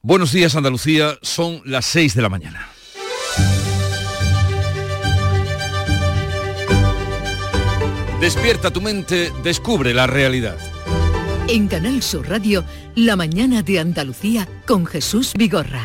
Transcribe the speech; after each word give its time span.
Buenos 0.00 0.30
días 0.30 0.54
Andalucía, 0.54 1.18
son 1.22 1.60
las 1.64 1.84
6 1.86 2.14
de 2.14 2.22
la 2.22 2.28
mañana. 2.28 2.68
Despierta 8.20 8.70
tu 8.70 8.80
mente, 8.80 9.32
descubre 9.42 9.92
la 9.94 10.06
realidad. 10.06 10.56
En 11.48 11.66
Canal 11.66 12.00
Sur 12.04 12.28
Radio, 12.28 12.64
La 12.94 13.16
mañana 13.16 13.62
de 13.62 13.80
Andalucía 13.80 14.48
con 14.68 14.86
Jesús 14.86 15.32
Vigorra. 15.36 15.82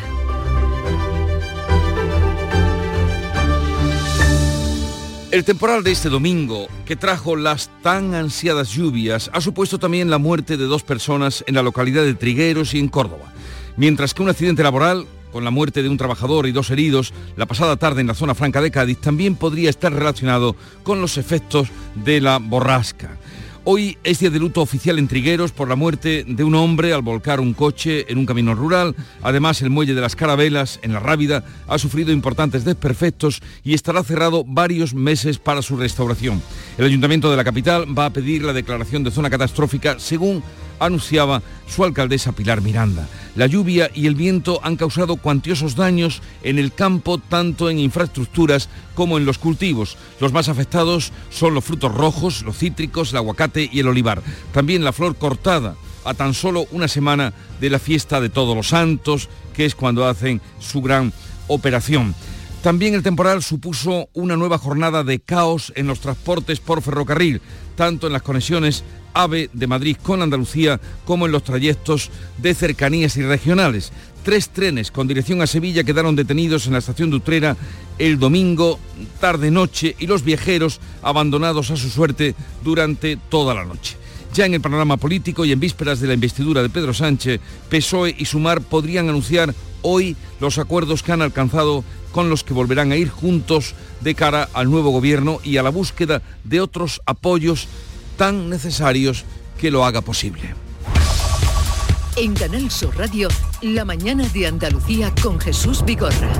El 5.32 5.42
temporal 5.42 5.82
de 5.82 5.90
este 5.90 6.08
domingo, 6.08 6.68
que 6.84 6.94
trajo 6.94 7.34
las 7.34 7.68
tan 7.82 8.14
ansiadas 8.14 8.70
lluvias, 8.70 9.28
ha 9.32 9.40
supuesto 9.40 9.80
también 9.80 10.08
la 10.08 10.18
muerte 10.18 10.56
de 10.56 10.66
dos 10.66 10.84
personas 10.84 11.42
en 11.48 11.56
la 11.56 11.62
localidad 11.62 12.04
de 12.04 12.14
Trigueros 12.14 12.74
y 12.74 12.78
en 12.78 12.86
Córdoba 12.86 13.33
mientras 13.76 14.14
que 14.14 14.22
un 14.22 14.28
accidente 14.28 14.62
laboral 14.62 15.06
con 15.32 15.44
la 15.44 15.50
muerte 15.50 15.82
de 15.82 15.88
un 15.88 15.96
trabajador 15.96 16.46
y 16.46 16.52
dos 16.52 16.70
heridos 16.70 17.12
la 17.36 17.46
pasada 17.46 17.76
tarde 17.76 18.00
en 18.00 18.06
la 18.06 18.14
zona 18.14 18.34
franca 18.34 18.60
de 18.60 18.70
Cádiz 18.70 18.98
también 18.98 19.34
podría 19.34 19.70
estar 19.70 19.92
relacionado 19.92 20.54
con 20.82 21.00
los 21.00 21.18
efectos 21.18 21.68
de 22.04 22.20
la 22.20 22.38
borrasca. 22.38 23.18
Hoy 23.66 23.96
es 24.04 24.18
día 24.18 24.28
de 24.28 24.38
luto 24.38 24.60
oficial 24.60 24.98
en 24.98 25.08
Trigueros 25.08 25.50
por 25.50 25.70
la 25.70 25.74
muerte 25.74 26.22
de 26.28 26.44
un 26.44 26.54
hombre 26.54 26.92
al 26.92 27.00
volcar 27.00 27.40
un 27.40 27.54
coche 27.54 28.04
en 28.12 28.18
un 28.18 28.26
camino 28.26 28.54
rural. 28.54 28.94
Además, 29.22 29.62
el 29.62 29.70
muelle 29.70 29.94
de 29.94 30.02
las 30.02 30.16
Carabelas, 30.16 30.78
en 30.82 30.92
la 30.92 31.00
Rábida, 31.00 31.42
ha 31.66 31.78
sufrido 31.78 32.12
importantes 32.12 32.66
desperfectos 32.66 33.40
y 33.62 33.72
estará 33.72 34.04
cerrado 34.04 34.44
varios 34.46 34.92
meses 34.92 35.38
para 35.38 35.62
su 35.62 35.78
restauración. 35.78 36.42
El 36.76 36.84
Ayuntamiento 36.84 37.30
de 37.30 37.38
la 37.38 37.44
capital 37.44 37.98
va 37.98 38.04
a 38.04 38.12
pedir 38.12 38.44
la 38.44 38.52
declaración 38.52 39.02
de 39.02 39.10
zona 39.10 39.30
catastrófica 39.30 39.98
según 39.98 40.42
anunciaba 40.78 41.42
su 41.66 41.84
alcaldesa 41.84 42.32
Pilar 42.32 42.60
Miranda. 42.60 43.08
La 43.36 43.46
lluvia 43.46 43.90
y 43.92 44.06
el 44.06 44.14
viento 44.14 44.60
han 44.62 44.76
causado 44.76 45.16
cuantiosos 45.16 45.74
daños 45.74 46.22
en 46.42 46.58
el 46.58 46.72
campo, 46.72 47.18
tanto 47.18 47.68
en 47.68 47.78
infraestructuras 47.78 48.68
como 48.94 49.18
en 49.18 49.24
los 49.24 49.38
cultivos. 49.38 49.96
Los 50.20 50.32
más 50.32 50.48
afectados 50.48 51.12
son 51.30 51.54
los 51.54 51.64
frutos 51.64 51.92
rojos, 51.92 52.42
los 52.42 52.56
cítricos, 52.56 53.10
el 53.10 53.18
aguacate 53.18 53.68
y 53.72 53.80
el 53.80 53.88
olivar. 53.88 54.22
También 54.52 54.84
la 54.84 54.92
flor 54.92 55.16
cortada 55.16 55.74
a 56.04 56.14
tan 56.14 56.34
solo 56.34 56.66
una 56.70 56.86
semana 56.86 57.32
de 57.60 57.70
la 57.70 57.78
fiesta 57.78 58.20
de 58.20 58.28
todos 58.28 58.54
los 58.54 58.68
santos, 58.68 59.28
que 59.54 59.64
es 59.64 59.74
cuando 59.74 60.06
hacen 60.06 60.40
su 60.60 60.82
gran 60.82 61.12
operación. 61.48 62.14
También 62.62 62.94
el 62.94 63.02
temporal 63.02 63.42
supuso 63.42 64.08
una 64.14 64.36
nueva 64.36 64.56
jornada 64.56 65.04
de 65.04 65.20
caos 65.20 65.70
en 65.76 65.86
los 65.86 66.00
transportes 66.00 66.60
por 66.60 66.80
ferrocarril, 66.80 67.42
tanto 67.76 68.06
en 68.06 68.12
las 68.12 68.22
conexiones 68.22 68.84
AVE 69.14 69.48
de 69.52 69.66
Madrid 69.66 69.96
con 70.02 70.22
Andalucía 70.22 70.80
como 71.04 71.26
en 71.26 71.32
los 71.32 71.44
trayectos 71.44 72.10
de 72.38 72.54
cercanías 72.54 73.16
y 73.16 73.22
regionales. 73.22 73.92
Tres 74.24 74.48
trenes 74.48 74.90
con 74.90 75.06
dirección 75.06 75.42
a 75.42 75.46
Sevilla 75.46 75.84
quedaron 75.84 76.16
detenidos 76.16 76.66
en 76.66 76.72
la 76.72 76.78
estación 76.78 77.10
de 77.10 77.16
Utrera 77.16 77.56
el 77.98 78.18
domingo 78.18 78.78
tarde-noche 79.20 79.94
y 79.98 80.06
los 80.06 80.24
viajeros 80.24 80.80
abandonados 81.02 81.70
a 81.70 81.76
su 81.76 81.90
suerte 81.90 82.34
durante 82.62 83.18
toda 83.28 83.54
la 83.54 83.64
noche. 83.64 83.96
Ya 84.32 84.46
en 84.46 84.54
el 84.54 84.60
panorama 84.60 84.96
político 84.96 85.44
y 85.44 85.52
en 85.52 85.60
vísperas 85.60 86.00
de 86.00 86.08
la 86.08 86.14
investidura 86.14 86.62
de 86.62 86.68
Pedro 86.68 86.92
Sánchez, 86.92 87.40
PSOE 87.68 88.16
y 88.18 88.24
Sumar 88.24 88.62
podrían 88.62 89.08
anunciar 89.08 89.54
hoy 89.84 90.16
los 90.40 90.58
acuerdos 90.58 91.04
que 91.04 91.12
han 91.12 91.22
alcanzado 91.22 91.84
con 92.10 92.30
los 92.30 92.42
que 92.42 92.54
volverán 92.54 92.90
a 92.90 92.96
ir 92.96 93.08
juntos 93.08 93.74
de 94.00 94.14
cara 94.14 94.48
al 94.52 94.70
nuevo 94.70 94.90
gobierno 94.90 95.38
y 95.44 95.58
a 95.58 95.62
la 95.62 95.70
búsqueda 95.70 96.22
de 96.42 96.60
otros 96.60 97.00
apoyos 97.06 97.68
tan 98.16 98.50
necesarios 98.50 99.24
que 99.58 99.70
lo 99.70 99.84
haga 99.84 100.00
posible. 100.00 100.54
En 102.16 102.34
Canal 102.34 102.70
Sur 102.70 102.96
Radio, 102.96 103.28
la 103.60 103.84
mañana 103.84 104.28
de 104.28 104.46
Andalucía 104.46 105.12
con 105.20 105.40
Jesús 105.40 105.84
Vigorra. 105.84 106.32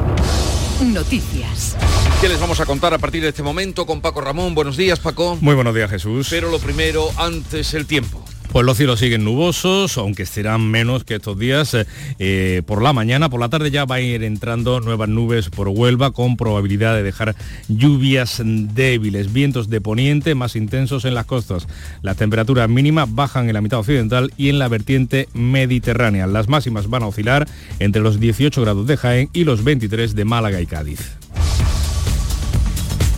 Noticias. 0.80 1.76
¿Qué 2.20 2.28
les 2.28 2.40
vamos 2.40 2.60
a 2.60 2.66
contar 2.66 2.94
a 2.94 2.98
partir 2.98 3.22
de 3.22 3.28
este 3.28 3.42
momento 3.42 3.84
con 3.84 4.00
Paco 4.00 4.20
Ramón? 4.20 4.54
Buenos 4.54 4.76
días, 4.76 5.00
Paco. 5.00 5.36
Muy 5.40 5.54
buenos 5.54 5.74
días, 5.74 5.90
Jesús. 5.90 6.28
Pero 6.30 6.50
lo 6.50 6.58
primero, 6.58 7.10
antes 7.16 7.74
el 7.74 7.86
tiempo. 7.86 8.23
Pues 8.54 8.64
los 8.64 8.76
cielos 8.76 9.00
siguen 9.00 9.24
nubosos, 9.24 9.98
aunque 9.98 10.26
serán 10.26 10.70
menos 10.70 11.02
que 11.02 11.16
estos 11.16 11.36
días 11.36 11.76
eh, 12.20 12.62
por 12.64 12.82
la 12.82 12.92
mañana. 12.92 13.28
Por 13.28 13.40
la 13.40 13.48
tarde 13.48 13.72
ya 13.72 13.84
va 13.84 13.96
a 13.96 14.00
ir 14.00 14.22
entrando 14.22 14.78
nuevas 14.78 15.08
nubes 15.08 15.50
por 15.50 15.66
Huelva 15.66 16.12
con 16.12 16.36
probabilidad 16.36 16.94
de 16.94 17.02
dejar 17.02 17.34
lluvias 17.66 18.40
débiles, 18.44 19.32
vientos 19.32 19.70
de 19.70 19.80
poniente 19.80 20.36
más 20.36 20.54
intensos 20.54 21.04
en 21.04 21.14
las 21.14 21.26
costas. 21.26 21.66
Las 22.02 22.16
temperaturas 22.16 22.68
mínimas 22.68 23.12
bajan 23.12 23.48
en 23.48 23.54
la 23.54 23.60
mitad 23.60 23.80
occidental 23.80 24.32
y 24.36 24.50
en 24.50 24.60
la 24.60 24.68
vertiente 24.68 25.28
mediterránea. 25.32 26.28
Las 26.28 26.48
máximas 26.48 26.88
van 26.88 27.02
a 27.02 27.08
oscilar 27.08 27.48
entre 27.80 28.02
los 28.02 28.20
18 28.20 28.60
grados 28.62 28.86
de 28.86 28.96
Jaén 28.96 29.30
y 29.32 29.42
los 29.42 29.64
23 29.64 30.14
de 30.14 30.24
Málaga 30.24 30.60
y 30.60 30.66
Cádiz. 30.66 31.23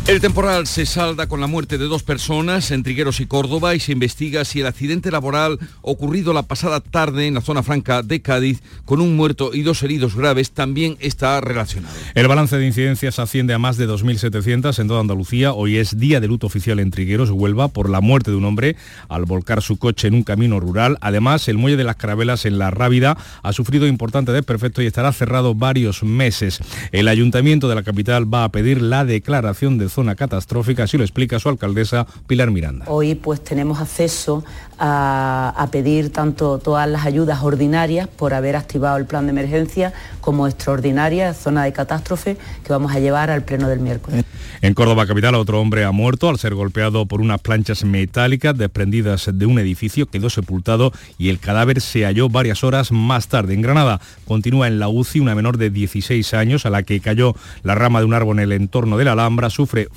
El 0.08 0.20
temporal 0.20 0.68
se 0.68 0.86
salda 0.86 1.26
con 1.26 1.40
la 1.40 1.48
muerte 1.48 1.78
de 1.78 1.86
dos 1.86 2.04
personas 2.04 2.70
en 2.70 2.84
Trigueros 2.84 3.18
y 3.18 3.26
Córdoba 3.26 3.74
y 3.74 3.80
se 3.80 3.90
investiga 3.90 4.44
si 4.44 4.60
el 4.60 4.68
accidente 4.68 5.10
laboral 5.10 5.58
ocurrido 5.82 6.32
la 6.32 6.44
pasada 6.44 6.78
tarde 6.78 7.26
en 7.26 7.34
la 7.34 7.40
zona 7.40 7.64
franca 7.64 8.04
de 8.04 8.22
Cádiz 8.22 8.62
con 8.84 9.00
un 9.00 9.16
muerto 9.16 9.50
y 9.52 9.62
dos 9.62 9.82
heridos 9.82 10.14
graves 10.14 10.52
también 10.52 10.96
está 11.00 11.40
relacionado. 11.40 11.92
El 12.14 12.28
balance 12.28 12.56
de 12.56 12.64
incidencias 12.64 13.18
asciende 13.18 13.52
a 13.52 13.58
más 13.58 13.78
de 13.78 13.88
2.700 13.88 14.78
en 14.78 14.86
toda 14.86 15.00
Andalucía. 15.00 15.52
Hoy 15.52 15.76
es 15.76 15.98
día 15.98 16.20
de 16.20 16.28
luto 16.28 16.46
oficial 16.46 16.78
en 16.78 16.92
Trigueros, 16.92 17.30
Huelva, 17.30 17.66
por 17.66 17.90
la 17.90 18.00
muerte 18.00 18.30
de 18.30 18.36
un 18.36 18.44
hombre 18.44 18.76
al 19.08 19.24
volcar 19.24 19.60
su 19.60 19.76
coche 19.76 20.06
en 20.06 20.14
un 20.14 20.22
camino 20.22 20.60
rural. 20.60 20.98
Además, 21.00 21.48
el 21.48 21.58
muelle 21.58 21.76
de 21.76 21.84
las 21.84 21.96
Carabelas 21.96 22.46
en 22.46 22.60
La 22.60 22.70
Rábida 22.70 23.18
ha 23.42 23.52
sufrido 23.52 23.88
importante 23.88 24.30
desperfecto 24.30 24.82
y 24.82 24.86
estará 24.86 25.12
cerrado 25.12 25.56
varios 25.56 26.04
meses. 26.04 26.60
El 26.92 27.08
ayuntamiento 27.08 27.68
de 27.68 27.74
la 27.74 27.82
capital 27.82 28.32
va 28.32 28.44
a 28.44 28.52
pedir 28.52 28.80
la 28.80 29.04
declaración 29.04 29.78
de 29.78 29.95
zona 29.96 30.14
catastrófica, 30.14 30.82
así 30.82 30.98
lo 30.98 31.04
explica 31.04 31.38
su 31.38 31.48
alcaldesa 31.48 32.06
Pilar 32.26 32.50
Miranda. 32.50 32.84
Hoy 32.86 33.14
pues 33.14 33.42
tenemos 33.42 33.80
acceso 33.80 34.44
a, 34.78 35.66
pedir 35.72 36.12
tanto 36.12 36.58
todas 36.58 36.86
las 36.86 37.06
ayudas 37.06 37.42
ordinarias 37.42 38.06
por 38.06 38.34
haber 38.34 38.56
activado 38.56 38.98
el 38.98 39.06
plan 39.06 39.24
de 39.24 39.30
emergencia 39.30 39.94
como 40.20 40.46
extraordinaria 40.46 41.32
zona 41.32 41.64
de 41.64 41.72
catástrofe 41.72 42.36
que 42.62 42.72
vamos 42.72 42.94
a 42.94 43.00
llevar 43.00 43.30
al 43.30 43.42
pleno 43.42 43.68
del 43.68 43.80
miércoles. 43.80 44.22
En 44.62 44.74
Córdoba 44.74 45.06
capital 45.06 45.34
otro 45.34 45.60
hombre 45.60 45.84
ha 45.84 45.92
muerto 45.92 46.28
al 46.28 46.38
ser 46.38 46.54
golpeado 46.54 47.06
por 47.06 47.20
unas 47.20 47.40
planchas 47.40 47.84
metálicas 47.84 48.56
desprendidas 48.56 49.30
de 49.32 49.46
un 49.46 49.58
edificio, 49.58 50.06
quedó 50.06 50.30
sepultado 50.30 50.92
y 51.18 51.28
el 51.28 51.38
cadáver 51.38 51.80
se 51.80 52.04
halló 52.04 52.28
varias 52.28 52.64
horas 52.64 52.92
más 52.92 53.28
tarde. 53.28 53.54
En 53.54 53.62
Granada 53.62 54.00
continúa 54.24 54.66
en 54.66 54.78
la 54.78 54.88
UCI 54.88 55.20
una 55.20 55.34
menor 55.34 55.58
de 55.58 55.70
16 55.70 56.34
años 56.34 56.66
a 56.66 56.70
la 56.70 56.82
que 56.82 57.00
cayó 57.00 57.34
la 57.62 57.74
rama 57.74 58.00
de 58.00 58.06
un 58.06 58.14
árbol 58.14 58.38
en 58.38 58.44
el 58.44 58.52
entorno 58.52 58.96
de 58.96 59.04
la 59.04 59.12
Alhambra, 59.12 59.50
sufre 59.50 59.88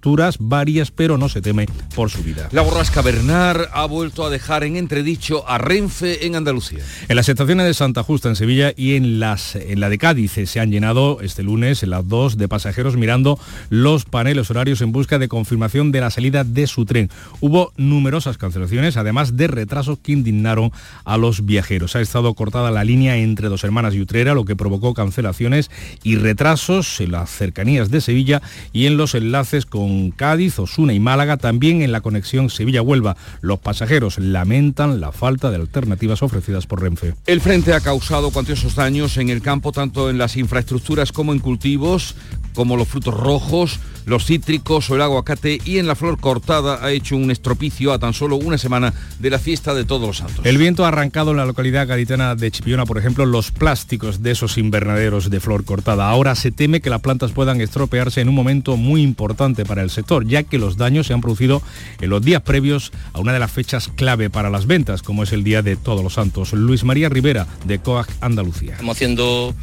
fracturas 0.00 0.36
varias, 0.40 0.90
pero 0.90 1.18
no 1.18 1.28
se 1.28 1.42
teme 1.42 1.66
por 1.94 2.08
su 2.08 2.22
vida. 2.22 2.48
La 2.52 2.62
borrasca 2.62 3.02
Bernard 3.02 3.66
ha 3.70 3.84
vuelto 3.84 4.24
a 4.24 4.30
dejar 4.30 4.64
en 4.64 4.76
entredicho 4.76 5.46
a 5.46 5.58
Renfe 5.58 6.24
en 6.24 6.36
Andalucía. 6.36 6.78
En 7.08 7.16
las 7.16 7.28
estaciones 7.28 7.66
de 7.66 7.74
Santa 7.74 8.02
Justa 8.02 8.30
en 8.30 8.36
Sevilla 8.36 8.72
y 8.74 8.94
en, 8.94 9.20
las, 9.20 9.56
en 9.56 9.78
la 9.78 9.90
de 9.90 9.98
Cádiz 9.98 10.32
se 10.46 10.58
han 10.58 10.70
llenado 10.70 11.20
este 11.20 11.42
lunes 11.42 11.82
en 11.82 11.90
las 11.90 12.08
dos 12.08 12.38
de 12.38 12.48
pasajeros 12.48 12.96
mirando 12.96 13.38
los 13.68 14.06
paneles 14.06 14.50
horarios 14.50 14.80
en 14.80 14.90
busca 14.90 15.18
de 15.18 15.28
confirmación 15.28 15.92
de 15.92 16.00
la 16.00 16.08
salida 16.08 16.44
de 16.44 16.66
su 16.66 16.86
tren. 16.86 17.10
Hubo 17.40 17.74
numerosas 17.76 18.38
cancelaciones, 18.38 18.96
además 18.96 19.36
de 19.36 19.48
retrasos 19.48 19.98
que 19.98 20.12
indignaron 20.12 20.72
a 21.04 21.18
los 21.18 21.44
viajeros. 21.44 21.94
Ha 21.94 22.00
estado 22.00 22.32
cortada 22.32 22.70
la 22.70 22.84
línea 22.84 23.18
entre 23.18 23.50
Dos 23.50 23.64
Hermanas 23.64 23.94
y 23.94 24.00
Utrera, 24.00 24.32
lo 24.32 24.46
que 24.46 24.56
provocó 24.56 24.94
cancelaciones 24.94 25.70
y 26.02 26.16
retrasos 26.16 27.02
en 27.02 27.12
las 27.12 27.28
cercanías 27.28 27.90
de 27.90 28.00
Sevilla 28.00 28.40
y 28.72 28.86
en 28.86 28.96
los 28.96 29.14
enlaces 29.14 29.66
con 29.66 29.89
Cádiz, 30.16 30.58
Osuna 30.58 30.92
y 30.92 31.00
Málaga, 31.00 31.36
también 31.36 31.82
en 31.82 31.92
la 31.92 32.00
conexión 32.00 32.50
Sevilla-Huelva. 32.50 33.16
Los 33.40 33.58
pasajeros 33.58 34.18
lamentan 34.18 35.00
la 35.00 35.12
falta 35.12 35.50
de 35.50 35.56
alternativas 35.56 36.22
ofrecidas 36.22 36.66
por 36.66 36.82
Renfe. 36.82 37.14
El 37.26 37.40
frente 37.40 37.74
ha 37.74 37.80
causado 37.80 38.30
cuantiosos 38.30 38.74
daños 38.74 39.16
en 39.16 39.28
el 39.28 39.42
campo, 39.42 39.72
tanto 39.72 40.10
en 40.10 40.18
las 40.18 40.36
infraestructuras 40.36 41.12
como 41.12 41.32
en 41.32 41.38
cultivos, 41.38 42.14
como 42.54 42.76
los 42.76 42.88
frutos 42.88 43.14
rojos, 43.14 43.80
los 44.06 44.26
cítricos 44.26 44.90
o 44.90 44.96
el 44.96 45.02
aguacate 45.02 45.60
y 45.64 45.78
en 45.78 45.86
la 45.86 45.94
flor 45.94 46.18
cortada 46.18 46.84
ha 46.84 46.90
hecho 46.90 47.16
un 47.16 47.30
estropicio 47.30 47.92
a 47.92 47.98
tan 47.98 48.12
solo 48.12 48.36
una 48.36 48.58
semana 48.58 48.92
de 49.18 49.30
la 49.30 49.38
fiesta 49.38 49.74
de 49.74 49.84
todos 49.84 50.06
los 50.06 50.16
santos. 50.18 50.44
El 50.44 50.58
viento 50.58 50.84
ha 50.84 50.88
arrancado 50.88 51.30
en 51.30 51.36
la 51.36 51.46
localidad 51.46 51.86
gaditana 51.86 52.34
de 52.34 52.50
Chipiona, 52.50 52.86
por 52.86 52.98
ejemplo, 52.98 53.26
los 53.26 53.50
plásticos 53.50 54.22
de 54.22 54.32
esos 54.32 54.58
invernaderos 54.58 55.30
de 55.30 55.40
flor 55.40 55.64
cortada. 55.64 56.08
Ahora 56.08 56.34
se 56.34 56.50
teme 56.50 56.80
que 56.80 56.90
las 56.90 57.00
plantas 57.00 57.32
puedan 57.32 57.60
estropearse 57.60 58.20
en 58.20 58.28
un 58.28 58.34
momento 58.34 58.76
muy 58.76 59.02
importante 59.02 59.64
para 59.64 59.82
el 59.82 59.90
sector, 59.90 60.26
ya 60.26 60.42
que 60.42 60.58
los 60.58 60.76
daños 60.76 61.06
se 61.06 61.14
han 61.14 61.20
producido 61.20 61.62
en 62.00 62.10
los 62.10 62.22
días 62.22 62.42
previos 62.42 62.92
a 63.12 63.20
una 63.20 63.32
de 63.32 63.38
las 63.38 63.52
fechas 63.52 63.88
clave 63.94 64.30
para 64.30 64.50
las 64.50 64.66
ventas, 64.66 65.02
como 65.02 65.22
es 65.22 65.32
el 65.32 65.44
Día 65.44 65.62
de 65.62 65.76
Todos 65.76 66.02
los 66.02 66.14
Santos. 66.14 66.52
Luis 66.52 66.84
María 66.84 67.08
Rivera, 67.08 67.46
de 67.64 67.78
COAG 67.78 68.08
Andalucía. 68.20 68.72
Estamos 68.72 68.96
haciendo 68.96 69.54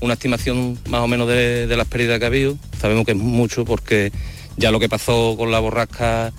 una 0.00 0.14
estimación 0.14 0.78
más 0.88 1.00
o 1.00 1.08
menos 1.08 1.28
de, 1.28 1.74
las 1.76 1.86
pérdidas 1.86 2.18
que 2.18 2.24
ha 2.24 2.28
habido. 2.28 2.56
Sabemos 2.78 3.04
que 3.04 3.12
es 3.12 3.18
mucho 3.18 3.64
porque 3.64 4.12
ya 4.56 4.70
lo 4.70 4.80
que 4.80 4.88
pasó 4.88 5.34
con 5.36 5.50
la 5.50 5.58
borrasca 5.58 6.32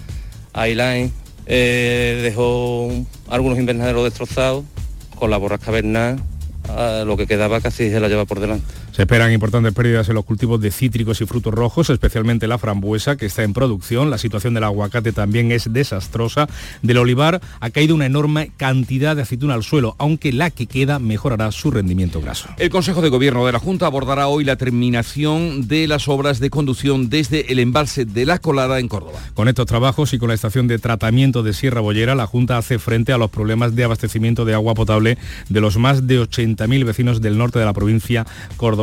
Highline 0.55 1.11
eh, 1.45 2.19
dejó 2.23 2.91
algunos 3.29 3.59
invernaderos 3.59 4.03
destrozados, 4.03 4.65
con 5.15 5.29
la 5.29 5.37
borrasca 5.37 5.71
Bernal 5.71 6.21
lo 7.05 7.17
que 7.17 7.27
quedaba 7.27 7.61
casi 7.61 7.89
se 7.89 7.99
la 7.99 8.07
lleva 8.07 8.25
por 8.25 8.39
delante. 8.39 8.65
Se 8.97 9.03
esperan 9.03 9.31
importantes 9.31 9.75
pérdidas 9.75 10.09
en 10.09 10.15
los 10.15 10.25
cultivos 10.25 10.59
de 10.59 10.71
cítricos 10.71 11.21
y 11.21 11.27
frutos 11.27 11.53
rojos, 11.53 11.91
especialmente 11.91 12.47
la 12.47 12.57
frambuesa, 12.57 13.15
que 13.15 13.27
está 13.27 13.43
en 13.43 13.53
producción. 13.53 14.09
La 14.09 14.17
situación 14.17 14.55
del 14.55 14.63
aguacate 14.63 15.11
también 15.11 15.51
es 15.51 15.71
desastrosa. 15.71 16.47
Del 16.81 16.97
olivar 16.97 17.39
ha 17.59 17.69
caído 17.69 17.93
una 17.93 18.07
enorme 18.07 18.51
cantidad 18.57 19.15
de 19.15 19.21
aceituna 19.21 19.53
al 19.53 19.61
suelo, 19.61 19.95
aunque 19.99 20.33
la 20.33 20.49
que 20.49 20.65
queda 20.65 20.97
mejorará 20.97 21.51
su 21.51 21.69
rendimiento 21.69 22.21
graso. 22.21 22.49
El 22.57 22.71
Consejo 22.71 23.03
de 23.03 23.09
Gobierno 23.09 23.45
de 23.45 23.51
la 23.51 23.59
Junta 23.59 23.85
abordará 23.85 24.29
hoy 24.29 24.43
la 24.43 24.55
terminación 24.55 25.67
de 25.67 25.85
las 25.85 26.07
obras 26.07 26.39
de 26.39 26.49
conducción 26.49 27.07
desde 27.07 27.51
el 27.51 27.59
embalse 27.59 28.03
de 28.03 28.25
La 28.25 28.39
Colada 28.39 28.79
en 28.79 28.87
Córdoba. 28.87 29.19
Con 29.35 29.47
estos 29.47 29.67
trabajos 29.67 30.11
y 30.13 30.17
con 30.17 30.29
la 30.29 30.33
estación 30.33 30.67
de 30.67 30.79
tratamiento 30.79 31.43
de 31.43 31.53
Sierra 31.53 31.81
Bollera, 31.81 32.15
la 32.15 32.25
Junta 32.25 32.57
hace 32.57 32.79
frente 32.79 33.13
a 33.13 33.19
los 33.19 33.29
problemas 33.29 33.75
de 33.75 33.83
abastecimiento 33.83 34.43
de 34.43 34.55
agua 34.55 34.73
potable 34.73 35.19
de 35.49 35.61
los 35.61 35.77
más 35.77 36.07
de 36.07 36.19
80.000 36.19 36.83
vecinos 36.83 37.21
del 37.21 37.37
norte 37.37 37.59
de 37.59 37.65
la 37.65 37.73
provincia 37.73 38.25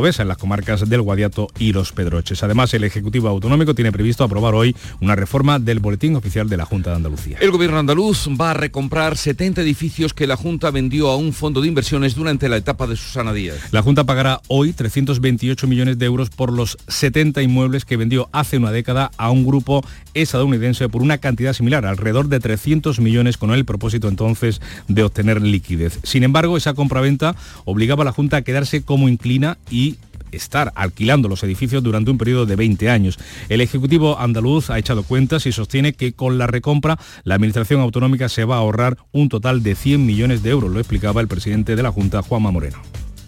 cordobesa, 0.05 0.21
en 0.21 0.27
las 0.27 0.37
comarcas 0.37 0.87
del 0.87 1.01
Guadiato 1.01 1.47
y 1.57 1.73
Los 1.73 1.91
Pedroches. 1.91 2.43
Además, 2.43 2.73
el 2.75 2.83
Ejecutivo 2.83 3.27
Autonómico 3.27 3.73
tiene 3.73 3.91
previsto 3.91 4.23
aprobar 4.23 4.53
hoy 4.53 4.75
una 5.01 5.15
reforma 5.15 5.57
del 5.57 5.79
Boletín 5.79 6.15
Oficial 6.15 6.47
de 6.47 6.57
la 6.57 6.65
Junta 6.65 6.91
de 6.91 6.97
Andalucía. 6.97 7.37
El 7.41 7.49
Gobierno 7.49 7.79
andaluz 7.79 8.27
va 8.39 8.51
a 8.51 8.53
recomprar 8.53 9.17
70 9.17 9.61
edificios 9.61 10.13
que 10.13 10.27
la 10.27 10.35
Junta 10.35 10.69
vendió 10.69 11.09
a 11.09 11.15
un 11.15 11.33
fondo 11.33 11.61
de 11.61 11.69
inversiones 11.69 12.13
durante 12.13 12.49
la 12.49 12.57
etapa 12.57 12.85
de 12.85 12.95
Susana 12.95 13.33
Díaz. 13.33 13.57
La 13.71 13.81
Junta 13.81 14.03
pagará 14.03 14.41
hoy 14.47 14.73
328 14.73 15.65
millones 15.65 15.97
de 15.97 16.05
euros 16.05 16.29
por 16.29 16.53
los 16.53 16.77
70 16.87 17.41
inmuebles 17.41 17.83
que 17.83 17.97
vendió 17.97 18.29
hace 18.31 18.57
una 18.57 18.71
década 18.71 19.09
a 19.17 19.31
un 19.31 19.43
grupo 19.43 19.83
estadounidense 20.13 20.87
por 20.87 21.01
una 21.01 21.17
cantidad 21.17 21.53
similar, 21.53 21.85
alrededor 21.85 22.27
de 22.27 22.39
300 22.39 22.99
millones, 22.99 23.37
con 23.37 23.51
el 23.51 23.65
propósito 23.65 24.07
entonces 24.07 24.61
de 24.87 25.03
obtener 25.03 25.41
liquidez. 25.41 25.99
Sin 26.03 26.23
embargo, 26.23 26.57
esa 26.57 26.75
compraventa 26.75 27.35
obligaba 27.65 28.03
a 28.03 28.05
la 28.05 28.11
Junta 28.11 28.37
a 28.37 28.41
quedarse 28.43 28.83
como 28.83 29.09
inclina 29.09 29.57
y 29.69 29.94
estar 30.31 30.71
alquilando 30.75 31.29
los 31.29 31.43
edificios 31.43 31.83
durante 31.83 32.11
un 32.11 32.17
periodo 32.17 32.45
de 32.45 32.55
20 32.55 32.89
años. 32.89 33.17
El 33.49 33.61
Ejecutivo 33.61 34.19
andaluz 34.19 34.69
ha 34.69 34.79
echado 34.79 35.03
cuentas 35.03 35.45
y 35.45 35.51
sostiene 35.51 35.93
que 35.93 36.13
con 36.13 36.37
la 36.37 36.47
recompra 36.47 36.97
la 37.23 37.35
Administración 37.35 37.81
Autonómica 37.81 38.29
se 38.29 38.45
va 38.45 38.55
a 38.55 38.59
ahorrar 38.59 38.97
un 39.11 39.29
total 39.29 39.63
de 39.63 39.75
100 39.75 40.05
millones 40.05 40.43
de 40.43 40.49
euros, 40.49 40.71
lo 40.71 40.79
explicaba 40.79 41.21
el 41.21 41.27
presidente 41.27 41.75
de 41.75 41.83
la 41.83 41.91
Junta, 41.91 42.21
Juanma 42.21 42.51
Moreno. 42.51 42.77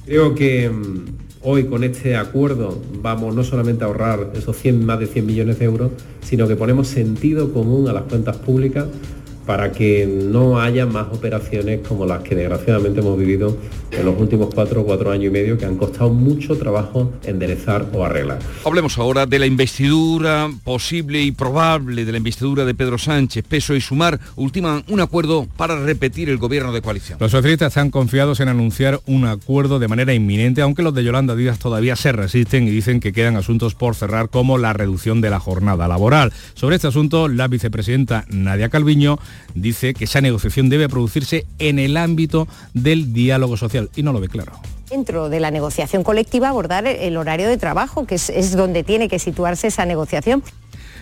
Creo 0.06 0.36
que 0.36 0.70
mm, 0.70 1.06
hoy 1.42 1.66
con 1.66 1.84
este 1.84 2.16
acuerdo 2.16 2.82
vamos 3.02 3.36
no 3.36 3.44
solamente 3.44 3.84
a 3.84 3.88
ahorrar 3.88 4.32
esos 4.36 4.56
100, 4.58 4.86
más 4.86 5.00
de 5.00 5.08
100 5.08 5.26
millones 5.26 5.60
de 5.60 5.66
euros, 5.66 5.92
sino 6.22 6.48
que 6.48 6.56
ponemos 6.56 6.88
sentido 6.88 7.52
común 7.54 7.90
a 7.90 7.94
las 7.94 8.04
cuentas 8.04 8.38
públicas 8.38 8.86
para 9.48 9.72
que 9.72 10.06
no 10.06 10.60
haya 10.60 10.86
más 10.86 11.08
operaciones 11.12 11.80
como 11.88 12.06
las 12.06 12.22
que 12.22 12.36
desgraciadamente 12.36 13.00
hemos 13.00 13.18
vivido 13.18 13.58
en 13.92 14.06
los 14.06 14.20
últimos 14.20 14.54
cuatro 14.54 14.82
o 14.82 14.86
cuatro 14.86 15.10
años 15.10 15.28
y 15.28 15.30
medio 15.30 15.58
que 15.58 15.66
han 15.66 15.78
costado 15.78 16.10
mucho 16.10 16.58
trabajo 16.58 17.14
enderezar 17.24 17.86
o 17.94 18.04
arreglar. 18.04 18.40
Hablemos 18.66 18.98
ahora 18.98 19.26
de 19.26 19.40
la 19.40 19.46
investidura 19.46 20.50
posible 20.66 21.22
y 21.22 21.32
probable 21.32 22.04
de 22.04 22.12
la 22.12 22.18
investidura 22.18 22.66
de 22.66 22.76
Pedro 22.76 22.98
Sánchez. 22.98 23.46
Peso 23.48 23.74
y 23.74 23.82
Sumar 23.82 24.20
ultiman 24.36 24.84
un 24.90 25.00
acuerdo 25.00 25.48
para 25.56 25.80
repetir 25.80 26.30
el 26.30 26.38
gobierno 26.38 26.74
de 26.74 26.82
coalición. 26.82 27.18
Los 27.22 27.32
socialistas 27.32 27.70
están 27.70 27.90
confiados 27.90 28.42
en 28.42 28.50
anunciar 28.50 29.00
un 29.06 29.26
acuerdo 29.26 29.80
de 29.80 29.88
manera 29.88 30.14
inminente, 30.14 30.62
aunque 30.62 30.84
los 30.84 30.94
de 30.94 31.06
Yolanda 31.06 31.36
Díaz 31.36 31.58
todavía 31.58 31.96
se 31.96 32.12
resisten 32.12 32.68
y 32.68 32.72
dicen 32.72 33.00
que 33.00 33.14
quedan 33.14 33.38
asuntos 33.38 33.76
por 33.76 33.96
cerrar 33.96 34.30
como 34.30 34.58
la 34.58 34.74
reducción 34.74 35.22
de 35.22 35.30
la 35.30 35.40
jornada 35.40 35.88
laboral. 35.88 36.34
Sobre 36.54 36.76
este 36.76 36.90
asunto, 36.90 37.30
la 37.30 37.48
vicepresidenta 37.48 38.26
Nadia 38.30 38.68
Calviño 38.68 39.20
dice 39.56 39.94
que 39.94 40.06
esa 40.06 40.22
negociación 40.22 40.69
debe 40.69 40.89
producirse 40.89 41.45
en 41.60 41.80
el 41.80 41.98
ámbito 41.98 42.48
del 42.74 43.13
diálogo 43.13 43.57
social 43.57 43.89
y 43.95 44.04
no 44.04 44.13
lo 44.13 44.19
ve 44.19 44.30
claro 44.30 44.54
dentro 44.89 45.30
de 45.30 45.39
la 45.42 45.51
negociación 45.51 46.04
colectiva 46.04 46.48
abordar 46.48 46.88
el 46.88 47.18
horario 47.18 47.50
de 47.50 47.57
trabajo, 47.57 48.06
que 48.06 48.16
es, 48.16 48.30
es, 48.30 48.56
donde 48.56 48.84
tiene 48.84 49.10
que 49.10 49.19
situarse 49.19 49.68
esa 49.68 49.86
negociación. 49.86 50.44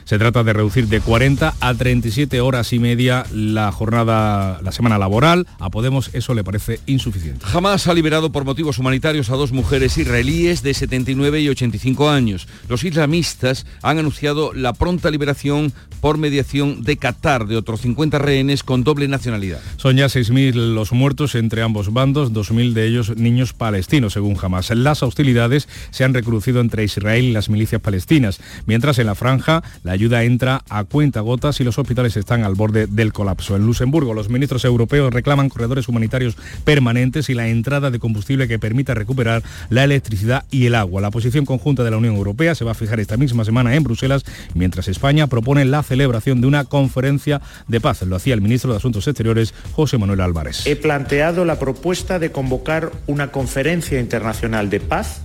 Se 0.06 0.20
trata 0.20 0.44
de 0.44 0.54
reducir 0.54 0.88
de 0.88 1.02
40 1.02 1.56
a 1.60 1.74
37 1.74 2.40
horas 2.40 2.74
y 2.74 2.80
media 2.80 3.26
la 3.34 3.72
jornada, 3.72 4.60
la 4.62 4.72
semana 4.72 5.00
laboral. 5.00 5.48
A 5.58 5.72
Podemos 5.72 6.12
eso 6.14 6.36
le 6.36 6.44
parece 6.44 6.80
insuficiente. 6.86 7.44
Jamás 7.44 7.88
ha 7.88 7.94
liberado 7.96 8.32
por 8.32 8.46
motivos 8.46 8.78
humanitarios 8.78 9.32
a 9.32 9.36
dos 9.36 9.52
mujeres 9.52 9.98
israelíes 9.98 10.62
de 10.62 10.76
79 10.76 11.42
y 11.42 11.50
85 11.50 12.10
años. 12.12 12.48
Los 12.70 12.84
islamistas 12.84 13.66
han 13.82 13.98
anunciado 13.98 14.54
la 14.54 14.74
pronta 14.74 15.10
liberación 15.10 15.74
por 16.02 16.20
mediación 16.20 16.84
de 16.84 16.98
Qatar 16.98 17.48
de 17.48 17.58
otros 17.58 17.82
50 17.82 18.20
rehenes 18.20 18.62
con 18.62 18.84
doble 18.84 19.08
nacionalidad. 19.08 19.60
Son 19.78 19.98
ya 19.98 20.06
6.000 20.06 20.54
los 20.54 20.92
muertos 20.92 21.34
entre 21.34 21.64
ambos 21.64 21.92
bandos, 21.92 22.32
2.000 22.32 22.74
de 22.74 22.86
ellos 22.86 23.18
niños 23.18 23.54
palestinos, 23.54 24.14
según 24.14 24.38
Hamas. 24.40 24.70
Las 24.70 25.02
hostilidades 25.02 25.68
se 25.90 26.04
han 26.04 26.14
recrudecido 26.14 26.62
entre 26.62 26.84
Israel 26.84 27.26
y 27.26 27.32
las 27.32 27.50
milicias 27.50 27.82
palestinas, 27.82 28.40
mientras 28.68 29.00
en 29.00 29.08
la 29.08 29.16
franja 29.16 29.64
la 29.84 29.95
ayuda 29.96 30.24
entra 30.24 30.62
a 30.70 30.84
cuenta 30.84 31.22
gotas 31.22 31.60
y 31.60 31.64
los 31.64 31.80
hospitales 31.80 32.16
están 32.18 32.44
al 32.44 32.56
borde 32.56 32.88
del 32.88 33.14
colapso. 33.14 33.56
En 33.56 33.66
Luxemburgo, 33.66 34.14
los 34.14 34.30
ministros 34.30 34.64
europeos 34.66 35.14
reclaman 35.14 35.50
corredores 35.50 35.88
humanitarios 35.88 36.38
permanentes 36.64 37.30
y 37.30 37.34
la 37.34 37.48
entrada 37.48 37.92
de 37.92 38.00
combustible 38.00 38.48
que 38.48 38.60
permita 38.60 38.94
recuperar 38.94 39.44
la 39.70 39.84
electricidad 39.84 40.46
y 40.52 40.66
el 40.68 40.76
agua. 40.76 41.02
La 41.02 41.12
posición 41.12 41.46
conjunta 41.46 41.84
de 41.84 41.92
la 41.92 41.98
Unión 41.98 42.16
Europea 42.16 42.56
se 42.56 42.66
va 42.66 42.72
a 42.72 42.76
fijar 42.76 43.00
esta 43.00 43.18
misma 43.18 43.46
semana 43.46 43.76
en 43.76 43.84
Bruselas, 43.84 44.24
mientras 44.54 44.88
España 44.88 45.28
propone 45.28 45.66
la 45.66 45.84
celebración 45.84 46.42
de 46.42 46.48
una 46.48 46.66
conferencia 46.66 47.42
de 47.68 47.82
paz. 47.82 48.02
Lo 48.04 48.16
hacía 48.16 48.34
el 48.34 48.42
ministro 48.42 48.72
de 48.72 48.78
Asuntos 48.78 49.08
Exteriores, 49.08 49.54
José 49.72 49.98
Manuel 49.98 50.22
Álvarez. 50.22 50.68
He 50.68 50.76
planteado 50.76 51.46
la 51.46 51.58
propuesta 51.58 52.20
de 52.20 52.32
convocar 52.32 52.92
una 53.08 53.32
conferencia 53.32 54.00
internacional 54.00 54.70
de 54.70 54.80
paz 54.80 55.22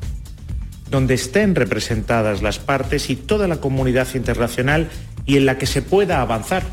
donde 0.91 1.15
estén 1.15 1.55
representadas 1.55 2.43
las 2.43 2.59
partes 2.59 3.11
y 3.11 3.17
toda 3.17 3.47
la 3.49 3.61
comunidad 3.61 4.09
internacional 4.15 4.89
y 5.25 5.37
en 5.37 5.47
la 5.47 5.57
que 5.57 5.67
se 5.67 5.83
pueda 5.83 6.21
avanzar 6.21 6.65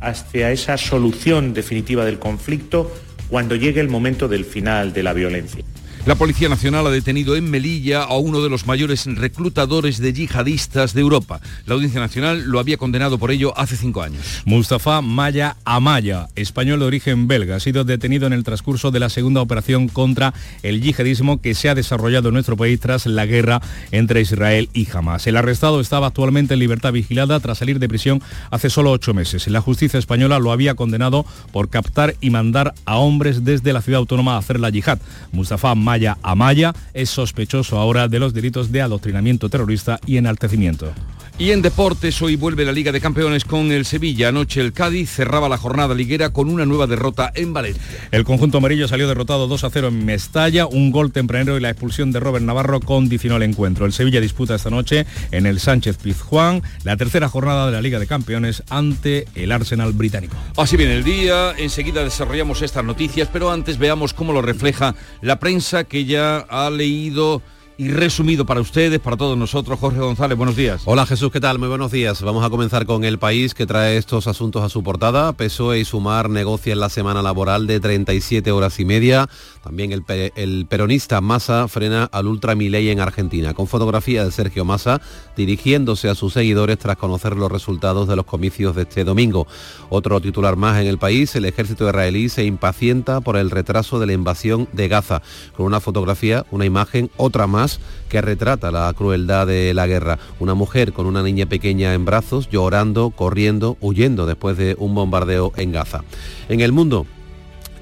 hacia 0.00 0.50
esa 0.50 0.78
solución 0.78 1.54
definitiva 1.54 2.04
del 2.04 2.18
conflicto 2.18 2.92
cuando 3.28 3.56
llegue 3.56 3.80
el 3.80 3.88
momento 3.88 4.28
del 4.28 4.44
final 4.44 4.92
de 4.92 5.02
la 5.02 5.12
violencia. 5.12 5.64
La 6.06 6.14
Policía 6.14 6.48
Nacional 6.48 6.86
ha 6.86 6.90
detenido 6.90 7.34
en 7.34 7.50
Melilla 7.50 8.04
a 8.04 8.16
uno 8.16 8.40
de 8.40 8.48
los 8.48 8.64
mayores 8.64 9.06
reclutadores 9.06 9.98
de 9.98 10.12
yihadistas 10.12 10.94
de 10.94 11.00
Europa. 11.00 11.40
La 11.66 11.74
Audiencia 11.74 11.98
Nacional 11.98 12.44
lo 12.44 12.60
había 12.60 12.76
condenado 12.76 13.18
por 13.18 13.32
ello 13.32 13.52
hace 13.58 13.76
cinco 13.76 14.02
años. 14.02 14.42
Mustafa 14.44 15.00
Maya 15.00 15.56
Amaya, 15.64 16.28
español 16.36 16.78
de 16.78 16.84
origen 16.84 17.26
belga, 17.26 17.56
ha 17.56 17.60
sido 17.60 17.82
detenido 17.82 18.28
en 18.28 18.34
el 18.34 18.44
transcurso 18.44 18.92
de 18.92 19.00
la 19.00 19.08
segunda 19.08 19.40
operación 19.40 19.88
contra 19.88 20.32
el 20.62 20.80
yihadismo 20.80 21.40
que 21.40 21.56
se 21.56 21.70
ha 21.70 21.74
desarrollado 21.74 22.28
en 22.28 22.34
nuestro 22.34 22.56
país 22.56 22.78
tras 22.78 23.06
la 23.06 23.26
guerra 23.26 23.60
entre 23.90 24.20
Israel 24.20 24.70
y 24.74 24.86
Hamas. 24.88 25.26
El 25.26 25.36
arrestado 25.36 25.80
estaba 25.80 26.06
actualmente 26.06 26.54
en 26.54 26.60
libertad 26.60 26.92
vigilada 26.92 27.40
tras 27.40 27.58
salir 27.58 27.80
de 27.80 27.88
prisión 27.88 28.22
hace 28.52 28.70
solo 28.70 28.92
ocho 28.92 29.12
meses. 29.12 29.48
La 29.48 29.60
justicia 29.60 29.98
española 29.98 30.38
lo 30.38 30.52
había 30.52 30.76
condenado 30.76 31.26
por 31.50 31.68
captar 31.68 32.14
y 32.20 32.30
mandar 32.30 32.74
a 32.84 32.98
hombres 32.98 33.42
desde 33.42 33.72
la 33.72 33.82
ciudad 33.82 33.98
autónoma 33.98 34.36
a 34.36 34.38
hacer 34.38 34.60
la 34.60 34.70
yihad. 34.70 35.00
Mustafa 35.32 35.74
Maya 35.74 35.95
Maya 35.96 36.18
Amaya 36.22 36.74
es 36.92 37.08
sospechoso 37.08 37.78
ahora 37.78 38.06
de 38.06 38.18
los 38.18 38.34
delitos 38.34 38.70
de 38.70 38.82
adoctrinamiento 38.82 39.48
terrorista 39.48 39.98
y 40.04 40.18
enaltecimiento. 40.18 40.92
Y 41.38 41.50
en 41.50 41.60
deportes, 41.60 42.22
hoy 42.22 42.34
vuelve 42.34 42.64
la 42.64 42.72
Liga 42.72 42.92
de 42.92 43.00
Campeones 43.00 43.44
con 43.44 43.70
el 43.70 43.84
Sevilla. 43.84 44.28
Anoche 44.28 44.62
el 44.62 44.72
Cádiz 44.72 45.10
cerraba 45.10 45.50
la 45.50 45.58
jornada 45.58 45.94
liguera 45.94 46.30
con 46.30 46.48
una 46.48 46.64
nueva 46.64 46.86
derrota 46.86 47.30
en 47.34 47.52
Valencia. 47.52 48.08
El 48.10 48.24
conjunto 48.24 48.56
amarillo 48.56 48.88
salió 48.88 49.06
derrotado 49.06 49.46
2 49.46 49.64
a 49.64 49.68
0 49.68 49.88
en 49.88 50.06
Mestalla. 50.06 50.64
Un 50.64 50.90
gol 50.90 51.12
tempranero 51.12 51.58
y 51.58 51.60
la 51.60 51.68
expulsión 51.68 52.10
de 52.10 52.20
Robert 52.20 52.42
Navarro 52.42 52.80
condicionó 52.80 53.36
el 53.36 53.42
encuentro. 53.42 53.84
El 53.84 53.92
Sevilla 53.92 54.22
disputa 54.22 54.54
esta 54.54 54.70
noche 54.70 55.04
en 55.30 55.44
el 55.44 55.60
Sánchez 55.60 55.98
Pizjuán 55.98 56.62
la 56.84 56.96
tercera 56.96 57.28
jornada 57.28 57.66
de 57.66 57.72
la 57.72 57.82
Liga 57.82 57.98
de 57.98 58.06
Campeones 58.06 58.62
ante 58.70 59.26
el 59.34 59.52
Arsenal 59.52 59.92
británico. 59.92 60.36
Así 60.56 60.78
viene 60.78 60.94
el 60.94 61.04
día. 61.04 61.52
Enseguida 61.58 62.02
desarrollamos 62.02 62.62
estas 62.62 62.82
noticias, 62.82 63.28
pero 63.30 63.50
antes 63.50 63.76
veamos 63.76 64.14
cómo 64.14 64.32
lo 64.32 64.40
refleja 64.40 64.94
la 65.20 65.38
prensa 65.38 65.84
que 65.84 66.06
ya 66.06 66.38
ha 66.38 66.70
leído 66.70 67.42
y 67.78 67.88
resumido 67.88 68.46
para 68.46 68.60
ustedes, 68.60 69.00
para 69.00 69.16
todos 69.16 69.36
nosotros. 69.36 69.78
Jorge 69.78 70.00
González, 70.00 70.38
buenos 70.38 70.56
días. 70.56 70.82
Hola 70.86 71.04
Jesús, 71.04 71.30
¿qué 71.30 71.40
tal? 71.40 71.58
Muy 71.58 71.68
buenos 71.68 71.92
días. 71.92 72.22
Vamos 72.22 72.44
a 72.44 72.48
comenzar 72.48 72.86
con 72.86 73.04
el 73.04 73.18
país 73.18 73.52
que 73.52 73.66
trae 73.66 73.98
estos 73.98 74.26
asuntos 74.26 74.62
a 74.62 74.70
su 74.70 74.82
portada. 74.82 75.32
PSOE 75.34 75.80
y 75.80 75.84
Sumar 75.84 76.30
negocian 76.30 76.80
la 76.80 76.88
semana 76.88 77.22
laboral 77.22 77.66
de 77.66 77.78
37 77.78 78.50
horas 78.50 78.80
y 78.80 78.86
media. 78.86 79.28
También 79.62 79.92
el, 79.92 80.66
peronista 80.66 81.20
Massa 81.20 81.68
frena 81.68 82.04
al 82.04 82.28
ultramiley 82.28 82.88
en 82.88 83.00
Argentina, 83.00 83.52
con 83.52 83.66
fotografía 83.66 84.24
de 84.24 84.30
Sergio 84.30 84.64
Massa 84.64 85.00
dirigiéndose 85.36 86.08
a 86.08 86.14
sus 86.14 86.32
seguidores 86.32 86.78
tras 86.78 86.96
conocer 86.96 87.36
los 87.36 87.52
resultados 87.52 88.08
de 88.08 88.16
los 88.16 88.24
comicios 88.24 88.74
de 88.74 88.82
este 88.82 89.04
domingo. 89.04 89.46
Otro 89.90 90.20
titular 90.20 90.56
más 90.56 90.80
en 90.80 90.86
el 90.86 90.98
país, 90.98 91.34
el 91.36 91.44
ejército 91.44 91.86
israelí 91.86 92.28
se 92.28 92.44
impacienta 92.44 93.20
por 93.20 93.36
el 93.36 93.50
retraso 93.50 93.98
de 93.98 94.06
la 94.06 94.12
invasión 94.14 94.66
de 94.72 94.88
Gaza, 94.88 95.20
con 95.56 95.66
una 95.66 95.80
fotografía, 95.80 96.46
una 96.50 96.64
imagen, 96.64 97.10
otra 97.16 97.46
más 97.46 97.65
que 98.08 98.20
retrata 98.20 98.70
la 98.70 98.92
crueldad 98.94 99.46
de 99.46 99.74
la 99.74 99.86
guerra. 99.86 100.18
Una 100.40 100.54
mujer 100.54 100.92
con 100.92 101.06
una 101.06 101.22
niña 101.22 101.46
pequeña 101.46 101.94
en 101.94 102.04
brazos, 102.04 102.48
llorando, 102.50 103.10
corriendo, 103.10 103.76
huyendo 103.80 104.26
después 104.26 104.56
de 104.56 104.76
un 104.78 104.94
bombardeo 104.94 105.52
en 105.56 105.72
Gaza. 105.72 106.02
En 106.48 106.60
el 106.60 106.72
mundo, 106.72 107.06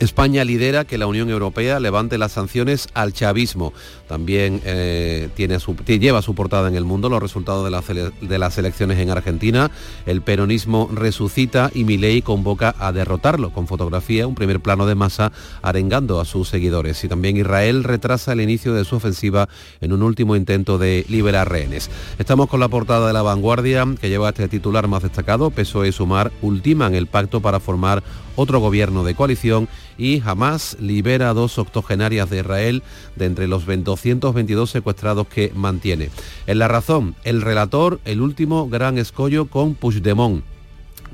España 0.01 0.45
lidera 0.45 0.85
que 0.85 0.99
la 0.99 1.07
Unión 1.07 1.31
Europea 1.31 1.79
levante 1.81 2.19
las 2.19 2.33
sanciones 2.33 2.89
al 2.95 3.13
chavismo. 3.13 3.73
También 4.15 4.61
eh, 4.65 5.29
tiene 5.35 5.59
su, 5.59 5.75
lleva 5.75 6.23
su 6.23 6.37
portada 6.37 6.69
en 6.69 6.77
el 6.77 6.85
mundo 6.85 7.09
los 7.09 7.21
resultados 7.21 7.69
de, 7.69 8.13
de, 8.21 8.39
las 8.39 8.57
elecciones 8.59 9.01
en 9.01 9.11
Argentina. 9.11 9.73
El 10.07 10.23
peronismo 10.23 10.89
resucita 10.95 11.73
y 11.75 11.83
Milei 11.83 12.23
convoca 12.23 12.77
a 12.79 12.93
derrotarlo 12.93 13.51
con 13.51 13.67
fotografía, 13.67 14.29
un 14.29 14.37
primer 14.37 14.61
plano 14.61 14.87
de 14.87 14.95
masa 14.95 15.33
arengando 15.63 16.21
a 16.21 16.25
sus 16.25 16.49
seguidores. 16.49 17.03
Y 17.03 17.09
también 17.09 17.37
Israel 17.37 17.83
retrasa 17.83 18.35
el 18.35 18.41
inicio 18.41 18.73
de 18.73 18.85
su 18.85 18.95
ofensiva 18.95 19.49
en 19.81 19.93
un 19.93 20.05
último 20.05 20.37
intento 20.37 20.79
de 20.79 21.05
liberar 21.09 21.51
rehenes. 21.51 21.91
Estamos 22.17 22.47
con 22.47 22.61
la 22.61 22.69
portada 22.69 23.09
de 23.09 23.15
la 23.15 23.23
vanguardia 23.23 23.85
que 24.01 24.11
lleva 24.11 24.29
este 24.29 24.47
titular 24.47 24.87
más 24.87 25.03
destacado. 25.03 25.51
PSOE 25.51 25.89
y 25.89 25.93
Sumar 25.93 26.31
ultiman 26.41 26.95
el 26.95 27.09
pacto 27.09 27.41
para 27.41 27.59
formar 27.59 28.05
otro 28.37 28.61
gobierno 28.61 29.03
de 29.03 29.17
coalición 29.17 29.69
y 29.99 30.21
Hamas 30.25 30.77
libera 30.81 31.31
a 31.31 31.35
dos 31.35 31.59
octogenarias 31.59 32.31
de 32.31 32.41
Israel 32.41 32.83
de 33.17 33.27
entre 33.27 33.49
los 33.49 33.67
222 33.67 34.71
secuestrados 34.71 35.27
que 35.29 35.53
mantiene. 35.55 36.11
En 36.47 36.59
la 36.59 36.69
razón, 36.69 37.15
el 37.25 37.43
relator, 37.43 38.01
el 38.05 38.21
último 38.21 38.69
gran 38.69 38.99
escollo 38.99 39.47
con 39.47 39.75
Puigdemont 39.75 40.45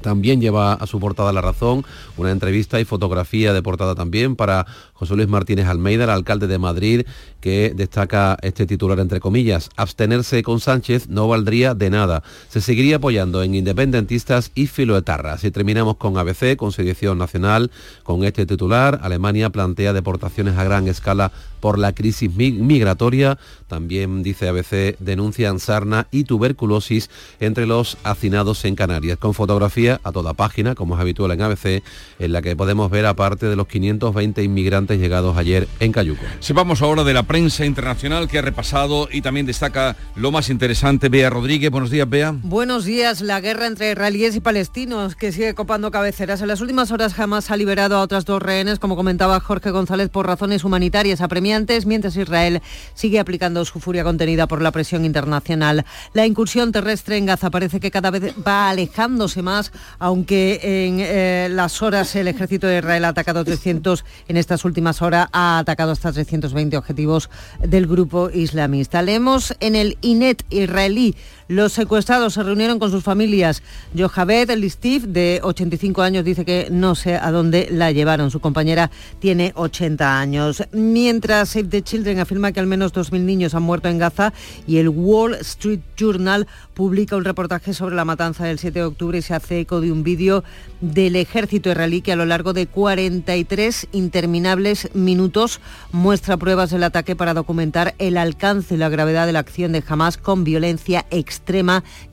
también 0.01 0.41
lleva 0.41 0.73
a 0.75 0.87
su 0.87 0.99
portada 0.99 1.33
La 1.33 1.41
Razón 1.41 1.85
una 2.17 2.31
entrevista 2.31 2.81
y 2.81 2.85
fotografía 2.85 3.53
de 3.53 3.63
portada 3.63 3.95
también 3.95 4.37
para 4.37 4.67
José 5.01 5.17
Luis 5.17 5.29
Martínez 5.29 5.67
Almeida, 5.67 6.05
el 6.05 6.11
alcalde 6.11 6.47
de 6.47 6.59
Madrid, 6.59 7.07
que 7.41 7.73
destaca 7.75 8.37
este 8.43 8.67
titular 8.67 9.01
entre 9.01 9.19
comillas, 9.19 9.71
abstenerse 9.77 10.43
con 10.43 10.61
Sánchez 10.61 11.09
no 11.09 11.27
valdría 11.27 11.75
de 11.75 11.89
nada. 11.89 12.23
Se 12.51 12.61
seguiría 12.61 12.97
apoyando 12.97 13.43
en 13.43 13.55
independentistas 13.55 14.53
y 14.55 14.67
filoetarras. 14.67 15.43
Y 15.45 15.51
terminamos 15.51 15.97
con 15.97 16.19
ABC, 16.19 16.55
con 16.57 16.73
sedición 16.73 17.17
nacional, 17.17 17.71
con 18.03 18.25
este 18.25 18.45
titular. 18.45 19.01
Alemania 19.03 19.49
plantea 19.49 19.95
deportaciones 19.95 20.59
a 20.59 20.65
gran 20.65 20.87
escala 20.87 21.33
por 21.61 21.79
la 21.79 21.95
crisis 21.95 22.31
migratoria. 22.35 23.39
También, 23.69 24.23
dice 24.23 24.49
ABC, 24.49 24.99
denuncian 24.99 25.61
sarna 25.61 26.09
y 26.11 26.25
tuberculosis 26.25 27.09
entre 27.39 27.67
los 27.67 27.97
hacinados 28.03 28.65
en 28.67 28.75
Canarias, 28.75 29.17
con 29.19 29.33
fotografía 29.33 30.01
a 30.05 30.13
toda 30.13 30.35
página, 30.35 30.75
como 30.75 30.95
es 30.95 31.01
habitual 31.01 31.31
en 31.33 31.43
ABC, 31.43 31.83
en 32.19 32.33
la 32.33 32.43
que 32.43 32.55
podemos 32.55 32.91
ver 32.91 33.07
aparte 33.07 33.47
de 33.47 33.57
los 33.57 33.67
520 33.67 34.43
inmigrantes 34.43 34.90
llegados 34.99 35.37
ayer 35.37 35.69
en 35.79 35.93
Cayuco. 35.93 36.25
Sepamos 36.41 36.83
ahora 36.83 37.05
de 37.05 37.15
la 37.15 37.23
prensa 37.23 37.65
internacional 37.65 38.29
que 38.29 38.39
ha 38.39 38.43
repasado 38.43 39.09
y 39.11 39.23
también 39.23 39.47
destaca 39.47 39.97
lo 40.17 40.31
más 40.31 40.51
interesante. 40.51 41.09
Bea 41.09 41.31
Rodríguez, 41.31 41.71
buenos 41.71 41.91
días, 41.91 42.09
Bea. 42.09 42.35
Buenos 42.43 42.85
días. 42.85 43.21
La 43.21 43.41
guerra 43.41 43.67
entre 43.67 43.93
israelíes 43.93 44.37
y 44.37 44.41
palestinos 44.41 45.17
que 45.17 45.33
sigue 45.33 45.55
copando 45.55 45.91
cabeceras. 45.91 46.41
En 46.41 46.49
las 46.49 46.61
últimas 46.61 46.91
horas 46.91 47.15
jamás 47.15 47.51
ha 47.51 47.57
liberado 47.57 47.97
a 47.97 48.03
otras 48.03 48.25
dos 48.25 48.43
rehenes, 48.43 48.79
como 48.79 48.97
comentaba 48.97 49.41
Jorge 49.41 49.71
González, 49.71 50.09
por 50.09 50.27
razones 50.27 50.65
humanitarias 50.65 51.21
apremiantes, 51.21 51.87
mientras 51.87 52.17
Israel 52.17 52.63
sigue 52.95 53.21
aplicando 53.21 53.65
su 53.65 53.81
furia 53.81 54.05
contenida 54.05 54.47
por 54.47 54.63
la 54.63 54.73
presión 54.73 55.05
internacional. 55.05 55.85
La 56.13 56.27
incursión 56.27 56.73
terrestre 56.73 57.17
en 57.17 57.27
Gaza 57.27 57.51
parece 57.51 57.81
que 57.81 57.91
cada 57.91 58.11
vez 58.11 58.35
va 58.47 58.71
alejándose 58.71 59.43
más, 59.43 59.73
aunque 59.99 60.61
en 60.63 60.99
eh, 61.01 61.49
las 61.51 61.83
horas 61.83 62.15
el 62.17 62.29
ejército 62.29 62.67
de 62.67 62.79
Israel 62.79 63.05
ha 63.05 63.09
atacado 63.09 63.45
300 63.45 64.05
en 64.29 64.37
estas 64.37 64.65
últimas 64.65 64.80
últimas 64.81 65.03
horas 65.03 65.29
ha 65.33 65.59
atacado 65.59 65.93
hasta 65.93 66.11
320 66.11 66.75
objetivos 66.79 67.29
del 67.59 67.87
grupo 67.87 68.31
islamista. 68.31 69.03
Leemos 69.03 69.55
en 69.61 69.77
el 69.77 69.99
INET 70.01 70.43
israelí 70.49 71.15
los 71.51 71.73
secuestrados 71.73 72.35
se 72.35 72.45
reunieron 72.45 72.79
con 72.79 72.93
sus 72.93 73.03
familias. 73.03 73.61
Johabed 73.99 74.53
Listif, 74.53 75.03
de 75.03 75.41
85 75.43 76.01
años, 76.01 76.25
dice 76.25 76.45
que 76.45 76.69
no 76.71 76.95
sé 76.95 77.17
a 77.17 77.33
dónde 77.33 77.67
la 77.73 77.91
llevaron. 77.91 78.31
Su 78.31 78.39
compañera 78.39 78.89
tiene 79.19 79.51
80 79.57 80.21
años. 80.21 80.63
Mientras 80.71 81.49
Save 81.49 81.65
the 81.65 81.83
Children 81.83 82.21
afirma 82.21 82.53
que 82.53 82.61
al 82.61 82.69
menos 82.69 82.95
2.000 82.95 83.23
niños 83.23 83.57
han 83.57 83.65
muerto 83.65 83.89
en 83.89 83.99
Gaza 83.99 84.33
y 84.69 84.77
el 84.77 84.91
Wall 84.91 85.35
Street 85.41 85.81
Journal 85.97 86.47
publica 86.73 87.17
un 87.17 87.25
reportaje 87.25 87.75
sobre 87.75 87.97
la 87.97 88.05
matanza 88.05 88.45
del 88.45 88.61
7 88.61 88.79
de 88.79 88.85
octubre 88.85 89.19
y 89.19 89.23
se 89.23 89.35
hace 89.35 89.59
eco 89.59 89.81
de 89.81 89.91
un 89.91 90.05
vídeo 90.05 90.45
del 90.81 91.17
ejército 91.17 91.69
israelí 91.69 92.01
que 92.01 92.13
a 92.13 92.17
lo 92.17 92.27
largo 92.27 92.53
de 92.53 92.69
43 92.69 93.89
interminables 93.91 94.89
minutos 94.95 95.61
muestra 95.91 96.37
pruebas 96.37 96.71
del 96.71 96.85
ataque 96.85 97.17
para 97.17 97.35
documentar 97.35 97.97
el 97.99 98.19
alcance 98.19 98.77
y 98.77 98.79
la 98.79 98.89
gravedad 98.89 99.27
de 99.27 99.33
la 99.33 99.41
acción 99.41 99.73
de 99.73 99.83
Hamas 99.89 100.17
con 100.17 100.45
violencia 100.45 101.07
extrema 101.11 101.40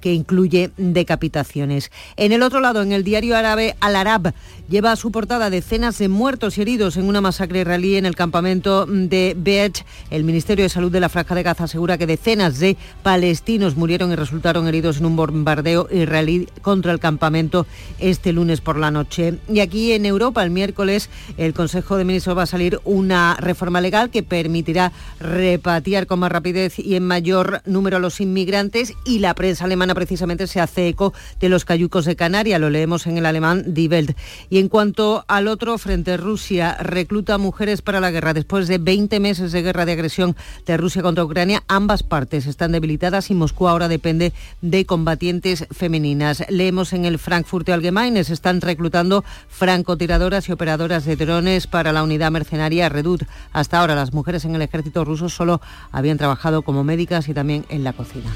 que 0.02 0.14
incluye 0.14 0.72
decapitaciones. 0.78 1.92
En 2.16 2.32
el 2.32 2.44
otro 2.44 2.60
lado, 2.60 2.82
en 2.82 2.92
el 2.92 3.04
diario 3.04 3.38
árabe 3.38 3.76
Al 3.80 3.96
Arab, 3.96 4.34
lleva 4.70 4.92
a 4.92 4.96
su 4.96 5.12
portada 5.12 5.50
decenas 5.50 5.98
de 5.98 6.10
muertos 6.10 6.58
y 6.58 6.62
heridos 6.62 6.98
en 6.98 7.08
una 7.08 7.22
masacre 7.22 7.62
israelí 7.62 7.96
en 7.96 8.06
el 8.06 8.16
campamento 8.16 8.86
de 8.86 9.36
Beach. 9.38 9.86
El 10.10 10.24
Ministerio 10.24 10.64
de 10.64 10.70
Salud 10.70 10.92
de 10.92 11.00
la 11.00 11.10
Franja 11.10 11.36
de 11.36 11.44
Gaza 11.44 11.66
asegura 11.66 11.98
que 11.98 12.06
decenas 12.06 12.60
de 12.60 12.76
palestinos 13.04 13.78
murieron 13.78 14.12
y 14.12 14.16
resultaron 14.16 14.68
heridos 14.68 14.98
en 14.98 15.06
un 15.06 15.16
bombardeo 15.16 15.88
israelí 15.92 16.48
contra 16.62 16.92
el 16.92 17.00
campamento 17.00 17.66
este 18.00 18.34
lunes 18.34 18.62
por 18.62 18.78
la 18.78 18.92
noche. 18.92 19.36
Y 19.48 19.62
aquí 19.62 19.94
en 19.94 20.06
Europa, 20.06 20.44
el 20.44 20.52
miércoles, 20.52 21.10
el 21.38 21.54
Consejo 21.54 21.98
de 21.98 22.06
Ministros 22.06 22.38
va 22.38 22.44
a 22.44 22.48
salir 22.48 22.80
una 22.84 23.38
reforma 23.40 23.82
legal 23.82 24.10
que 24.10 24.24
permitirá 24.24 24.92
repatriar 25.20 26.08
con 26.08 26.20
más 26.20 26.32
rapidez 26.32 26.78
y 26.78 26.96
en 26.96 27.04
mayor 27.04 27.62
número 27.66 27.98
a 27.98 28.00
los 28.00 28.20
inmigrantes 28.20 28.94
y 29.06 29.20
la 29.20 29.34
prensa 29.34 29.66
alemana 29.66 29.96
precisamente 29.96 30.48
se 30.48 30.60
hace 30.60 30.90
eco 30.90 31.14
de 31.40 31.50
los 31.50 31.64
cayucos 31.64 32.06
de 32.06 32.16
Canarias, 32.16 32.60
lo 32.60 32.70
leemos 32.70 33.08
en 33.08 33.18
el 33.18 33.26
alemán 33.26 33.74
Die 33.74 33.88
Welt. 33.88 34.16
En 34.60 34.70
cuanto 34.70 35.26
al 35.28 35.48
otro 35.48 35.78
frente, 35.78 36.16
Rusia 36.16 36.78
recluta 36.80 37.38
mujeres 37.38 37.82
para 37.82 38.00
la 38.00 38.12
guerra. 38.12 38.34
Después 38.34 38.68
de 38.68 38.78
20 38.78 39.20
meses 39.20 39.52
de 39.52 39.62
guerra 39.62 39.86
de 39.86 39.92
agresión 39.92 40.36
de 40.66 40.78
Rusia 40.78 41.02
contra 41.02 41.24
Ucrania, 41.24 41.64
ambas 41.68 42.04
partes 42.04 42.46
están 42.46 42.72
debilitadas 42.72 43.30
y 43.30 43.34
Moscú 43.36 43.68
ahora 43.68 43.88
depende 43.88 44.34
de 44.62 44.86
combatientes 44.86 45.68
femeninas. 45.72 46.44
Leemos 46.50 46.94
en 46.94 47.06
el 47.06 47.20
Frankfurt 47.20 47.68
Allgemeine, 47.70 48.24
se 48.24 48.34
están 48.34 48.62
reclutando 48.62 49.26
francotiradoras 49.50 50.48
y 50.48 50.54
operadoras 50.54 51.06
de 51.06 51.16
drones 51.18 51.68
para 51.68 51.92
la 51.92 52.04
unidad 52.04 52.32
mercenaria 52.32 52.90
Redut. 52.90 53.24
Hasta 53.52 53.80
ahora 53.80 53.96
las 53.96 54.14
mujeres 54.14 54.46
en 54.46 54.56
el 54.56 54.62
ejército 54.62 55.04
ruso 55.04 55.30
solo 55.30 55.62
habían 55.92 56.18
trabajado 56.18 56.62
como 56.62 56.84
médicas 56.84 57.28
y 57.28 57.34
también 57.34 57.66
en 57.70 57.84
la 57.84 57.94
cocina. 57.94 58.32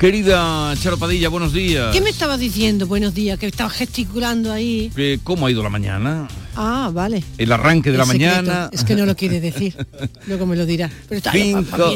Querida 0.00 0.74
Charo 0.80 0.96
Padilla, 0.96 1.28
buenos 1.28 1.52
días. 1.52 1.92
¿Qué 1.92 2.00
me 2.00 2.08
estabas 2.08 2.40
diciendo? 2.40 2.86
Buenos 2.86 3.12
días, 3.12 3.38
que 3.38 3.46
estabas 3.46 3.74
gesticulando 3.74 4.50
ahí. 4.50 4.90
¿Cómo 5.22 5.44
ha 5.44 5.50
ido 5.50 5.62
la 5.62 5.68
mañana? 5.68 6.26
Ah, 6.56 6.90
vale. 6.90 7.22
El 7.36 7.52
arranque 7.52 7.92
de 7.92 7.98
la 7.98 8.06
mañana. 8.06 8.70
Es 8.72 8.82
que 8.82 8.94
no 8.96 9.04
lo 9.04 9.14
quiere 9.14 9.40
decir. 9.42 9.76
Luego 10.26 10.46
me 10.46 10.56
lo 10.56 10.64
dirá. 10.64 10.90
Pero 11.06 11.18
está 11.18 11.32
cinco, 11.32 11.92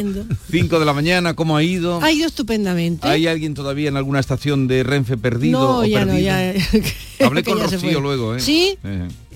cinco 0.50 0.78
de 0.78 0.84
la 0.84 0.92
mañana, 0.92 1.32
¿cómo 1.32 1.56
ha 1.56 1.62
ido? 1.62 1.98
Ha 2.02 2.12
ido 2.12 2.26
estupendamente. 2.26 3.08
¿Hay 3.08 3.26
alguien 3.26 3.54
todavía 3.54 3.88
en 3.88 3.96
alguna 3.96 4.20
estación 4.20 4.68
de 4.68 4.82
Renfe 4.82 5.16
perdido? 5.16 5.58
No, 5.58 5.86
ya 5.86 6.04
no, 6.04 6.18
ya. 6.18 6.52
Hablé 7.20 7.42
con 7.42 7.58
Rocío 7.58 8.00
luego, 8.02 8.36
¿eh? 8.36 8.40
Sí. 8.40 8.76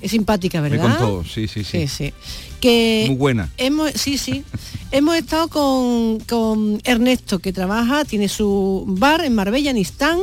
Es 0.03 0.11
simpática, 0.11 0.61
¿verdad? 0.61 0.77
Me 0.77 0.97
contó, 0.97 1.25
sí, 1.25 1.49
sí, 1.49 1.65
sí. 1.65 1.87
Sí, 1.87 1.89
sí. 1.89 2.13
Que 2.61 3.05
Muy 3.09 3.17
buena. 3.17 3.51
Hemos, 3.57 3.93
sí, 3.93 4.19
sí. 4.19 4.45
hemos 4.91 5.17
estado 5.17 5.49
con, 5.49 6.81
Ernesto, 6.85 7.39
que 7.39 7.53
trabaja, 7.53 8.05
tiene 8.05 8.29
su 8.29 8.85
bar 8.87 9.25
en 9.25 9.35
Marbella, 9.35 9.71
en 9.71 9.79
Istán. 9.79 10.19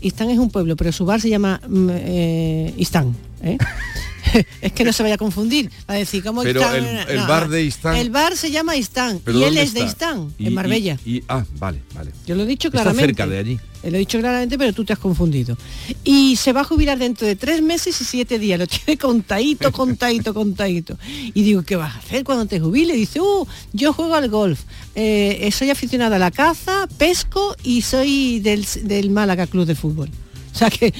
Istán 0.00 0.30
es 0.30 0.38
un 0.38 0.50
pueblo, 0.50 0.76
pero 0.76 0.92
su 0.92 1.04
bar 1.04 1.20
se 1.20 1.28
llama 1.28 1.60
mm, 1.66 1.88
eh, 1.92 2.74
Istán. 2.76 3.16
¿eh? 3.42 3.58
es 4.60 4.72
que 4.72 4.84
no 4.84 4.92
se 4.92 5.02
vaya 5.02 5.14
a 5.16 5.18
confundir. 5.18 5.70
Va 5.88 5.94
a 5.94 5.98
decir, 5.98 6.22
¿cómo 6.22 6.42
Pero 6.42 6.62
el, 6.72 6.84
el 6.84 7.26
bar 7.26 7.48
de 7.48 7.62
Istán. 7.62 7.96
El 7.96 8.10
bar 8.10 8.36
se 8.36 8.50
llama 8.50 8.76
Istán 8.76 9.20
y 9.26 9.42
él 9.42 9.56
es 9.58 9.74
de 9.74 9.80
Istán, 9.80 10.32
en 10.38 10.54
Marbella. 10.54 10.98
Y, 11.04 11.22
ah, 11.28 11.44
vale, 11.58 11.82
vale. 11.94 12.12
Yo 12.26 12.34
lo 12.34 12.42
he 12.42 12.46
dicho 12.46 12.70
claramente. 12.70 13.12
Está 13.12 13.22
cerca 13.24 13.26
de 13.26 13.38
allí. 13.38 13.60
Lo 13.84 13.96
he 13.96 14.00
dicho 14.00 14.18
claramente, 14.18 14.58
pero 14.58 14.72
tú 14.72 14.84
te 14.84 14.92
has 14.92 14.98
confundido. 14.98 15.56
Y 16.02 16.36
se 16.36 16.52
va 16.52 16.62
a 16.62 16.64
jubilar 16.64 16.98
dentro 16.98 17.26
de 17.26 17.36
tres 17.36 17.62
meses 17.62 18.00
y 18.00 18.04
siete 18.04 18.38
días. 18.38 18.58
Lo 18.58 18.66
tiene 18.66 18.98
contadito, 19.00 19.70
contadito, 19.72 20.34
contadito. 20.34 20.98
Y 21.06 21.42
digo, 21.42 21.62
¿qué 21.62 21.76
vas 21.76 21.94
a 21.94 21.98
hacer 21.98 22.24
cuando 22.24 22.46
te 22.46 22.60
jubile? 22.60 22.94
dice, 22.94 23.20
uh, 23.20 23.46
yo 23.72 23.92
juego 23.92 24.14
al 24.14 24.28
golf. 24.28 24.60
Eh, 24.94 25.48
soy 25.52 25.70
aficionada 25.70 26.16
a 26.16 26.18
la 26.18 26.30
caza, 26.30 26.88
pesco 26.98 27.54
y 27.62 27.82
soy 27.82 28.40
del, 28.40 28.66
del 28.82 29.10
Málaga 29.10 29.46
Club 29.46 29.66
de 29.66 29.74
Fútbol. 29.74 30.10
O 30.58 30.60
sea 30.60 30.70
que, 30.70 30.92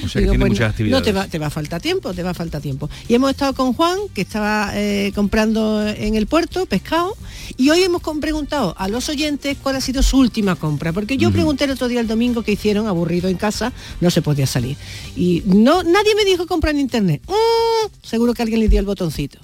no 0.88 1.02
te 1.02 1.10
va, 1.10 1.26
te 1.26 1.38
va 1.40 1.48
a 1.48 1.50
faltar 1.50 1.80
tiempo, 1.82 2.14
te 2.14 2.22
va 2.22 2.30
a 2.30 2.34
faltar 2.34 2.62
tiempo. 2.62 2.88
Y 3.08 3.14
hemos 3.14 3.32
estado 3.32 3.54
con 3.54 3.72
Juan, 3.72 3.98
que 4.14 4.20
estaba 4.20 4.70
eh, 4.74 5.10
comprando 5.16 5.84
en 5.84 6.14
el 6.14 6.28
puerto 6.28 6.64
pescado, 6.66 7.16
y 7.56 7.70
hoy 7.70 7.82
hemos 7.82 8.00
preguntado 8.20 8.76
a 8.78 8.86
los 8.86 9.08
oyentes 9.08 9.56
cuál 9.60 9.74
ha 9.74 9.80
sido 9.80 10.04
su 10.04 10.18
última 10.18 10.54
compra, 10.54 10.92
porque 10.92 11.16
yo 11.16 11.32
pregunté 11.32 11.64
el 11.64 11.72
otro 11.72 11.88
día 11.88 11.98
el 11.98 12.06
domingo 12.06 12.44
que 12.44 12.52
hicieron 12.52 12.86
aburrido 12.86 13.28
en 13.28 13.36
casa, 13.36 13.72
no 14.00 14.10
se 14.12 14.22
podía 14.22 14.46
salir. 14.46 14.76
Y 15.16 15.42
no, 15.44 15.82
nadie 15.82 16.14
me 16.14 16.24
dijo 16.24 16.46
comprar 16.46 16.74
en 16.74 16.80
internet. 16.80 17.20
Mm, 17.26 18.06
seguro 18.06 18.34
que 18.34 18.42
alguien 18.42 18.60
le 18.60 18.68
dio 18.68 18.78
el 18.78 18.86
botoncito. 18.86 19.40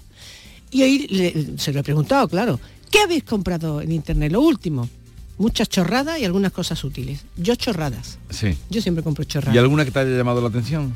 Y 0.70 0.82
hoy 0.82 1.54
se 1.58 1.72
lo 1.72 1.80
he 1.80 1.82
preguntado, 1.82 2.28
claro, 2.28 2.60
¿qué 2.88 3.00
habéis 3.00 3.24
comprado 3.24 3.80
en 3.80 3.90
internet? 3.90 4.30
Lo 4.30 4.42
último 4.42 4.88
muchas 5.38 5.68
chorradas 5.68 6.18
y 6.20 6.24
algunas 6.24 6.52
cosas 6.52 6.82
útiles. 6.84 7.24
Yo 7.36 7.54
chorradas. 7.56 8.18
Sí. 8.30 8.56
Yo 8.70 8.80
siempre 8.80 9.02
compro 9.04 9.24
chorradas. 9.24 9.54
¿Y 9.54 9.58
alguna 9.58 9.84
que 9.84 9.90
te 9.90 9.98
haya 10.00 10.16
llamado 10.16 10.40
la 10.40 10.48
atención? 10.48 10.94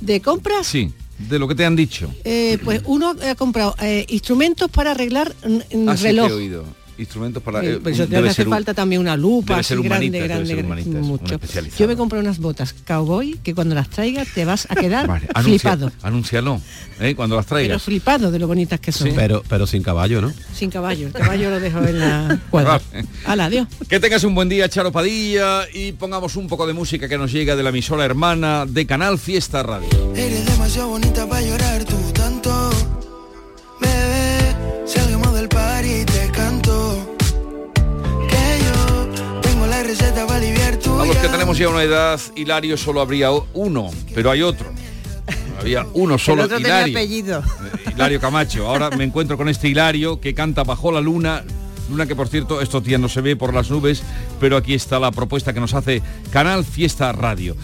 ¿De 0.00 0.20
compras? 0.20 0.66
Sí. 0.66 0.92
de 1.18 1.38
lo 1.38 1.48
que 1.48 1.54
te 1.56 1.64
han 1.64 1.74
dicho. 1.74 2.12
Eh, 2.24 2.58
pues 2.64 2.82
uno 2.86 3.14
ha 3.28 3.34
comprado 3.34 3.74
eh, 3.80 4.06
instrumentos 4.08 4.70
para 4.70 4.92
arreglar 4.92 5.34
Así 5.42 5.58
que 5.68 5.76
he 5.80 5.96
reloj. 5.96 6.32
oído. 6.32 6.64
Instrumentos 6.98 7.42
para... 7.42 7.62
Eh, 7.64 7.74
eh, 7.74 7.80
pues 7.82 7.94
eso 7.94 8.08
te 8.08 8.16
debe 8.16 8.28
hace 8.30 8.42
un- 8.42 8.50
falta 8.50 8.74
también 8.74 9.00
una 9.00 9.16
lupa 9.16 9.54
debe 9.54 9.62
ser 9.62 9.78
grande, 9.78 9.88
humanitas, 10.08 10.12
debe 10.12 10.28
grande, 10.28 10.46
ser 10.48 10.56
grande, 10.64 11.00
mucho. 11.00 11.40
Yo 11.78 11.86
me 11.88 11.96
compré 11.96 12.18
unas 12.18 12.38
botas 12.38 12.74
cowboy 12.86 13.38
que 13.42 13.54
cuando 13.54 13.74
las 13.74 13.88
traigas 13.88 14.28
te 14.34 14.44
vas 14.44 14.66
a 14.68 14.74
quedar 14.74 15.06
Vale, 15.06 15.26
flipado. 15.42 15.92
Anúncialo, 16.02 16.60
¿eh? 17.00 17.14
cuando 17.14 17.36
las 17.36 17.46
Pero 17.46 17.56
traigas. 17.56 17.82
flipado 17.82 18.30
de 18.32 18.38
lo 18.40 18.46
bonitas 18.48 18.80
que 18.80 18.90
son. 18.92 19.12
Pero, 19.14 19.42
pero 19.48 19.66
sin 19.66 19.82
caballo, 19.82 20.20
¿no? 20.20 20.32
Sin 20.52 20.70
caballo. 20.70 21.06
El 21.06 21.12
caballo 21.12 21.50
lo 21.50 21.60
dejo 21.60 21.78
en 21.84 22.00
la 22.00 22.40
cuadra. 22.50 22.80
Vale. 22.92 23.06
Hala, 23.26 23.44
adiós. 23.44 23.68
Que 23.88 24.00
tengas 24.00 24.24
un 24.24 24.34
buen 24.34 24.48
día, 24.48 24.68
Charo 24.68 24.90
Padilla, 24.90 25.62
y 25.72 25.92
pongamos 25.92 26.34
un 26.36 26.48
poco 26.48 26.66
de 26.66 26.72
música 26.72 27.08
que 27.08 27.16
nos 27.16 27.30
llega 27.32 27.54
de 27.54 27.62
la 27.62 27.68
emisora 27.68 28.04
hermana 28.04 28.66
de 28.66 28.86
Canal 28.86 29.18
Fiesta 29.18 29.62
Radio. 29.62 29.88
Eres 30.16 30.44
demasiado 30.46 30.88
bonita 30.88 31.28
para 31.28 31.42
llorar 31.42 31.84
tú 31.84 31.96
tanto. 32.12 32.67
A 40.98 41.04
los 41.04 41.16
que 41.16 41.28
tenemos 41.28 41.56
ya 41.58 41.68
una 41.68 41.82
edad, 41.82 42.20
Hilario 42.34 42.76
solo 42.76 43.00
habría 43.00 43.30
uno, 43.54 43.90
pero 44.14 44.30
hay 44.30 44.42
otro. 44.42 44.72
Había 45.60 45.86
uno 45.94 46.18
solo, 46.18 46.42
el 46.42 46.46
otro 46.46 46.58
tenía 46.58 46.86
Hilario. 46.86 46.98
apellido. 46.98 47.38
Eh, 47.40 47.90
Hilario 47.94 48.20
Camacho. 48.20 48.68
Ahora 48.68 48.90
me 48.90 49.04
encuentro 49.04 49.36
con 49.36 49.48
este 49.48 49.68
Hilario 49.68 50.20
que 50.20 50.34
canta 50.34 50.64
bajo 50.64 50.92
la 50.92 51.00
luna. 51.00 51.44
Luna 51.90 52.06
que 52.06 52.14
por 52.14 52.28
cierto 52.28 52.60
estos 52.60 52.84
días 52.84 53.00
no 53.00 53.08
se 53.08 53.20
ve 53.20 53.34
por 53.36 53.54
las 53.54 53.70
nubes, 53.70 54.02
pero 54.40 54.56
aquí 54.56 54.74
está 54.74 54.98
la 54.98 55.10
propuesta 55.10 55.52
que 55.52 55.60
nos 55.60 55.74
hace 55.74 56.02
Canal 56.30 56.64
Fiesta 56.64 57.12
Radio. 57.12 57.56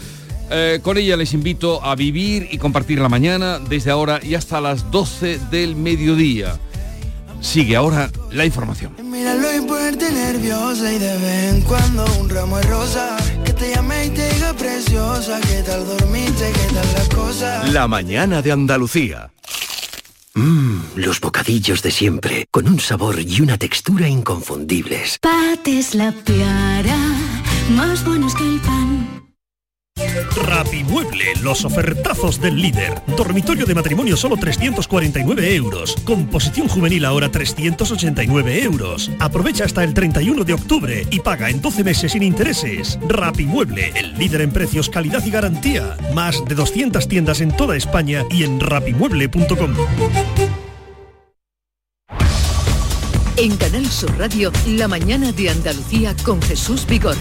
Eh, 0.51 0.81
con 0.83 0.99
ella 0.99 1.17
les 1.17 1.35
invito 1.35 1.83
a 1.85 1.95
vivir 1.95 2.49
y 2.51 2.59
compartir 2.59 2.99
la 3.01 3.09
mañana 3.09 3.59
desde 3.59 3.91
ahora 3.91 4.21
y 4.23 4.35
hasta 4.35 4.61
las 4.61 4.91
12 4.91 5.39
del 5.51 5.77
mediodía. 5.77 6.59
Sigue 7.45 7.77
ahora 7.77 8.11
la 8.33 8.47
información. 8.47 8.97
Míralo 9.03 9.55
y 9.55 9.61
ponerte 9.61 10.11
nerviosa 10.11 10.91
y 10.91 10.99
de 10.99 11.19
vez 11.19 11.55
en 11.55 11.61
cuando 11.61 12.05
un 12.19 12.29
ramo 12.29 12.57
de 12.57 12.63
rosa. 12.63 13.17
Que 13.45 13.53
te 13.53 13.75
llame 13.75 14.07
y 14.07 14.11
te 14.11 14.33
diga 14.33 14.55
preciosa. 14.55 15.41
¿Qué 15.43 15.63
tal 15.63 15.87
dormiste? 15.87 16.51
¿Qué 16.53 16.75
tal 16.75 16.93
las 16.95 17.09
cosas? 17.11 17.71
La 17.71 17.87
mañana 17.87 18.41
de 18.41 18.51
Andalucía. 18.51 19.31
Mmm, 20.35 20.79
los 20.97 21.21
bocadillos 21.21 21.83
de 21.83 21.91
siempre, 21.91 22.47
con 22.51 22.67
un 22.67 22.81
sabor 22.81 23.21
y 23.21 23.41
una 23.41 23.59
textura 23.59 24.09
inconfundibles. 24.09 25.19
Pates 25.21 25.95
la 25.95 26.13
piara, 26.13 26.97
más 27.77 28.05
buenos 28.05 28.35
que 28.35 28.43
el 28.43 28.59
pan. 28.61 28.74
Rapimueble, 30.47 31.35
los 31.43 31.65
ofertazos 31.65 32.41
del 32.41 32.61
líder. 32.61 33.03
Dormitorio 33.17 33.67
de 33.67 33.75
matrimonio 33.75 34.17
solo 34.17 34.37
349 34.37 35.55
euros. 35.55 35.97
Composición 36.05 36.69
juvenil 36.69 37.05
ahora 37.05 37.31
389 37.31 38.63
euros. 38.63 39.11
Aprovecha 39.19 39.65
hasta 39.65 39.85
el 39.85 39.95
31 39.95 40.45
de 40.45 40.55
octubre 40.55 41.07
y 41.11 41.21
paga 41.21 41.51
en 41.51 41.61
12 41.61 41.85
meses 41.85 42.13
sin 42.13 42.23
intereses. 42.23 42.99
Rapimueble, 43.09 43.93
el 43.95 44.19
líder 44.19 44.43
en 44.43 44.51
precios, 44.51 44.89
calidad 44.89 45.25
y 45.25 45.31
garantía. 45.31 45.97
Más 46.15 46.45
de 46.45 46.55
200 46.55 47.07
tiendas 47.09 47.41
en 47.41 47.57
toda 47.57 47.77
España 47.77 48.25
y 48.31 48.45
en 48.45 48.61
rapimueble.com. 48.61 49.75
En 53.37 53.57
Canal 53.57 53.87
Sur 53.87 54.17
Radio, 54.17 54.53
la 54.67 54.87
mañana 54.87 55.33
de 55.33 55.51
Andalucía 55.51 56.15
con 56.25 56.41
Jesús 56.41 56.87
Vigorra. 56.87 57.19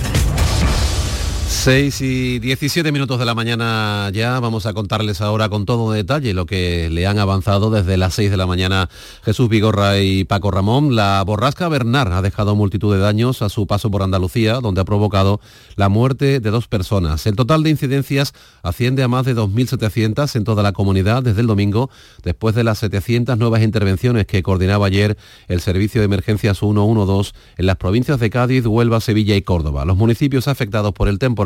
6 1.54 2.02
y 2.02 2.40
17 2.40 2.92
minutos 2.92 3.20
de 3.20 3.26
la 3.26 3.36
mañana 3.36 4.10
ya 4.12 4.40
vamos 4.42 4.66
a 4.66 4.74
contarles 4.74 5.22
ahora 5.22 5.48
con 5.48 5.66
todo 5.66 5.94
detalle 5.94 6.34
lo 6.34 6.46
que 6.46 6.90
le 6.90 7.08
han 7.08 7.20
avanzado 7.20 7.70
desde 7.70 7.96
las 7.96 8.16
6 8.16 8.32
de 8.32 8.38
la 8.38 8.48
mañana 8.48 8.90
Jesús 9.24 9.48
Vigorra 9.48 10.00
y 10.00 10.26
Paco 10.26 10.52
Ramón. 10.52 10.98
La 10.98 11.24
borrasca 11.26 11.70
Bernard 11.70 12.12
ha 12.12 12.22
dejado 12.22 12.56
multitud 12.56 12.94
de 12.94 13.00
daños 13.00 13.42
a 13.42 13.48
su 13.48 13.66
paso 13.66 13.90
por 13.92 14.04
Andalucía, 14.04 14.56
donde 14.56 14.82
ha 14.82 14.84
provocado 14.84 15.40
la 15.76 15.88
muerte 15.88 16.42
de 16.42 16.50
dos 16.50 16.68
personas. 16.68 17.26
El 17.28 17.38
total 17.38 17.64
de 17.64 17.70
incidencias 17.70 18.34
asciende 18.62 19.04
a 19.04 19.08
más 19.08 19.26
de 19.26 19.36
2.700 19.36 20.36
en 20.36 20.44
toda 20.44 20.64
la 20.64 20.74
comunidad 20.74 21.24
desde 21.24 21.42
el 21.42 21.48
domingo, 21.48 21.90
después 22.24 22.56
de 22.56 22.66
las 22.66 22.80
700 22.80 23.38
nuevas 23.38 23.62
intervenciones 23.62 24.26
que 24.26 24.44
coordinaba 24.44 24.88
ayer 24.88 25.18
el 25.48 25.62
Servicio 25.62 26.02
de 26.02 26.06
Emergencias 26.06 26.60
112 26.60 27.32
en 27.58 27.66
las 27.68 27.78
provincias 27.78 28.20
de 28.20 28.30
Cádiz, 28.30 28.66
Huelva, 28.66 29.00
Sevilla 29.00 29.36
y 29.36 29.44
Córdoba. 29.44 29.86
Los 29.86 29.96
municipios 29.96 30.50
afectados 30.50 30.94
por 30.94 31.08
el 31.08 31.20
temporal 31.20 31.43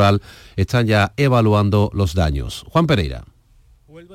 están 0.55 0.87
ya 0.87 1.13
evaluando 1.17 1.89
los 1.93 2.13
daños. 2.13 2.65
Juan 2.69 2.87
Pereira. 2.87 3.25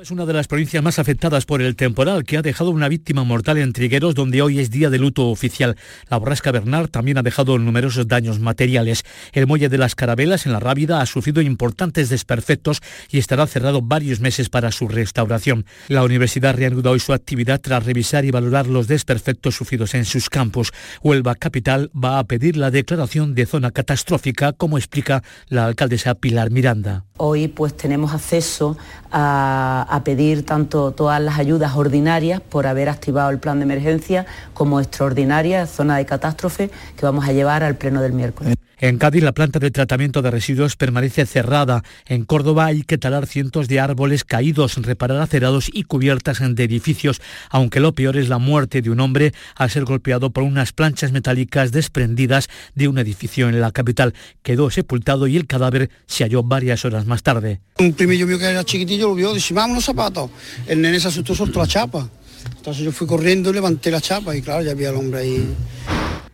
Es 0.03 0.11
una 0.11 0.25
de 0.25 0.33
las 0.33 0.49
provincias 0.49 0.83
más 0.83 0.99
afectadas 0.99 1.45
por 1.45 1.61
el 1.61 1.77
temporal 1.77 2.25
que 2.25 2.35
ha 2.35 2.41
dejado 2.41 2.71
una 2.71 2.89
víctima 2.89 3.23
mortal 3.23 3.57
en 3.57 3.71
Trigueros 3.71 4.15
donde 4.15 4.41
hoy 4.41 4.59
es 4.59 4.69
día 4.69 4.89
de 4.89 4.99
luto 4.99 5.29
oficial. 5.29 5.77
La 6.09 6.17
borrasca 6.17 6.51
Bernard 6.51 6.89
también 6.89 7.17
ha 7.17 7.23
dejado 7.23 7.57
numerosos 7.57 8.09
daños 8.09 8.39
materiales. 8.41 9.05
El 9.31 9.47
muelle 9.47 9.69
de 9.69 9.77
las 9.77 9.95
Carabelas 9.95 10.45
en 10.45 10.51
la 10.51 10.59
Rábida 10.59 10.99
ha 10.99 11.05
sufrido 11.05 11.41
importantes 11.41 12.09
desperfectos 12.09 12.81
y 13.11 13.17
estará 13.17 13.47
cerrado 13.47 13.81
varios 13.81 14.19
meses 14.19 14.49
para 14.49 14.73
su 14.73 14.89
restauración. 14.89 15.65
La 15.87 16.03
universidad 16.03 16.53
reanuda 16.53 16.91
hoy 16.91 16.99
su 16.99 17.13
actividad 17.13 17.61
tras 17.61 17.85
revisar 17.85 18.25
y 18.25 18.31
valorar 18.31 18.67
los 18.67 18.89
desperfectos 18.89 19.55
sufridos 19.55 19.93
en 19.93 20.03
sus 20.03 20.29
campos. 20.29 20.73
Huelva 21.01 21.35
Capital 21.35 21.89
va 21.95 22.19
a 22.19 22.25
pedir 22.25 22.57
la 22.57 22.71
declaración 22.71 23.35
de 23.35 23.45
zona 23.45 23.71
catastrófica, 23.71 24.51
como 24.51 24.77
explica 24.77 25.23
la 25.47 25.65
alcaldesa 25.65 26.15
Pilar 26.15 26.51
Miranda. 26.51 27.05
Hoy 27.15 27.47
pues 27.47 27.77
tenemos 27.77 28.11
acceso 28.13 28.75
a, 29.13 29.92
a 29.93 30.03
pedir 30.03 30.43
tanto 30.43 30.91
todas 30.91 31.21
las 31.21 31.37
ayudas 31.37 31.75
ordinarias 31.75 32.41
por 32.41 32.65
haber 32.65 32.89
activado 32.89 33.29
el 33.29 33.37
plan 33.37 33.59
de 33.59 33.65
emergencia 33.65 34.25
como 34.55 34.79
extraordinarias, 34.79 35.69
zona 35.69 35.97
de 35.97 36.05
catástrofe, 36.07 36.71
que 36.97 37.05
vamos 37.05 37.27
a 37.27 37.31
llevar 37.31 37.61
al 37.61 37.75
pleno 37.75 38.01
del 38.01 38.11
miércoles. 38.11 38.55
En 38.83 38.97
Cádiz 38.97 39.23
la 39.23 39.31
planta 39.31 39.59
de 39.59 39.71
tratamiento 39.71 40.21
de 40.21 40.29
residuos 40.29 40.75
permanece 40.75 41.25
cerrada. 41.25 41.85
En 42.05 42.25
Córdoba 42.25 42.65
hay 42.65 42.83
que 42.83 42.97
talar 42.97 43.27
cientos 43.27 43.69
de 43.69 43.79
árboles 43.79 44.25
caídos, 44.25 44.75
reparar 44.75 45.21
acerados 45.21 45.69
y 45.71 45.83
cubiertas 45.83 46.39
de 46.41 46.63
edificios, 46.65 47.21
aunque 47.49 47.79
lo 47.79 47.93
peor 47.93 48.17
es 48.17 48.27
la 48.27 48.39
muerte 48.39 48.81
de 48.81 48.89
un 48.89 48.99
hombre 48.99 49.31
al 49.55 49.69
ser 49.69 49.85
golpeado 49.85 50.31
por 50.31 50.43
unas 50.43 50.73
planchas 50.73 51.13
metálicas 51.13 51.71
desprendidas 51.71 52.49
de 52.75 52.89
un 52.89 52.97
edificio 52.97 53.47
en 53.47 53.61
la 53.61 53.71
capital. 53.71 54.13
Quedó 54.41 54.69
sepultado 54.69 55.27
y 55.27 55.37
el 55.37 55.47
cadáver 55.47 55.89
se 56.05 56.25
halló 56.25 56.43
varias 56.43 56.83
horas 56.83 57.05
más 57.05 57.23
tarde. 57.23 57.61
Un 57.79 57.93
primillo 57.93 58.27
mío 58.27 58.37
que 58.37 58.49
era 58.49 58.65
chiquitillo 58.65 59.07
lo 59.07 59.15
vio, 59.15 59.33
dice, 59.33 59.53
vamos 59.53 59.75
los 59.75 59.85
zapatos. 59.85 60.29
El 60.67 60.81
nene 60.81 60.99
se 60.99 61.07
asustó, 61.07 61.33
soltó 61.33 61.59
la 61.59 61.67
chapa. 61.67 62.09
Entonces 62.57 62.83
yo 62.83 62.91
fui 62.91 63.07
corriendo 63.07 63.49
y 63.49 63.53
levanté 63.53 63.91
la 63.91 64.01
chapa 64.01 64.35
y 64.35 64.41
claro, 64.41 64.61
ya 64.61 64.71
había 64.71 64.89
el 64.89 64.97
hombre 64.97 65.21
ahí. 65.21 65.55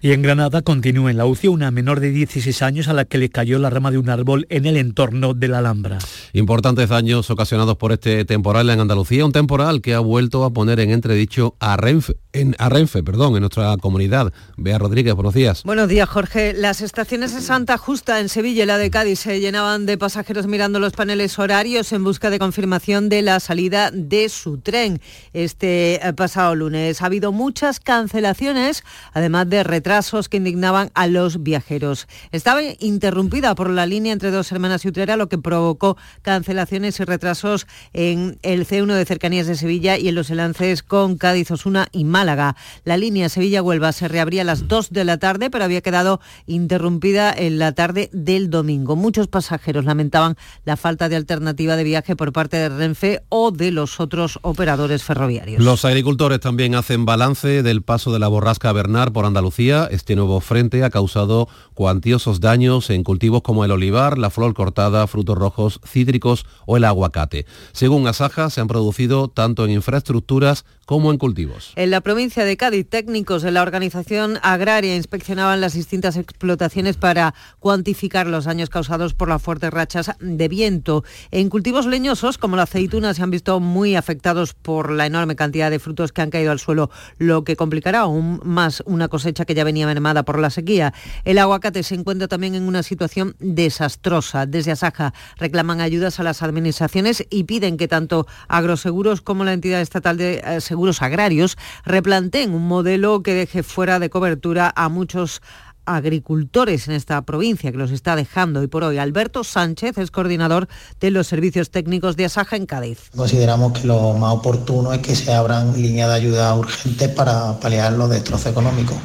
Y 0.01 0.13
en 0.13 0.21
Granada 0.21 0.61
continúa 0.61 1.11
en 1.11 1.17
la 1.17 1.25
UCI 1.25 1.49
una 1.49 1.71
menor 1.71 1.99
de 1.99 2.11
16 2.11 2.61
años 2.61 2.87
a 2.87 2.93
la 2.93 3.03
que 3.03 3.17
le 3.17 3.27
cayó 3.27 3.59
la 3.59 3.69
rama 3.69 3.91
de 3.91 3.97
un 3.97 4.09
árbol 4.09 4.47
en 4.49 4.65
el 4.65 4.77
entorno 4.77 5.33
de 5.33 5.49
la 5.49 5.57
Alhambra. 5.57 5.97
Importantes 6.31 6.87
daños 6.87 7.29
ocasionados 7.29 7.75
por 7.75 7.91
este 7.91 8.23
temporal 8.23 8.69
en 8.69 8.79
Andalucía, 8.79 9.25
un 9.25 9.33
temporal 9.33 9.81
que 9.81 9.93
ha 9.93 9.99
vuelto 9.99 10.45
a 10.45 10.51
poner 10.51 10.79
en 10.79 10.91
entredicho 10.91 11.57
a 11.59 11.75
Renfe, 11.75 12.15
en, 12.31 12.55
a 12.59 12.69
Renfe, 12.69 13.03
perdón, 13.03 13.35
en 13.35 13.41
nuestra 13.41 13.75
comunidad. 13.75 14.31
Bea 14.55 14.77
Rodríguez, 14.77 15.15
buenos 15.15 15.33
días. 15.33 15.63
Buenos 15.63 15.89
días, 15.89 16.07
Jorge. 16.07 16.53
Las 16.53 16.79
estaciones 16.79 17.35
de 17.35 17.41
Santa 17.41 17.77
Justa 17.77 18.21
en 18.21 18.29
Sevilla 18.29 18.63
y 18.63 18.67
la 18.67 18.77
de 18.77 18.89
Cádiz 18.89 19.19
se 19.19 19.41
llenaban 19.41 19.85
de 19.85 19.97
pasajeros 19.97 20.47
mirando 20.47 20.79
los 20.79 20.93
paneles 20.93 21.37
horarios 21.39 21.91
en 21.91 22.05
busca 22.05 22.29
de 22.29 22.39
confirmación 22.39 23.09
de 23.09 23.21
la 23.21 23.41
salida 23.41 23.91
de 23.91 24.29
su 24.29 24.59
tren 24.59 25.01
este 25.33 25.95
eh, 25.95 26.13
pasado 26.13 26.55
lunes. 26.55 27.01
Ha 27.01 27.07
habido 27.07 27.33
muchas 27.33 27.81
cancelaciones, 27.81 28.85
además 29.13 29.49
de 29.49 29.65
retrasos 29.65 29.88
que 30.29 30.37
indignaban 30.37 30.91
a 30.93 31.07
los 31.07 31.41
viajeros. 31.41 32.07
Estaba 32.31 32.61
interrumpida 32.79 33.55
por 33.55 33.71
la 33.71 33.87
línea 33.87 34.13
entre 34.13 34.29
dos 34.29 34.51
hermanas 34.51 34.85
y 34.85 34.89
Utrera, 34.89 35.17
lo 35.17 35.29
que 35.29 35.39
provocó 35.39 35.97
cancelaciones 36.21 36.99
y 36.99 37.05
retrasos 37.05 37.65
en 37.93 38.37
el 38.43 38.67
C1 38.67 38.93
de 38.93 39.05
cercanías 39.05 39.47
de 39.47 39.55
Sevilla 39.55 39.97
y 39.97 40.07
en 40.07 40.15
los 40.15 40.29
enlaces 40.29 40.83
con 40.83 41.17
Cádiz, 41.17 41.49
Osuna 41.49 41.87
y 41.91 42.03
Málaga. 42.03 42.55
La 42.83 42.97
línea 42.97 43.29
Sevilla-Huelva 43.29 43.91
se 43.91 44.07
reabría 44.07 44.43
a 44.43 44.45
las 44.45 44.67
2 44.67 44.91
de 44.91 45.03
la 45.05 45.17
tarde, 45.17 45.49
pero 45.49 45.63
había 45.63 45.81
quedado 45.81 46.19
interrumpida 46.45 47.33
en 47.35 47.57
la 47.57 47.71
tarde 47.71 48.11
del 48.13 48.51
domingo. 48.51 48.95
Muchos 48.95 49.27
pasajeros 49.27 49.85
lamentaban 49.85 50.35
la 50.65 50.77
falta 50.77 51.09
de 51.09 51.15
alternativa 51.15 51.75
de 51.75 51.83
viaje 51.83 52.15
por 52.15 52.31
parte 52.31 52.57
de 52.57 52.69
Renfe 52.69 53.23
o 53.29 53.49
de 53.49 53.71
los 53.71 53.99
otros 53.99 54.37
operadores 54.43 55.03
ferroviarios. 55.03 55.63
Los 55.63 55.83
agricultores 55.83 56.39
también 56.39 56.75
hacen 56.75 57.05
balance 57.05 57.63
del 57.63 57.81
paso 57.81 58.13
de 58.13 58.19
la 58.19 58.27
borrasca 58.27 58.71
Bernard 58.71 59.11
por 59.11 59.25
Andalucía. 59.25 59.78
Este 59.87 60.15
nuevo 60.15 60.39
frente 60.41 60.83
ha 60.83 60.89
causado 60.89 61.47
cuantiosos 61.73 62.39
daños 62.39 62.89
en 62.89 63.03
cultivos 63.03 63.41
como 63.41 63.65
el 63.65 63.71
olivar, 63.71 64.17
la 64.17 64.29
flor 64.29 64.53
cortada, 64.53 65.07
frutos 65.07 65.37
rojos, 65.37 65.79
cítricos 65.85 66.45
o 66.65 66.77
el 66.77 66.83
aguacate. 66.83 67.45
Según 67.71 68.07
Asaja, 68.07 68.49
se 68.49 68.61
han 68.61 68.67
producido 68.67 69.27
tanto 69.27 69.65
en 69.65 69.71
infraestructuras 69.71 70.65
como 70.85 71.11
en 71.11 71.19
cultivos. 71.19 71.73
En 71.75 71.91
la 71.91 72.01
provincia 72.01 72.43
de 72.43 72.57
Cádiz, 72.57 72.89
técnicos 72.89 73.43
de 73.43 73.51
la 73.51 73.61
organización 73.61 74.39
agraria 74.41 74.95
inspeccionaban 74.95 75.61
las 75.61 75.73
distintas 75.73 76.17
explotaciones 76.17 76.97
para 76.97 77.35
cuantificar 77.59 78.25
los 78.25 78.45
daños 78.45 78.69
causados 78.69 79.13
por 79.13 79.29
las 79.29 79.41
fuertes 79.41 79.69
rachas 79.71 80.11
de 80.19 80.47
viento. 80.47 81.03
En 81.29 81.49
cultivos 81.49 81.85
leñosos, 81.85 82.39
como 82.39 82.55
la 82.55 82.63
aceituna, 82.63 83.13
se 83.13 83.21
han 83.21 83.29
visto 83.29 83.59
muy 83.59 83.95
afectados 83.95 84.55
por 84.55 84.91
la 84.91 85.05
enorme 85.05 85.35
cantidad 85.35 85.69
de 85.69 85.77
frutos 85.77 86.11
que 86.11 86.21
han 86.21 86.31
caído 86.31 86.51
al 86.51 86.59
suelo, 86.59 86.89
lo 87.19 87.43
que 87.43 87.55
complicará 87.55 87.99
aún 87.99 88.41
más 88.43 88.81
una 88.87 89.09
cosecha 89.09 89.45
que 89.45 89.53
ya 89.53 89.63
venía 89.69 89.85
mermada 89.85 90.23
por 90.23 90.39
la 90.39 90.49
sequía. 90.49 90.93
El 91.25 91.37
aguacate 91.37 91.83
se 91.83 91.93
encuentra 91.93 92.27
también 92.27 92.55
en 92.55 92.63
una 92.63 92.81
situación 92.81 93.35
desastrosa. 93.39 94.47
Desde 94.47 94.71
Asaja 94.71 95.13
reclaman 95.37 95.79
ayudas 95.79 96.19
a 96.19 96.23
las 96.23 96.41
administraciones 96.41 97.23
y 97.29 97.43
piden 97.43 97.77
que 97.77 97.87
tanto 97.87 98.25
Agroseguros 98.47 99.21
como 99.21 99.43
la 99.43 99.53
entidad 99.53 99.81
estatal 99.81 100.17
de 100.17 100.41
eh, 100.43 100.61
seguros 100.61 101.03
agrarios 101.03 101.55
replanteen 101.85 102.51
un 102.51 102.67
modelo 102.67 103.21
que 103.21 103.35
deje 103.35 103.61
fuera 103.61 103.99
de 103.99 104.09
cobertura 104.09 104.73
a 104.75 104.89
muchos 104.89 105.41
agricultores 105.85 106.87
en 106.87 106.93
esta 106.93 107.21
provincia 107.23 107.71
que 107.71 107.77
los 107.77 107.91
está 107.91 108.15
dejando. 108.15 108.63
Y 108.63 108.67
por 108.67 108.83
hoy, 108.83 108.97
Alberto 108.97 109.43
Sánchez 109.43 109.97
es 109.97 110.11
coordinador 110.11 110.67
de 110.99 111.11
los 111.11 111.27
servicios 111.27 111.71
técnicos 111.71 112.15
de 112.15 112.25
Asaja 112.25 112.55
en 112.55 112.65
Cádiz. 112.65 113.09
Consideramos 113.15 113.73
que 113.73 113.87
lo 113.87 114.13
más 114.13 114.33
oportuno 114.33 114.93
es 114.93 114.99
que 114.99 115.15
se 115.15 115.33
abran 115.33 115.73
líneas 115.73 116.09
de 116.09 116.15
ayuda 116.15 116.55
urgentes 116.55 117.09
para 117.09 117.59
paliar 117.59 117.93
los 117.93 118.09
destrozos 118.09 118.51
económicos. 118.51 118.97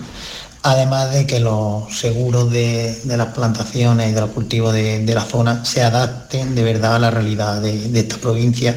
Además 0.66 1.12
de 1.12 1.26
que 1.26 1.40
los 1.40 1.94
seguros 1.94 2.50
de, 2.50 2.96
las 3.04 3.34
plantaciones 3.34 4.10
y 4.10 4.14
de 4.14 4.20
los 4.22 4.30
cultivos 4.30 4.72
de, 4.72 5.04
la 5.14 5.20
zona 5.20 5.62
se 5.62 5.82
adapten 5.82 6.54
de 6.54 6.62
verdad 6.62 6.96
a 6.96 6.98
la 6.98 7.10
realidad 7.10 7.60
de, 7.60 8.00
esta 8.00 8.16
provincia 8.16 8.74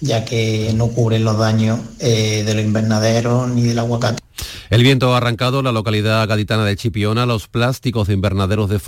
ya 0.00 0.24
que 0.24 0.72
no 0.76 0.86
cubren 0.88 1.24
los 1.24 1.36
daños 1.36 1.80
eh, 1.98 2.44
de 2.46 2.54
los 2.54 2.64
invernaderos 2.64 3.48
ni 3.48 3.62
del 3.62 3.80
aguacate. 3.80 4.27
El 4.70 4.82
viento 4.82 5.14
ha 5.14 5.16
arrancado 5.16 5.62
la 5.62 5.72
localidad 5.72 6.28
gaditana 6.28 6.64
de 6.64 6.76
Chipiona, 6.76 7.26
los 7.26 7.48
plásticos 7.48 8.08
de 8.08 8.14
invernaderos 8.14 8.68
de, 8.68 8.78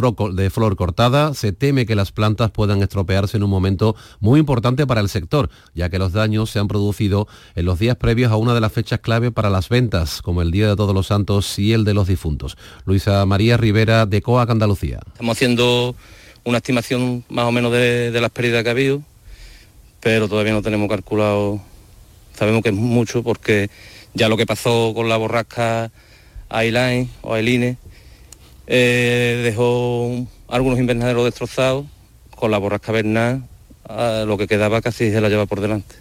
flor 0.50 0.76
cortada. 0.76 1.34
Se 1.34 1.52
teme 1.52 1.86
que 1.86 1.94
las 1.94 2.12
plantas 2.12 2.50
puedan 2.50 2.82
estropearse 2.82 3.36
en 3.36 3.42
un 3.42 3.50
momento 3.50 3.96
muy 4.20 4.40
importante 4.40 4.86
para 4.86 5.00
el 5.00 5.08
sector, 5.08 5.50
ya 5.74 5.88
que 5.88 5.98
los 5.98 6.12
daños 6.12 6.50
se 6.50 6.58
han 6.58 6.68
producido 6.68 7.28
en 7.54 7.64
los 7.64 7.78
días 7.78 7.96
previos 7.96 8.30
a 8.30 8.36
una 8.36 8.54
de 8.54 8.60
las 8.60 8.72
fechas 8.72 9.00
clave 9.00 9.30
para 9.30 9.50
las 9.50 9.68
ventas, 9.68 10.22
como 10.22 10.42
el 10.42 10.50
Día 10.50 10.68
de 10.68 10.76
Todos 10.76 10.94
los 10.94 11.06
Santos 11.06 11.58
y 11.58 11.72
el 11.72 11.84
de 11.84 11.94
los 11.94 12.08
difuntos. 12.08 12.56
Luisa 12.84 13.24
María 13.26 13.56
Rivera, 13.56 14.06
de 14.06 14.20
COAC 14.22 14.50
Andalucía. 14.50 15.00
Estamos 15.06 15.36
haciendo 15.36 15.94
una 16.44 16.58
estimación 16.58 17.24
más 17.28 17.46
o 17.46 17.52
menos 17.52 17.72
de 17.72 18.18
las 18.20 18.30
pérdidas 18.30 18.62
que 18.62 18.68
ha 18.68 18.72
habido 18.72 19.02
pero 20.00 20.28
todavía 20.28 20.52
no 20.52 20.62
tenemos 20.62 20.88
calculado, 20.88 21.60
sabemos 22.34 22.62
que 22.62 22.70
es 22.70 22.74
mucho 22.74 23.22
porque 23.22 23.70
ya 24.14 24.28
lo 24.28 24.36
que 24.36 24.46
pasó 24.46 24.92
con 24.94 25.08
la 25.08 25.16
borrasca 25.16 25.90
Ailine 26.48 27.08
o 27.22 27.34
Ailine 27.34 27.78
eh, 28.66 29.40
dejó 29.44 30.26
algunos 30.48 30.78
invernaderos 30.78 31.24
destrozados, 31.24 31.86
con 32.36 32.50
la 32.50 32.58
borrasca 32.58 32.92
Bernal 32.92 33.44
lo 34.26 34.38
que 34.38 34.46
quedaba 34.46 34.80
casi 34.80 35.10
se 35.10 35.20
la 35.20 35.28
lleva 35.28 35.46
por 35.46 35.60
delante. 35.60 35.96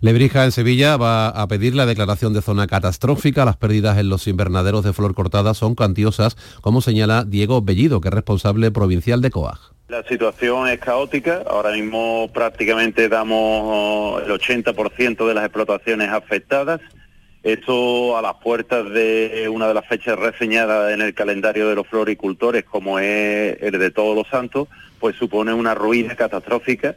Lebrija 0.00 0.44
en 0.44 0.52
Sevilla 0.52 0.96
va 0.96 1.28
a 1.28 1.48
pedir 1.48 1.74
la 1.74 1.86
declaración 1.86 2.34
de 2.34 2.42
zona 2.42 2.66
catastrófica. 2.66 3.44
Las 3.44 3.56
pérdidas 3.56 3.96
en 3.96 4.10
los 4.10 4.26
invernaderos 4.26 4.84
de 4.84 4.92
flor 4.92 5.14
cortada 5.14 5.54
son 5.54 5.74
cuantiosas, 5.74 6.36
como 6.60 6.82
señala 6.82 7.24
Diego 7.24 7.62
Bellido, 7.62 8.00
que 8.00 8.08
es 8.08 8.14
responsable 8.14 8.70
provincial 8.70 9.22
de 9.22 9.30
COAG. 9.30 9.73
La 9.88 10.02
situación 10.04 10.66
es 10.68 10.78
caótica, 10.78 11.42
ahora 11.46 11.70
mismo 11.72 12.30
prácticamente 12.32 13.08
damos 13.08 14.22
el 14.22 14.30
80% 14.30 15.28
de 15.28 15.34
las 15.34 15.44
explotaciones 15.44 16.08
afectadas. 16.08 16.80
Esto 17.42 18.16
a 18.16 18.22
las 18.22 18.34
puertas 18.36 18.88
de 18.90 19.46
una 19.52 19.68
de 19.68 19.74
las 19.74 19.86
fechas 19.86 20.18
reseñadas 20.18 20.94
en 20.94 21.02
el 21.02 21.12
calendario 21.12 21.68
de 21.68 21.74
los 21.74 21.86
floricultores, 21.86 22.64
como 22.64 22.98
es 22.98 23.58
el 23.60 23.78
de 23.78 23.90
Todos 23.90 24.16
los 24.16 24.26
Santos, 24.28 24.68
pues 24.98 25.16
supone 25.16 25.52
una 25.52 25.74
ruina 25.74 26.16
catastrófica 26.16 26.96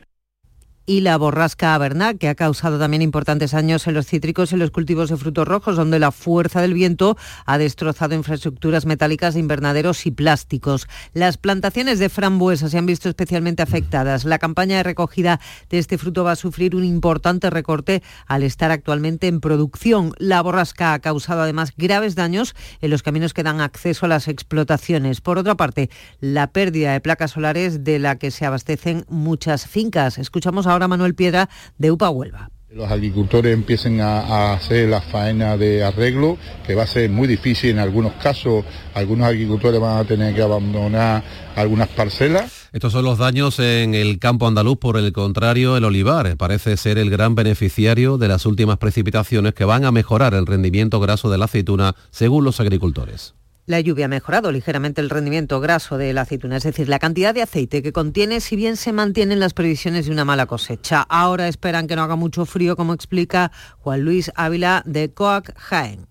y 0.89 1.01
la 1.01 1.17
borrasca 1.17 1.75
Averna, 1.75 2.13
que 2.13 2.29
ha 2.29 2.35
causado 2.35 2.79
también 2.79 3.01
importantes 3.01 3.53
años 3.53 3.85
en 3.87 3.93
los 3.93 4.07
cítricos 4.07 4.53
y 4.53 4.55
los 4.55 4.71
cultivos 4.71 5.09
de 5.09 5.17
frutos 5.17 5.45
rojos, 5.45 5.75
donde 5.75 5.99
la 5.99 6.13
fuerza 6.13 6.61
del 6.61 6.73
viento 6.73 7.17
ha 7.45 7.57
destrozado 7.57 8.15
infraestructuras 8.15 8.85
metálicas 8.85 9.33
de 9.33 9.41
invernaderos 9.41 10.05
y 10.05 10.11
plásticos. 10.11 10.87
Las 11.13 11.37
plantaciones 11.37 11.99
de 11.99 12.07
frambuesa 12.07 12.69
se 12.69 12.77
han 12.77 12.85
visto 12.85 13.09
especialmente 13.09 13.61
afectadas. 13.61 14.23
La 14.23 14.39
campaña 14.39 14.77
de 14.77 14.83
recogida 14.83 15.41
de 15.69 15.77
este 15.77 15.97
fruto 15.97 16.23
va 16.23 16.31
a 16.31 16.35
sufrir 16.37 16.73
un 16.73 16.85
importante 16.85 17.49
recorte 17.49 18.01
al 18.25 18.43
estar 18.43 18.71
actualmente 18.71 19.27
en 19.27 19.41
producción. 19.41 20.13
La 20.19 20.41
borrasca 20.41 20.93
ha 20.93 20.99
causado 20.99 21.41
además 21.41 21.73
graves 21.75 22.15
daños 22.15 22.55
en 22.79 22.91
los 22.91 23.03
caminos 23.03 23.33
que 23.33 23.43
dan 23.43 23.59
acceso 23.59 24.05
a 24.05 24.09
las 24.09 24.29
explotaciones. 24.29 25.19
Por 25.19 25.37
otra 25.37 25.55
parte, 25.55 25.89
la 26.21 26.47
pérdida 26.47 26.93
de 26.93 27.01
placas 27.01 27.31
solares 27.31 27.83
de 27.83 27.99
la 27.99 28.17
que 28.17 28.31
se 28.31 28.45
abastecen 28.45 29.03
muchas 29.09 29.67
fincas. 29.67 30.17
Escuchamos 30.17 30.65
ahora 30.65 30.76
ahora 30.77 30.87
Manuel 30.87 31.15
Piedra 31.15 31.49
de 31.77 31.91
UPA 31.91 32.09
Huelva 32.09 32.49
los 32.77 32.91
agricultores 32.91 33.53
empiecen 33.53 34.01
a, 34.01 34.53
hacer 34.53 34.87
la 34.89 35.01
faena 35.01 35.57
de 35.57 35.83
arreglo, 35.83 36.37
que 36.65 36.75
va 36.75 36.83
a 36.83 36.87
ser 36.87 37.09
muy 37.09 37.27
difícil 37.27 37.71
en 37.71 37.79
algunos 37.79 38.13
casos. 38.13 38.65
Algunos 38.93 39.27
agricultores 39.27 39.81
van 39.81 39.97
a 39.97 40.03
tener 40.03 40.35
que 40.35 40.41
abandonar 40.41 41.23
algunas 41.55 41.87
parcelas. 41.87 42.69
Estos 42.73 42.93
son 42.93 43.03
los 43.05 43.17
daños 43.17 43.59
en 43.59 43.95
el 43.95 44.19
campo 44.19 44.47
andaluz. 44.47 44.77
Por 44.77 44.97
el 44.97 45.11
contrario, 45.11 45.75
el 45.75 45.85
olivar 45.85 46.37
parece 46.37 46.77
ser 46.77 46.97
el 46.99 47.09
gran 47.09 47.33
beneficiario 47.33 48.17
de 48.17 48.27
las 48.27 48.45
últimas 48.45 48.77
precipitaciones 48.77 49.53
que 49.53 49.65
van 49.65 49.83
a 49.83 49.91
mejorar 49.91 50.35
el 50.35 50.45
rendimiento 50.45 50.99
graso 50.99 51.31
de 51.31 51.39
la 51.39 51.45
aceituna, 51.45 51.95
según 52.11 52.43
los 52.43 52.59
agricultores. 52.59 53.33
La 53.67 53.81
lluvia 53.81 54.05
ha 54.05 54.07
mejorado 54.07 54.49
ligeramente 54.53 55.01
el 55.01 55.09
rendimiento 55.09 55.59
graso 55.59 55.97
de 55.97 56.13
la 56.13 56.21
aceituna, 56.21 56.55
es 56.55 56.63
decir, 56.63 56.87
la 56.87 56.99
cantidad 56.99 57.33
de 57.33 57.41
aceite 57.41 57.83
que 57.83 57.91
contiene, 57.91 58.39
si 58.39 58.55
bien 58.55 58.77
se 58.77 58.93
mantienen 58.93 59.41
las 59.41 59.53
previsiones 59.53 60.05
de 60.05 60.13
una 60.13 60.23
mala 60.23 60.45
cosecha. 60.45 61.01
Ahora 61.09 61.49
esperan 61.49 61.85
que 61.85 61.97
no 61.97 62.03
haga 62.03 62.15
mucho 62.15 62.45
frío, 62.45 62.77
como 62.77 62.93
explica 62.93 63.51
Juan 63.79 64.03
Luis 64.03 64.31
Ávila 64.35 64.83
de 64.85 65.13
Coac 65.13 65.53
Jaén. 65.57 66.07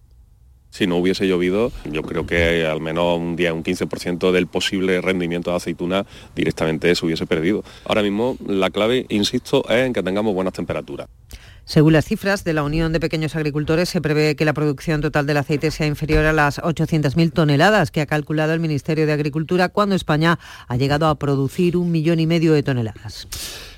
Si 0.68 0.86
no 0.86 0.98
hubiese 0.98 1.26
llovido, 1.26 1.72
yo 1.90 2.02
creo 2.02 2.26
que 2.26 2.66
al 2.66 2.82
menos 2.82 3.18
un 3.18 3.36
día 3.36 3.54
un 3.54 3.64
15% 3.64 4.32
del 4.32 4.48
posible 4.48 5.00
rendimiento 5.00 5.50
de 5.50 5.56
aceituna 5.56 6.04
directamente 6.34 6.94
se 6.94 7.06
hubiese 7.06 7.24
perdido. 7.24 7.64
Ahora 7.86 8.02
mismo 8.02 8.36
la 8.46 8.68
clave, 8.68 9.06
insisto, 9.08 9.66
es 9.70 9.86
en 9.86 9.94
que 9.94 10.02
tengamos 10.02 10.34
buenas 10.34 10.52
temperaturas. 10.52 11.08
Según 11.68 11.94
las 11.94 12.04
cifras 12.04 12.44
de 12.44 12.52
la 12.52 12.62
Unión 12.62 12.92
de 12.92 13.00
Pequeños 13.00 13.34
Agricultores, 13.34 13.88
se 13.88 14.00
prevé 14.00 14.36
que 14.36 14.44
la 14.44 14.52
producción 14.52 15.00
total 15.00 15.26
del 15.26 15.36
aceite 15.36 15.72
sea 15.72 15.88
inferior 15.88 16.24
a 16.24 16.32
las 16.32 16.60
800.000 16.60 17.32
toneladas 17.32 17.90
que 17.90 18.00
ha 18.00 18.06
calculado 18.06 18.52
el 18.52 18.60
Ministerio 18.60 19.04
de 19.04 19.12
Agricultura 19.12 19.68
cuando 19.68 19.96
España 19.96 20.38
ha 20.68 20.76
llegado 20.76 21.08
a 21.08 21.16
producir 21.16 21.76
un 21.76 21.90
millón 21.90 22.20
y 22.20 22.26
medio 22.28 22.52
de 22.52 22.62
toneladas. 22.62 23.26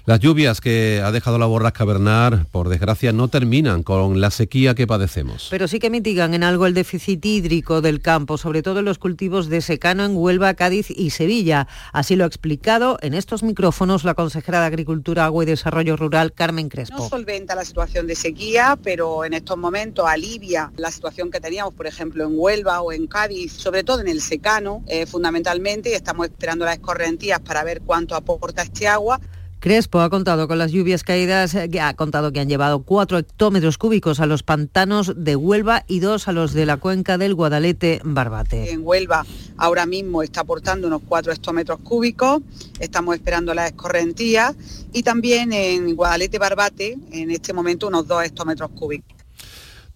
Las 0.09 0.21
lluvias 0.21 0.63
que 0.63 1.03
ha 1.05 1.13
dejado 1.13 1.37
la 1.37 1.45
borrasca 1.45 1.85
Bernard, 1.85 2.47
por 2.47 2.71
desgracia, 2.71 3.13
no 3.13 3.29
terminan 3.29 3.83
con 3.83 4.23
la 4.23 4.31
sequía 4.31 4.75
que 4.75 4.87
padecemos. 4.87 5.49
Pero 5.51 5.69
sí 5.69 5.81
que 5.81 5.91
mitigan 5.91 6.33
en 6.33 6.45
algo 6.45 6.65
el 6.65 6.73
déficit 6.73 7.23
hídrico 7.23 7.83
del 7.83 8.01
campo, 8.01 8.39
sobre 8.39 8.63
todo 8.63 8.79
en 8.79 8.87
los 8.87 8.97
cultivos 8.97 9.51
de 9.51 9.61
secano 9.61 10.07
en 10.07 10.17
Huelva, 10.17 10.55
Cádiz 10.55 10.91
y 10.91 11.11
Sevilla. 11.11 11.69
Así 11.93 12.17
lo 12.17 12.25
ha 12.25 12.27
explicado 12.27 12.97
en 13.03 13.13
estos 13.13 13.43
micrófonos 13.43 14.05
la 14.05 14.15
consejera 14.15 14.61
de 14.61 14.67
Agricultura, 14.69 15.27
Agua 15.27 15.43
y 15.43 15.47
Desarrollo 15.47 15.95
Rural, 15.95 16.33
Carmen 16.33 16.71
Crespo. 16.71 16.97
No 16.97 17.09
solventa 17.11 17.55
la 17.55 17.67
situación 17.67 18.07
de 18.07 18.17
sequía, 18.17 18.79
pero 18.83 19.27
en 19.27 19.35
estos 19.35 19.59
momentos 19.59 20.07
alivia 20.09 20.73
la 20.79 20.91
situación 20.91 21.31
que 21.31 21.39
teníamos, 21.39 21.75
por 21.75 21.87
ejemplo, 21.87 22.25
en 22.25 22.31
Huelva 22.33 22.81
o 22.81 22.93
en 22.93 23.09
Cádiz, 23.09 23.53
sobre 23.53 23.85
todo 23.85 24.01
en 24.01 24.09
el 24.09 24.23
secano, 24.23 24.83
eh, 24.87 25.05
fundamentalmente, 25.05 25.91
y 25.91 25.93
estamos 25.93 26.29
esperando 26.29 26.65
las 26.65 26.77
escorrentías 26.77 27.41
para 27.41 27.63
ver 27.63 27.83
cuánto 27.83 28.15
aporta 28.15 28.63
este 28.63 28.89
agua. 28.89 29.21
Crespo 29.61 30.01
ha 30.01 30.09
contado 30.09 30.47
con 30.47 30.59
las 30.59 30.71
lluvias 30.71 31.03
caídas, 31.03 31.53
eh, 31.57 31.69
ha 31.81 31.95
contado 31.95 32.33
que 32.33 32.39
han 32.39 32.49
llevado 32.49 32.85
cuatro 32.85 33.19
hectómetros 33.19 33.77
cúbicos 33.77 34.21
a 34.21 34.27
los 34.27 34.45
pantanos 34.45 35.13
de 35.17 35.35
Huelva 35.35 35.85
y 35.89 35.99
dos 35.99 36.29
a 36.29 36.33
los 36.33 36.53
de 36.53 36.65
la 36.65 36.77
cuenca 36.77 37.19
del 37.19 37.35
Guadalete 37.35 38.01
Barbate. 38.05 38.71
En 38.71 38.87
Huelva 38.87 39.27
ahora 39.57 39.85
mismo 39.85 40.23
está 40.23 40.43
aportando 40.43 40.87
unos 40.87 41.03
cuatro 41.05 41.33
hectómetros 41.33 41.81
cúbicos, 41.81 42.41
estamos 42.79 43.17
esperando 43.17 43.53
las 43.53 43.71
escorrentías 43.71 44.55
y 44.93 45.03
también 45.03 45.53
en 45.53 45.97
Guadalete 45.97 46.39
Barbate 46.39 46.97
en 47.11 47.33
este 47.33 47.53
momento 47.53 47.89
unos 47.89 48.07
dos 48.07 48.23
hectómetros 48.23 48.71
cúbicos. 48.71 49.18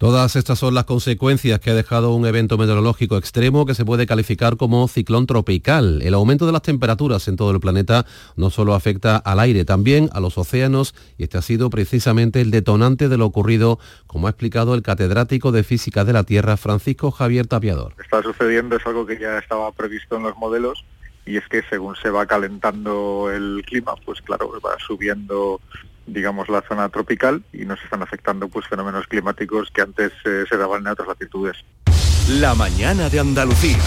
Todas 0.03 0.35
estas 0.35 0.59
son 0.59 0.73
las 0.73 0.83
consecuencias 0.83 1.61
que 1.61 1.69
ha 1.69 1.75
dejado 1.75 2.13
un 2.13 2.25
evento 2.25 2.57
meteorológico 2.57 3.15
extremo 3.15 3.65
que 3.65 3.73
se 3.73 3.85
puede 3.85 4.05
calificar 4.05 4.57
como 4.57 4.85
ciclón 4.89 5.27
tropical. 5.27 6.01
El 6.01 6.13
aumento 6.13 6.45
de 6.45 6.51
las 6.51 6.61
temperaturas 6.61 7.29
en 7.29 7.37
todo 7.37 7.51
el 7.51 7.61
planeta 7.61 8.05
no 8.35 8.49
solo 8.49 8.73
afecta 8.73 9.15
al 9.15 9.39
aire, 9.39 9.63
también 9.63 10.09
a 10.11 10.19
los 10.19 10.37
océanos 10.37 10.93
y 11.17 11.23
este 11.23 11.37
ha 11.37 11.41
sido 11.41 11.69
precisamente 11.69 12.41
el 12.41 12.51
detonante 12.51 13.07
de 13.07 13.17
lo 13.17 13.25
ocurrido, 13.25 13.79
como 14.05 14.27
ha 14.27 14.31
explicado 14.31 14.75
el 14.75 14.81
catedrático 14.81 15.53
de 15.53 15.63
Física 15.63 16.03
de 16.03 16.11
la 16.11 16.25
Tierra, 16.25 16.57
Francisco 16.57 17.09
Javier 17.09 17.47
Tapiador. 17.47 17.95
Está 18.03 18.21
sucediendo 18.21 18.75
es 18.75 18.85
algo 18.85 19.05
que 19.05 19.17
ya 19.17 19.37
estaba 19.37 19.71
previsto 19.71 20.17
en 20.17 20.23
los 20.23 20.35
modelos 20.35 20.83
y 21.25 21.37
es 21.37 21.47
que 21.47 21.63
según 21.69 21.95
se 21.95 22.09
va 22.09 22.25
calentando 22.25 23.31
el 23.31 23.63
clima, 23.65 23.93
pues 24.05 24.21
claro, 24.21 24.51
va 24.59 24.75
subiendo 24.85 25.61
digamos, 26.05 26.49
la 26.49 26.61
zona 26.67 26.89
tropical 26.89 27.43
y 27.53 27.65
nos 27.65 27.81
están 27.83 28.01
afectando 28.01 28.47
pues 28.47 28.67
fenómenos 28.67 29.07
climáticos 29.07 29.69
que 29.71 29.81
antes 29.81 30.11
eh, 30.25 30.43
se 30.49 30.57
daban 30.57 30.81
en 30.81 30.87
otras 30.87 31.07
latitudes. 31.07 31.57
La 32.29 32.55
mañana 32.55 33.09
de 33.09 33.19
Andalucía. 33.19 33.79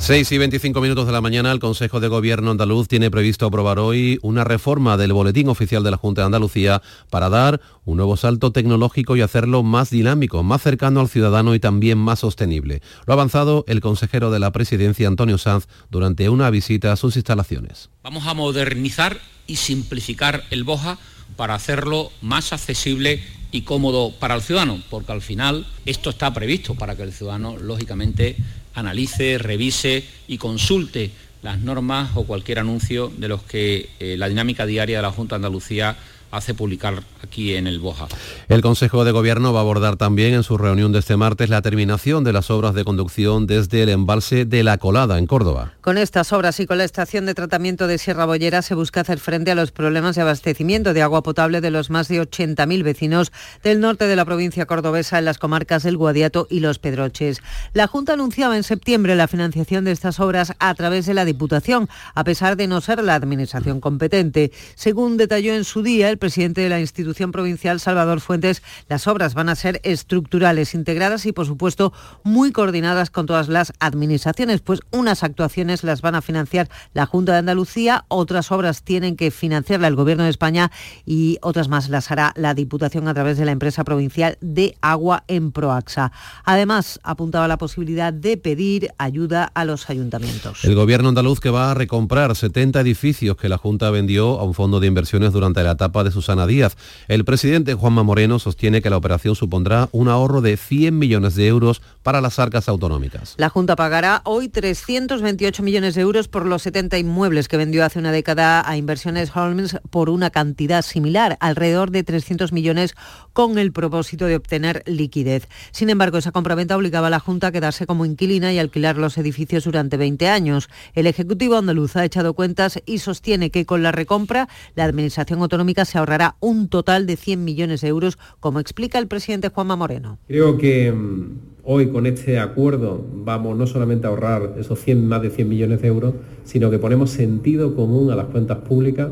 6 0.00 0.30
y 0.30 0.38
25 0.38 0.80
minutos 0.80 1.06
de 1.06 1.12
la 1.12 1.20
mañana, 1.20 1.50
el 1.50 1.58
Consejo 1.58 1.98
de 1.98 2.06
Gobierno 2.06 2.52
andaluz 2.52 2.86
tiene 2.86 3.10
previsto 3.10 3.46
aprobar 3.46 3.80
hoy 3.80 4.18
una 4.22 4.44
reforma 4.44 4.96
del 4.96 5.12
Boletín 5.12 5.48
Oficial 5.48 5.82
de 5.82 5.90
la 5.90 5.96
Junta 5.96 6.22
de 6.22 6.26
Andalucía 6.26 6.82
para 7.10 7.28
dar 7.28 7.60
un 7.84 7.96
nuevo 7.96 8.16
salto 8.16 8.52
tecnológico 8.52 9.16
y 9.16 9.22
hacerlo 9.22 9.64
más 9.64 9.90
dinámico, 9.90 10.44
más 10.44 10.62
cercano 10.62 11.00
al 11.00 11.08
ciudadano 11.08 11.54
y 11.54 11.60
también 11.60 11.98
más 11.98 12.20
sostenible. 12.20 12.80
Lo 13.06 13.12
ha 13.12 13.14
avanzado 13.14 13.64
el 13.66 13.80
consejero 13.80 14.30
de 14.30 14.38
la 14.38 14.52
Presidencia, 14.52 15.08
Antonio 15.08 15.36
Sanz, 15.36 15.66
durante 15.90 16.28
una 16.28 16.48
visita 16.48 16.92
a 16.92 16.96
sus 16.96 17.16
instalaciones. 17.16 17.90
Vamos 18.04 18.26
a 18.28 18.34
modernizar 18.34 19.18
y 19.48 19.56
simplificar 19.56 20.44
el 20.50 20.62
BOJA 20.62 20.98
para 21.36 21.56
hacerlo 21.56 22.12
más 22.22 22.52
accesible 22.52 23.20
y 23.50 23.62
cómodo 23.62 24.12
para 24.12 24.36
el 24.36 24.42
ciudadano, 24.42 24.80
porque 24.90 25.10
al 25.10 25.22
final 25.22 25.66
esto 25.86 26.10
está 26.10 26.32
previsto 26.32 26.76
para 26.76 26.94
que 26.94 27.02
el 27.02 27.12
ciudadano, 27.12 27.56
lógicamente, 27.56 28.36
analice, 28.74 29.38
revise 29.38 30.04
y 30.28 30.38
consulte 30.38 31.10
las 31.42 31.58
normas 31.58 32.10
o 32.14 32.24
cualquier 32.24 32.58
anuncio 32.58 33.12
de 33.16 33.28
los 33.28 33.42
que 33.42 33.90
eh, 34.00 34.16
la 34.16 34.28
dinámica 34.28 34.66
diaria 34.66 34.98
de 34.98 35.02
la 35.02 35.12
Junta 35.12 35.34
de 35.34 35.46
Andalucía 35.46 35.96
hace 36.30 36.54
publicar 36.54 37.02
aquí 37.22 37.54
en 37.54 37.66
el 37.66 37.78
Boja. 37.78 38.06
El 38.48 38.60
Consejo 38.60 39.04
de 39.04 39.12
Gobierno 39.12 39.52
va 39.52 39.60
a 39.60 39.62
abordar 39.62 39.96
también 39.96 40.34
en 40.34 40.42
su 40.42 40.58
reunión 40.58 40.92
de 40.92 41.00
este 41.00 41.16
martes 41.16 41.50
la 41.50 41.62
terminación 41.62 42.24
de 42.24 42.32
las 42.32 42.50
obras 42.50 42.74
de 42.74 42.84
conducción 42.84 43.46
desde 43.46 43.82
el 43.82 43.88
embalse 43.88 44.44
de 44.44 44.62
La 44.62 44.78
Colada, 44.78 45.18
en 45.18 45.26
Córdoba. 45.26 45.72
Con 45.80 45.98
estas 45.98 46.32
obras 46.32 46.60
y 46.60 46.66
con 46.66 46.78
la 46.78 46.84
estación 46.84 47.26
de 47.26 47.34
tratamiento 47.34 47.86
de 47.86 47.98
Sierra 47.98 48.26
Bollera 48.26 48.62
se 48.62 48.74
busca 48.74 49.00
hacer 49.00 49.18
frente 49.18 49.50
a 49.50 49.54
los 49.54 49.72
problemas 49.72 50.16
de 50.16 50.22
abastecimiento 50.22 50.94
de 50.94 51.02
agua 51.02 51.22
potable 51.22 51.60
de 51.60 51.70
los 51.70 51.90
más 51.90 52.08
de 52.08 52.20
80.000 52.20 52.82
vecinos 52.82 53.32
del 53.62 53.80
norte 53.80 54.06
de 54.06 54.16
la 54.16 54.24
provincia 54.24 54.66
cordobesa 54.66 55.18
en 55.18 55.24
las 55.24 55.38
comarcas 55.38 55.82
del 55.82 55.96
Guadiato 55.96 56.46
y 56.50 56.60
Los 56.60 56.78
Pedroches. 56.78 57.40
La 57.72 57.86
Junta 57.86 58.12
anunciaba 58.12 58.56
en 58.56 58.62
septiembre 58.62 59.16
la 59.16 59.28
financiación 59.28 59.84
de 59.84 59.92
estas 59.92 60.20
obras 60.20 60.52
a 60.58 60.74
través 60.74 61.06
de 61.06 61.14
la 61.14 61.24
Diputación, 61.24 61.88
a 62.14 62.24
pesar 62.24 62.56
de 62.56 62.66
no 62.66 62.80
ser 62.80 63.02
la 63.02 63.14
administración 63.14 63.80
competente. 63.80 64.52
Según 64.74 65.16
detalló 65.16 65.54
en 65.54 65.64
su 65.64 65.82
día 65.82 66.10
el 66.10 66.17
presidente 66.18 66.60
de 66.60 66.68
la 66.68 66.80
institución 66.80 67.32
provincial, 67.32 67.80
Salvador 67.80 68.20
Fuentes, 68.20 68.62
las 68.88 69.06
obras 69.06 69.34
van 69.34 69.48
a 69.48 69.54
ser 69.54 69.80
estructurales, 69.84 70.74
integradas 70.74 71.26
y, 71.26 71.32
por 71.32 71.46
supuesto, 71.46 71.92
muy 72.24 72.52
coordinadas 72.52 73.10
con 73.10 73.26
todas 73.26 73.48
las 73.48 73.72
administraciones, 73.80 74.60
pues 74.60 74.80
unas 74.90 75.22
actuaciones 75.22 75.84
las 75.84 76.02
van 76.02 76.14
a 76.14 76.22
financiar 76.22 76.68
la 76.94 77.06
Junta 77.06 77.32
de 77.32 77.38
Andalucía, 77.38 78.04
otras 78.08 78.52
obras 78.52 78.82
tienen 78.82 79.16
que 79.16 79.30
financiarla 79.30 79.88
el 79.88 79.96
Gobierno 79.96 80.24
de 80.24 80.30
España 80.30 80.70
y 81.06 81.38
otras 81.42 81.68
más 81.68 81.88
las 81.88 82.10
hará 82.10 82.32
la 82.36 82.54
Diputación 82.54 83.08
a 83.08 83.14
través 83.14 83.38
de 83.38 83.44
la 83.44 83.52
empresa 83.52 83.84
provincial 83.84 84.38
de 84.40 84.76
agua 84.80 85.24
en 85.28 85.52
Proaxa. 85.52 86.12
Además, 86.44 87.00
apuntaba 87.02 87.48
la 87.48 87.58
posibilidad 87.58 88.12
de 88.12 88.36
pedir 88.36 88.90
ayuda 88.98 89.44
a 89.54 89.64
los 89.64 89.88
ayuntamientos. 89.90 90.64
El 90.64 90.74
Gobierno 90.74 91.08
andaluz 91.08 91.40
que 91.40 91.50
va 91.50 91.70
a 91.70 91.74
recomprar 91.74 92.34
70 92.34 92.80
edificios 92.80 93.36
que 93.36 93.48
la 93.48 93.58
Junta 93.58 93.90
vendió 93.90 94.38
a 94.40 94.44
un 94.44 94.54
fondo 94.54 94.80
de 94.80 94.86
inversiones 94.86 95.32
durante 95.32 95.62
la 95.62 95.72
etapa 95.72 96.04
de 96.04 96.07
Susana 96.10 96.46
Díaz. 96.46 96.76
El 97.08 97.24
presidente 97.24 97.74
Juanma 97.74 98.02
Moreno 98.02 98.38
sostiene 98.38 98.82
que 98.82 98.90
la 98.90 98.96
operación 98.96 99.34
supondrá 99.34 99.88
un 99.92 100.08
ahorro 100.08 100.40
de 100.40 100.56
100 100.56 100.98
millones 100.98 101.34
de 101.34 101.46
euros 101.46 101.82
para 102.02 102.20
las 102.20 102.38
arcas 102.38 102.68
autonómicas. 102.68 103.34
La 103.36 103.48
Junta 103.48 103.76
pagará 103.76 104.22
hoy 104.24 104.48
328 104.48 105.62
millones 105.62 105.94
de 105.94 106.00
euros 106.00 106.28
por 106.28 106.46
los 106.46 106.62
70 106.62 106.98
inmuebles 106.98 107.48
que 107.48 107.56
vendió 107.56 107.84
hace 107.84 107.98
una 107.98 108.12
década 108.12 108.68
a 108.68 108.76
Inversiones 108.76 109.34
Holmes 109.34 109.76
por 109.90 110.10
una 110.10 110.30
cantidad 110.30 110.82
similar, 110.82 111.36
alrededor 111.40 111.90
de 111.90 112.04
300 112.04 112.52
millones, 112.52 112.94
con 113.32 113.58
el 113.58 113.72
propósito 113.72 114.26
de 114.26 114.36
obtener 114.36 114.82
liquidez. 114.86 115.48
Sin 115.70 115.90
embargo, 115.90 116.18
esa 116.18 116.32
compraventa 116.32 116.76
obligaba 116.76 117.08
a 117.08 117.10
la 117.10 117.20
Junta 117.20 117.48
a 117.48 117.52
quedarse 117.52 117.86
como 117.86 118.04
inquilina 118.04 118.52
y 118.52 118.58
alquilar 118.58 118.96
los 118.96 119.18
edificios 119.18 119.64
durante 119.64 119.96
20 119.96 120.28
años. 120.28 120.68
El 120.94 121.06
Ejecutivo 121.06 121.56
andaluz 121.56 121.96
ha 121.96 122.04
echado 122.04 122.34
cuentas 122.34 122.80
y 122.86 122.98
sostiene 122.98 123.50
que 123.50 123.66
con 123.66 123.82
la 123.82 123.92
recompra 123.92 124.48
la 124.74 124.84
Administración 124.84 125.40
Autonómica 125.40 125.84
se 125.84 125.97
ahorrará 125.98 126.36
un 126.40 126.68
total 126.68 127.06
de 127.06 127.16
100 127.16 127.44
millones 127.44 127.80
de 127.80 127.88
euros, 127.88 128.18
como 128.40 128.60
explica 128.60 128.98
el 128.98 129.06
presidente 129.06 129.48
Juanma 129.48 129.76
Moreno. 129.76 130.18
Creo 130.26 130.56
que 130.56 130.90
mm, 130.92 131.38
hoy 131.64 131.88
con 131.88 132.06
este 132.06 132.38
acuerdo 132.38 133.04
vamos 133.12 133.56
no 133.56 133.66
solamente 133.66 134.06
a 134.06 134.10
ahorrar 134.10 134.54
esos 134.58 134.78
100, 134.80 135.06
más 135.06 135.22
de 135.22 135.30
100 135.30 135.48
millones 135.48 135.82
de 135.82 135.88
euros, 135.88 136.14
sino 136.44 136.70
que 136.70 136.78
ponemos 136.78 137.10
sentido 137.10 137.74
común 137.74 138.10
a 138.10 138.16
las 138.16 138.26
cuentas 138.26 138.58
públicas 138.58 139.08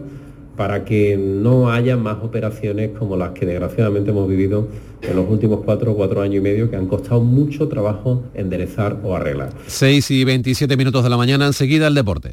para 0.57 0.85
que 0.85 1.16
no 1.16 1.70
haya 1.70 1.96
más 1.96 2.16
operaciones 2.22 2.90
como 2.99 3.16
las 3.16 3.31
que 3.33 3.44
desgraciadamente 3.44 4.11
hemos 4.11 4.29
vivido 4.29 4.68
en 5.03 5.14
los 5.14 5.29
últimos 5.29 5.61
cuatro 5.64 5.92
o 5.92 5.96
cuatro 5.96 6.22
años 6.22 6.37
y 6.37 6.40
medio 6.40 6.70
que 6.70 6.77
han 6.77 6.87
costado 6.87 7.20
mucho 7.20 7.68
trabajo 7.68 8.25
enderezar 8.35 8.99
o 9.05 9.14
arreglar. 9.14 9.51
6 9.66 10.11
y 10.11 10.25
27 10.25 10.77
minutos 10.77 11.05
de 11.05 11.11
la 11.11 11.16
mañana, 11.16 11.46
enseguida 11.46 11.87
el 11.87 11.94
deporte. 11.94 12.33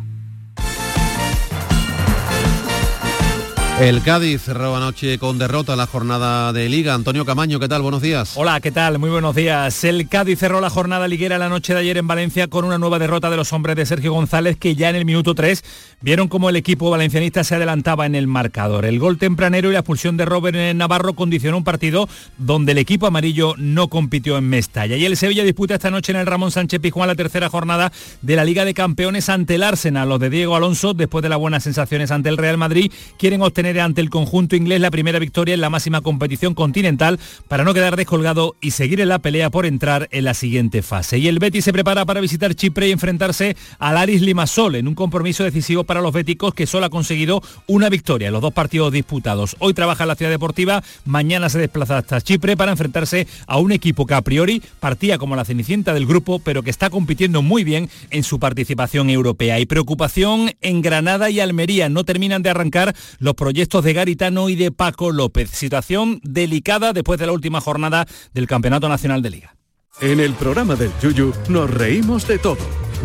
El 3.81 4.03
Cádiz 4.03 4.43
cerró 4.43 4.75
anoche 4.75 5.17
con 5.17 5.39
derrota 5.39 5.75
la 5.75 5.87
jornada 5.87 6.53
de 6.53 6.69
Liga. 6.69 6.93
Antonio 6.93 7.25
Camaño, 7.25 7.59
¿qué 7.59 7.67
tal? 7.67 7.81
Buenos 7.81 8.03
días. 8.03 8.33
Hola, 8.35 8.59
¿qué 8.59 8.69
tal? 8.69 8.99
Muy 8.99 9.09
buenos 9.09 9.35
días. 9.35 9.83
El 9.83 10.07
Cádiz 10.07 10.37
cerró 10.37 10.61
la 10.61 10.69
jornada 10.69 11.07
liguera 11.07 11.39
la 11.39 11.49
noche 11.49 11.73
de 11.73 11.79
ayer 11.79 11.97
en 11.97 12.05
Valencia 12.05 12.47
con 12.47 12.63
una 12.63 12.77
nueva 12.77 12.99
derrota 12.99 13.31
de 13.31 13.37
los 13.37 13.51
hombres 13.53 13.75
de 13.75 13.87
Sergio 13.87 14.13
González 14.13 14.55
que 14.57 14.75
ya 14.75 14.91
en 14.91 14.97
el 14.97 15.05
minuto 15.05 15.33
3 15.33 15.63
vieron 16.01 16.27
como 16.27 16.47
el 16.51 16.57
equipo 16.57 16.91
valencianista 16.91 17.43
se 17.43 17.55
adelantaba 17.55 18.05
en 18.05 18.13
el 18.13 18.27
marcador. 18.27 18.85
El 18.85 18.99
gol 18.99 19.17
tempranero 19.17 19.71
y 19.71 19.73
la 19.73 19.79
expulsión 19.79 20.15
de 20.15 20.25
Robert 20.25 20.75
Navarro 20.75 21.15
condicionó 21.15 21.57
un 21.57 21.63
partido 21.63 22.07
donde 22.37 22.73
el 22.73 22.77
equipo 22.77 23.07
amarillo 23.07 23.55
no 23.57 23.87
compitió 23.87 24.37
en 24.37 24.47
Mestalla. 24.47 24.95
Y 24.95 25.05
el 25.05 25.17
Sevilla 25.17 25.43
disputa 25.43 25.73
esta 25.73 25.89
noche 25.89 26.11
en 26.11 26.19
el 26.19 26.27
Ramón 26.27 26.51
Sánchez 26.51 26.81
Pizjuán 26.81 27.07
la 27.07 27.15
tercera 27.15 27.49
jornada 27.49 27.91
de 28.21 28.35
la 28.35 28.45
Liga 28.45 28.63
de 28.63 28.75
Campeones 28.75 29.27
ante 29.27 29.55
el 29.55 29.63
Arsenal. 29.63 30.07
Los 30.07 30.19
de 30.19 30.29
Diego 30.29 30.55
Alonso, 30.55 30.93
después 30.93 31.23
de 31.23 31.29
las 31.29 31.39
buenas 31.39 31.63
sensaciones 31.63 32.11
ante 32.11 32.29
el 32.29 32.37
Real 32.37 32.59
Madrid, 32.59 32.91
quieren 33.17 33.41
obtener 33.41 33.70
ante 33.79 34.01
el 34.01 34.09
conjunto 34.09 34.55
inglés 34.55 34.81
la 34.81 34.91
primera 34.91 35.19
victoria 35.19 35.53
en 35.53 35.61
la 35.61 35.69
máxima 35.69 36.01
competición 36.01 36.53
continental 36.53 37.19
para 37.47 37.63
no 37.63 37.73
quedar 37.73 37.95
descolgado 37.95 38.55
y 38.59 38.71
seguir 38.71 38.99
en 38.99 39.09
la 39.09 39.19
pelea 39.19 39.49
por 39.49 39.65
entrar 39.65 40.09
en 40.11 40.25
la 40.25 40.33
siguiente 40.33 40.81
fase. 40.81 41.19
Y 41.19 41.27
el 41.27 41.39
Betis 41.39 41.63
se 41.63 41.73
prepara 41.73 42.05
para 42.05 42.21
visitar 42.21 42.55
Chipre 42.55 42.89
y 42.89 42.91
enfrentarse 42.91 43.55
al 43.79 43.97
Aris 43.97 44.21
Limassol 44.21 44.75
en 44.75 44.87
un 44.87 44.95
compromiso 44.95 45.43
decisivo 45.43 45.83
para 45.83 46.01
los 46.01 46.13
béticos 46.13 46.53
que 46.53 46.67
solo 46.67 46.87
ha 46.87 46.89
conseguido 46.89 47.41
una 47.67 47.89
victoria 47.89 48.27
en 48.27 48.33
los 48.33 48.41
dos 48.41 48.53
partidos 48.53 48.91
disputados. 48.91 49.55
Hoy 49.59 49.73
trabaja 49.73 50.03
en 50.03 50.09
la 50.09 50.15
ciudad 50.15 50.31
deportiva, 50.31 50.83
mañana 51.05 51.49
se 51.49 51.59
desplaza 51.59 51.99
hasta 51.99 52.21
Chipre 52.21 52.57
para 52.57 52.71
enfrentarse 52.71 53.27
a 53.47 53.57
un 53.57 53.71
equipo 53.71 54.05
que 54.05 54.15
a 54.15 54.21
priori 54.21 54.61
partía 54.79 55.17
como 55.17 55.35
la 55.35 55.45
cenicienta 55.45 55.93
del 55.93 56.07
grupo, 56.07 56.39
pero 56.39 56.63
que 56.63 56.69
está 56.69 56.89
compitiendo 56.89 57.41
muy 57.41 57.63
bien 57.63 57.89
en 58.09 58.23
su 58.23 58.39
participación 58.39 59.09
europea. 59.09 59.59
Y 59.59 59.65
preocupación 59.65 60.51
en 60.61 60.81
Granada 60.81 61.29
y 61.29 61.39
Almería. 61.39 61.89
No 61.89 62.03
terminan 62.03 62.41
de 62.43 62.49
arrancar 62.49 62.95
los 63.19 63.35
proyectos 63.35 63.50
de 63.53 63.93
Garitano 63.93 64.49
y 64.49 64.55
de 64.55 64.71
Paco 64.71 65.11
López. 65.11 65.49
Situación 65.49 66.19
delicada 66.23 66.93
después 66.93 67.19
de 67.19 67.25
la 67.25 67.33
última 67.33 67.59
jornada 67.59 68.07
del 68.33 68.47
Campeonato 68.47 68.87
Nacional 68.87 69.21
de 69.21 69.29
Liga. 69.29 69.55
En 69.99 70.21
el 70.21 70.33
programa 70.33 70.75
del 70.75 70.89
Yuyu 71.01 71.33
nos 71.49 71.69
reímos 71.69 72.25
de 72.25 72.39
todo 72.39 72.57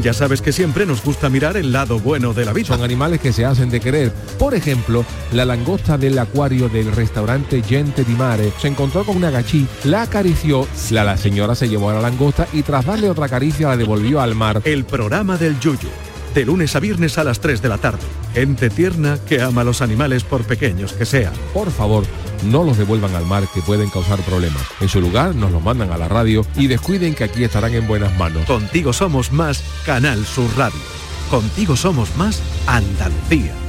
Ya 0.02 0.12
sabes 0.12 0.40
que 0.40 0.52
siempre 0.52 0.86
nos 0.86 1.02
gusta 1.02 1.28
mirar 1.28 1.56
el 1.56 1.72
lado 1.72 1.98
bueno 1.98 2.32
de 2.32 2.44
la 2.44 2.52
vida. 2.52 2.68
Son 2.68 2.82
animales 2.82 3.20
que 3.20 3.32
se 3.32 3.44
hacen 3.44 3.70
de 3.70 3.80
querer. 3.80 4.12
Por 4.38 4.54
ejemplo, 4.54 5.04
la 5.32 5.44
langosta 5.44 5.98
del 5.98 6.18
acuario 6.18 6.68
del 6.68 6.92
restaurante 6.92 7.60
Gente 7.62 8.04
di 8.04 8.14
Mare 8.14 8.52
se 8.58 8.68
encontró 8.68 9.04
con 9.04 9.16
una 9.16 9.30
gachí, 9.30 9.66
la 9.84 10.02
acarició, 10.02 10.68
la, 10.90 11.02
la 11.02 11.16
señora 11.16 11.54
se 11.54 11.68
llevó 11.68 11.90
a 11.90 11.94
la 11.94 12.02
langosta 12.02 12.46
y 12.52 12.62
tras 12.62 12.86
darle 12.86 13.10
otra 13.10 13.28
caricia 13.28 13.68
la 13.68 13.76
devolvió 13.76 14.20
al 14.20 14.36
mar. 14.36 14.62
El 14.64 14.84
programa 14.84 15.36
del 15.36 15.58
Yuyu. 15.58 15.88
De 16.34 16.44
lunes 16.44 16.76
a 16.76 16.80
viernes 16.80 17.18
a 17.18 17.24
las 17.24 17.40
3 17.40 17.60
de 17.62 17.68
la 17.68 17.78
tarde. 17.78 18.06
Gente 18.36 18.68
tierna 18.68 19.18
que 19.26 19.40
ama 19.40 19.62
a 19.62 19.64
los 19.64 19.80
animales 19.80 20.22
por 20.22 20.44
pequeños 20.44 20.92
que 20.92 21.06
sean. 21.06 21.32
Por 21.54 21.70
favor, 21.70 22.04
no 22.44 22.64
los 22.64 22.76
devuelvan 22.76 23.14
al 23.14 23.24
mar 23.24 23.44
que 23.54 23.62
pueden 23.62 23.88
causar 23.88 24.20
problemas. 24.20 24.62
En 24.78 24.90
su 24.90 25.00
lugar 25.00 25.34
nos 25.34 25.52
los 25.52 25.62
mandan 25.62 25.90
a 25.90 25.96
la 25.96 26.06
radio 26.06 26.44
y 26.54 26.66
descuiden 26.66 27.14
que 27.14 27.24
aquí 27.24 27.44
estarán 27.44 27.72
en 27.72 27.88
buenas 27.88 28.14
manos. 28.18 28.44
Contigo 28.44 28.92
somos 28.92 29.32
más 29.32 29.64
Canal 29.86 30.26
Sur 30.26 30.54
Radio. 30.54 30.78
Contigo 31.30 31.76
somos 31.76 32.14
más 32.18 32.42
Andalucía. 32.66 33.65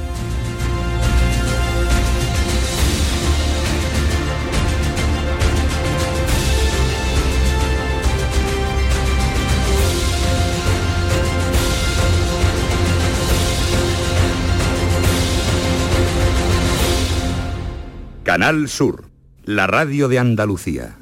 Canal 18.38 18.68
Sur, 18.68 19.10
la 19.46 19.66
radio 19.66 20.06
de 20.06 20.20
Andalucía. 20.20 20.96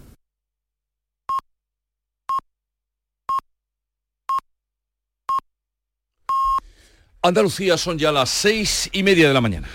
Andalucía 7.21 7.77
son 7.77 7.99
ya 7.99 8.11
las 8.11 8.31
seis 8.31 8.89
y 8.91 9.03
media 9.03 9.29
de 9.29 9.35
la 9.35 9.43
mañana. 9.43 9.69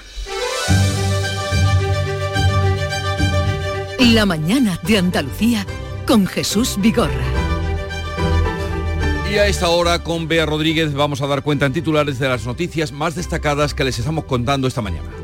La 3.99 4.25
mañana 4.25 4.79
de 4.81 4.97
Andalucía 4.97 5.67
con 6.07 6.25
Jesús 6.25 6.77
Vigorra. 6.79 7.13
Y 9.31 9.35
a 9.35 9.45
esta 9.45 9.69
hora 9.69 10.01
con 10.01 10.27
Bea 10.27 10.47
Rodríguez 10.47 10.95
vamos 10.95 11.21
a 11.21 11.27
dar 11.27 11.43
cuenta 11.43 11.67
en 11.67 11.73
titulares 11.73 12.17
de 12.17 12.27
las 12.27 12.43
noticias 12.43 12.91
más 12.91 13.13
destacadas 13.13 13.75
que 13.75 13.83
les 13.83 13.99
estamos 13.99 14.25
contando 14.25 14.67
esta 14.67 14.81
mañana. 14.81 15.20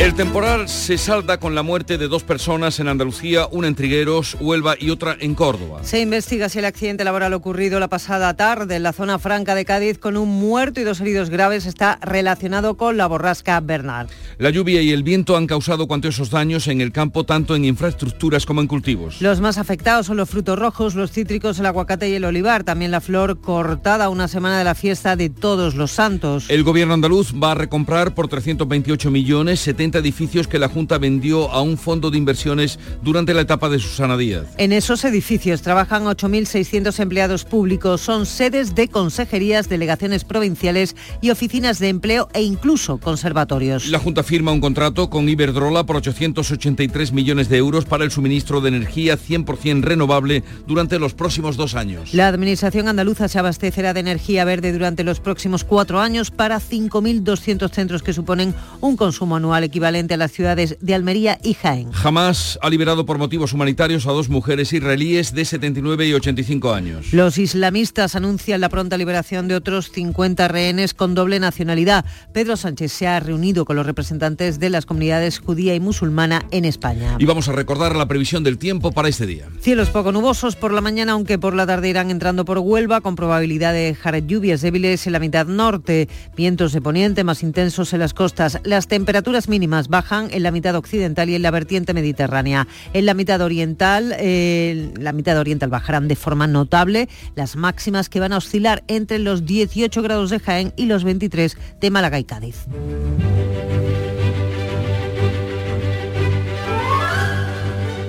El 0.00 0.14
temporal 0.14 0.68
se 0.68 0.96
salda 0.96 1.40
con 1.40 1.56
la 1.56 1.64
muerte 1.64 1.98
de 1.98 2.06
dos 2.06 2.22
personas 2.22 2.78
en 2.78 2.86
Andalucía, 2.86 3.48
una 3.50 3.66
en 3.66 3.74
Trigueros, 3.74 4.36
Huelva 4.38 4.76
y 4.78 4.90
otra 4.90 5.16
en 5.18 5.34
Córdoba. 5.34 5.80
Se 5.82 6.00
investiga 6.00 6.48
si 6.48 6.60
el 6.60 6.66
accidente 6.66 7.02
laboral 7.02 7.34
ocurrido 7.34 7.80
la 7.80 7.88
pasada 7.88 8.32
tarde 8.34 8.76
en 8.76 8.84
la 8.84 8.92
zona 8.92 9.18
franca 9.18 9.56
de 9.56 9.64
Cádiz 9.64 9.98
con 9.98 10.16
un 10.16 10.28
muerto 10.28 10.80
y 10.80 10.84
dos 10.84 11.00
heridos 11.00 11.30
graves 11.30 11.66
está 11.66 11.98
relacionado 12.00 12.76
con 12.76 12.96
la 12.96 13.08
borrasca 13.08 13.58
Bernard. 13.58 14.06
La 14.38 14.50
lluvia 14.50 14.80
y 14.82 14.92
el 14.92 15.02
viento 15.02 15.36
han 15.36 15.48
causado 15.48 15.88
cuantiosos 15.88 16.30
daños 16.30 16.68
en 16.68 16.80
el 16.80 16.92
campo, 16.92 17.24
tanto 17.24 17.56
en 17.56 17.64
infraestructuras 17.64 18.46
como 18.46 18.60
en 18.60 18.68
cultivos. 18.68 19.20
Los 19.20 19.40
más 19.40 19.58
afectados 19.58 20.06
son 20.06 20.16
los 20.16 20.30
frutos 20.30 20.60
rojos, 20.60 20.94
los 20.94 21.10
cítricos, 21.10 21.58
el 21.58 21.66
aguacate 21.66 22.08
y 22.08 22.14
el 22.14 22.24
olivar, 22.24 22.62
también 22.62 22.92
la 22.92 23.00
flor 23.00 23.40
cortada 23.40 24.10
una 24.10 24.28
semana 24.28 24.58
de 24.58 24.64
la 24.64 24.76
fiesta 24.76 25.16
de 25.16 25.28
todos 25.28 25.74
los 25.74 25.90
santos. 25.90 26.48
El 26.50 26.62
gobierno 26.62 26.94
andaluz 26.94 27.34
va 27.34 27.50
a 27.50 27.54
recomprar 27.56 28.14
por 28.14 28.28
328 28.28 29.10
millones 29.10 29.58
70 29.58 29.87
edificios 29.96 30.46
que 30.46 30.58
la 30.58 30.68
Junta 30.68 30.98
vendió 30.98 31.50
a 31.50 31.62
un 31.62 31.78
fondo 31.78 32.10
de 32.10 32.18
inversiones 32.18 32.78
durante 33.02 33.32
la 33.32 33.40
etapa 33.40 33.70
de 33.70 33.78
Susana 33.78 34.18
Díaz. 34.18 34.44
En 34.58 34.72
esos 34.72 35.02
edificios 35.06 35.62
trabajan 35.62 36.04
8.600 36.04 37.00
empleados 37.00 37.46
públicos, 37.46 38.02
son 38.02 38.26
sedes 38.26 38.74
de 38.74 38.88
consejerías, 38.88 39.70
delegaciones 39.70 40.24
provinciales 40.24 40.94
y 41.22 41.30
oficinas 41.30 41.78
de 41.78 41.88
empleo 41.88 42.28
e 42.34 42.42
incluso 42.42 42.98
conservatorios. 42.98 43.86
La 43.86 43.98
Junta 43.98 44.22
firma 44.22 44.52
un 44.52 44.60
contrato 44.60 45.08
con 45.08 45.26
Iberdrola 45.26 45.86
por 45.86 45.96
883 45.96 47.12
millones 47.12 47.48
de 47.48 47.56
euros 47.56 47.86
para 47.86 48.04
el 48.04 48.10
suministro 48.10 48.60
de 48.60 48.68
energía 48.68 49.16
100% 49.16 49.82
renovable 49.82 50.44
durante 50.66 50.98
los 50.98 51.14
próximos 51.14 51.56
dos 51.56 51.74
años. 51.74 52.12
La 52.12 52.28
Administración 52.28 52.88
andaluza 52.88 53.28
se 53.28 53.38
abastecerá 53.38 53.94
de 53.94 54.00
energía 54.00 54.44
verde 54.44 54.72
durante 54.72 55.04
los 55.04 55.20
próximos 55.20 55.64
cuatro 55.64 55.98
años 55.98 56.30
para 56.30 56.60
5.200 56.60 57.70
centros 57.70 58.02
que 58.02 58.12
suponen 58.12 58.54
un 58.80 58.96
consumo 58.96 59.36
anual 59.36 59.64
equivalente 59.64 59.77
a 59.86 60.16
las 60.16 60.32
ciudades 60.32 60.76
de 60.80 60.94
Almería 60.94 61.38
y 61.42 61.54
Jaén. 61.54 61.92
Jamás 61.92 62.58
ha 62.62 62.68
liberado 62.68 63.06
por 63.06 63.16
motivos 63.16 63.52
humanitarios 63.52 64.06
a 64.06 64.12
dos 64.12 64.28
mujeres 64.28 64.72
israelíes 64.72 65.32
de 65.32 65.44
79 65.44 66.08
y 66.08 66.14
85 66.14 66.74
años. 66.74 67.12
Los 67.12 67.38
islamistas 67.38 68.14
anuncian 68.16 68.60
la 68.60 68.68
pronta 68.68 68.98
liberación 68.98 69.48
de 69.48 69.54
otros 69.54 69.90
50 69.92 70.48
rehenes 70.48 70.94
con 70.94 71.14
doble 71.14 71.38
nacionalidad. 71.40 72.04
Pedro 72.32 72.56
Sánchez 72.56 72.92
se 72.92 73.06
ha 73.06 73.20
reunido 73.20 73.64
con 73.64 73.76
los 73.76 73.86
representantes 73.86 74.58
de 74.58 74.70
las 74.70 74.84
comunidades 74.84 75.38
judía 75.38 75.74
y 75.74 75.80
musulmana 75.80 76.44
en 76.50 76.64
España. 76.64 77.16
Y 77.18 77.24
vamos 77.24 77.48
a 77.48 77.52
recordar 77.52 77.94
la 77.94 78.08
previsión 78.08 78.42
del 78.42 78.58
tiempo 78.58 78.92
para 78.92 79.08
este 79.08 79.26
día. 79.26 79.46
Cielos 79.60 79.90
poco 79.90 80.12
nubosos 80.12 80.56
por 80.56 80.72
la 80.72 80.80
mañana, 80.80 81.12
aunque 81.12 81.38
por 81.38 81.54
la 81.54 81.66
tarde 81.66 81.88
irán 81.88 82.10
entrando 82.10 82.44
por 82.44 82.58
Huelva, 82.58 83.00
con 83.00 83.16
probabilidad 83.16 83.72
de 83.72 83.80
dejar 83.80 84.26
lluvias 84.26 84.60
débiles 84.60 85.06
en 85.06 85.12
la 85.12 85.20
mitad 85.20 85.46
norte. 85.46 86.08
Vientos 86.36 86.72
de 86.72 86.80
poniente 86.80 87.24
más 87.24 87.42
intensos 87.42 87.92
en 87.92 88.00
las 88.00 88.14
costas. 88.14 88.60
Las 88.64 88.88
temperaturas 88.88 89.48
mínimas 89.48 89.67
bajan 89.88 90.28
en 90.32 90.42
la 90.42 90.50
mitad 90.50 90.74
occidental 90.74 91.28
y 91.30 91.34
en 91.34 91.42
la 91.42 91.50
vertiente 91.50 91.94
mediterránea. 91.94 92.66
En 92.92 93.06
la 93.06 93.14
mitad 93.14 93.40
oriental, 93.40 94.14
eh, 94.18 94.92
la 94.98 95.12
mitad 95.12 95.38
oriental 95.38 95.70
bajarán 95.70 96.08
de 96.08 96.16
forma 96.16 96.46
notable 96.46 97.08
las 97.34 97.56
máximas 97.56 98.08
que 98.08 98.20
van 98.20 98.32
a 98.32 98.38
oscilar 98.38 98.82
entre 98.88 99.18
los 99.18 99.46
18 99.46 100.02
grados 100.02 100.30
de 100.30 100.40
Jaén 100.40 100.72
y 100.76 100.86
los 100.86 101.04
23 101.04 101.56
de 101.80 101.90
Málaga 101.90 102.18
y 102.18 102.24
Cádiz. 102.24 102.66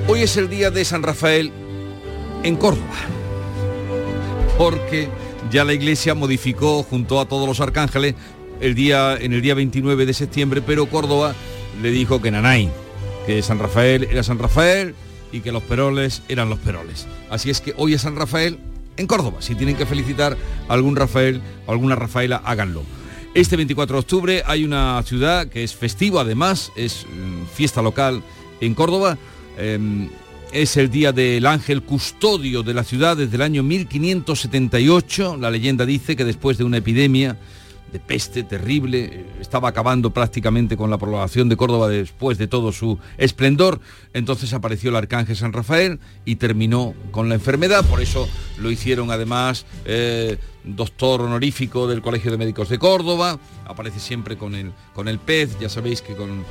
Hoy 0.07 0.23
es 0.23 0.37
el 0.37 0.49
día 0.49 0.71
de 0.71 0.83
San 0.85 1.03
Rafael 1.03 1.51
en 2.43 2.55
Córdoba, 2.55 2.95
porque 4.57 5.07
ya 5.51 5.63
la 5.63 5.73
iglesia 5.73 6.15
modificó 6.15 6.81
junto 6.83 7.19
a 7.19 7.27
todos 7.27 7.47
los 7.47 7.59
arcángeles 7.59 8.15
el 8.61 8.75
día, 8.75 9.17
en 9.19 9.33
el 9.33 9.41
día 9.41 9.53
29 9.53 10.05
de 10.05 10.13
septiembre, 10.13 10.61
pero 10.61 10.87
Córdoba 10.87 11.33
le 11.81 11.91
dijo 11.91 12.21
que 12.21 12.31
Nanay, 12.31 12.69
que 13.25 13.41
San 13.41 13.59
Rafael 13.59 14.07
era 14.09 14.23
San 14.23 14.39
Rafael 14.39 14.95
y 15.31 15.41
que 15.41 15.51
los 15.51 15.63
peroles 15.63 16.21
eran 16.27 16.49
los 16.49 16.59
peroles. 16.59 17.07
Así 17.29 17.49
es 17.49 17.61
que 17.61 17.73
hoy 17.77 17.93
es 17.93 18.01
San 18.01 18.15
Rafael 18.15 18.57
en 18.97 19.07
Córdoba. 19.07 19.41
Si 19.41 19.55
tienen 19.55 19.75
que 19.75 19.85
felicitar 19.85 20.37
a 20.67 20.73
algún 20.73 20.95
Rafael 20.95 21.41
o 21.65 21.71
alguna 21.71 21.95
Rafaela, 21.95 22.41
háganlo. 22.43 22.83
Este 23.33 23.55
24 23.55 23.95
de 23.95 23.99
octubre 23.99 24.43
hay 24.45 24.63
una 24.63 25.01
ciudad 25.03 25.47
que 25.47 25.63
es 25.63 25.75
festivo 25.75 26.19
además, 26.19 26.71
es 26.75 27.05
mm, 27.05 27.45
fiesta 27.53 27.81
local 27.81 28.23
en 28.59 28.73
Córdoba. 28.73 29.17
Em, 29.57 30.09
es 30.51 30.77
el 30.77 30.89
día 30.89 31.11
del 31.11 31.45
ángel 31.45 31.83
custodio 31.83 32.63
de 32.63 32.73
la 32.73 32.83
ciudad 32.83 33.15
desde 33.15 33.35
el 33.35 33.43
año 33.43 33.61
1578. 33.61 35.37
La 35.37 35.51
leyenda 35.51 35.85
dice 35.85 36.15
que 36.15 36.25
después 36.25 36.57
de 36.57 36.63
una 36.63 36.77
epidemia 36.77 37.37
de 37.91 37.99
peste 37.99 38.43
terrible, 38.43 39.05
eh, 39.05 39.25
estaba 39.39 39.69
acabando 39.69 40.11
prácticamente 40.11 40.77
con 40.77 40.89
la 40.89 40.97
población 40.97 41.49
de 41.49 41.57
Córdoba 41.57 41.87
después 41.87 42.37
de 42.37 42.47
todo 42.47 42.71
su 42.71 42.99
esplendor, 43.17 43.79
entonces 44.13 44.53
apareció 44.53 44.89
el 44.89 44.95
arcángel 44.95 45.35
San 45.35 45.53
Rafael 45.53 45.99
y 46.25 46.35
terminó 46.35 46.93
con 47.11 47.29
la 47.29 47.35
enfermedad, 47.35 47.85
por 47.85 48.01
eso 48.01 48.27
lo 48.57 48.71
hicieron 48.71 49.11
además 49.11 49.65
eh, 49.85 50.37
doctor 50.63 51.21
honorífico 51.21 51.87
del 51.87 52.01
Colegio 52.01 52.31
de 52.31 52.37
Médicos 52.37 52.69
de 52.69 52.77
Córdoba, 52.77 53.39
aparece 53.65 53.99
siempre 53.99 54.37
con 54.37 54.55
el, 54.55 54.71
con 54.93 55.07
el 55.07 55.19
pez, 55.19 55.57
ya 55.59 55.69
sabéis 55.69 56.01
que 56.01 56.15
con 56.15 56.43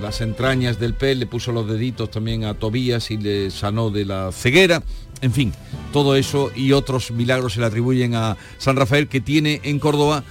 las 0.00 0.20
entrañas 0.20 0.78
del 0.78 0.94
pez 0.94 1.16
le 1.16 1.26
puso 1.26 1.52
los 1.52 1.68
deditos 1.68 2.10
también 2.10 2.44
a 2.44 2.54
Tobías 2.54 3.10
y 3.10 3.16
le 3.16 3.50
sanó 3.50 3.90
de 3.90 4.04
la 4.04 4.30
ceguera, 4.32 4.82
en 5.20 5.32
fin, 5.32 5.52
todo 5.92 6.16
eso 6.16 6.50
y 6.54 6.72
otros 6.72 7.10
milagros 7.10 7.54
se 7.54 7.60
le 7.60 7.66
atribuyen 7.66 8.14
a 8.14 8.36
San 8.58 8.76
Rafael 8.76 9.08
que 9.08 9.20
tiene 9.20 9.60
en 9.64 9.78
Córdoba 9.78 10.24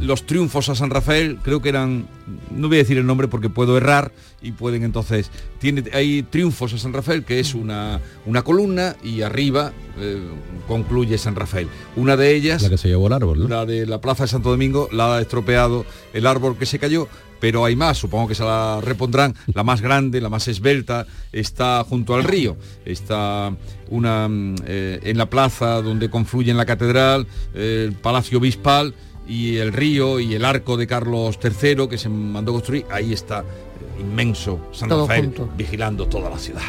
los 0.00 0.26
triunfos 0.26 0.68
a 0.68 0.74
San 0.74 0.90
Rafael, 0.90 1.38
creo 1.42 1.62
que 1.62 1.70
eran, 1.70 2.06
no 2.50 2.68
voy 2.68 2.76
a 2.76 2.80
decir 2.80 2.98
el 2.98 3.06
nombre 3.06 3.28
porque 3.28 3.48
puedo 3.48 3.76
errar 3.76 4.12
y 4.42 4.52
pueden 4.52 4.84
entonces, 4.84 5.30
tiene, 5.58 5.84
hay 5.92 6.22
triunfos 6.22 6.74
a 6.74 6.78
San 6.78 6.92
Rafael 6.92 7.24
que 7.24 7.40
es 7.40 7.54
una, 7.54 8.00
una 8.26 8.42
columna 8.42 8.94
y 9.02 9.22
arriba 9.22 9.72
eh, 9.98 10.22
concluye 10.68 11.16
San 11.16 11.34
Rafael. 11.34 11.68
Una 11.96 12.16
de 12.16 12.34
ellas, 12.34 12.62
La 12.62 12.68
que 12.68 12.78
se 12.78 12.88
llevó 12.88 13.06
el 13.06 13.14
árbol, 13.14 13.38
¿no? 13.40 13.48
la 13.48 13.64
de 13.64 13.86
la 13.86 14.00
Plaza 14.00 14.24
de 14.24 14.28
Santo 14.28 14.50
Domingo, 14.50 14.88
la 14.92 15.16
ha 15.16 15.20
estropeado 15.20 15.86
el 16.12 16.26
árbol 16.26 16.58
que 16.58 16.66
se 16.66 16.78
cayó, 16.78 17.08
pero 17.40 17.64
hay 17.64 17.74
más, 17.76 17.98
supongo 17.98 18.28
que 18.28 18.34
se 18.34 18.44
la 18.44 18.80
repondrán. 18.82 19.34
La 19.54 19.64
más 19.64 19.80
grande, 19.80 20.20
la 20.20 20.28
más 20.28 20.48
esbelta, 20.48 21.06
está 21.32 21.84
junto 21.84 22.14
al 22.14 22.24
río. 22.24 22.56
Está 22.84 23.54
una 23.88 24.28
mm, 24.28 24.54
eh, 24.66 25.00
en 25.02 25.18
la 25.18 25.28
plaza 25.28 25.80
donde 25.82 26.10
confluyen 26.10 26.56
la 26.56 26.66
catedral, 26.66 27.26
eh, 27.54 27.86
el 27.88 27.92
Palacio 27.94 28.38
Obispal 28.38 28.94
y 29.26 29.56
el 29.56 29.72
río 29.72 30.20
y 30.20 30.34
el 30.34 30.44
arco 30.44 30.76
de 30.76 30.86
Carlos 30.86 31.38
III 31.42 31.88
que 31.88 31.98
se 31.98 32.08
mandó 32.08 32.52
construir. 32.52 32.84
Ahí 32.90 33.12
está 33.12 33.40
eh, 33.40 34.00
inmenso 34.00 34.58
San 34.72 34.88
Todo 34.88 35.02
Rafael 35.02 35.26
junto. 35.26 35.48
vigilando 35.56 36.06
toda 36.06 36.30
la 36.30 36.38
ciudad. 36.38 36.62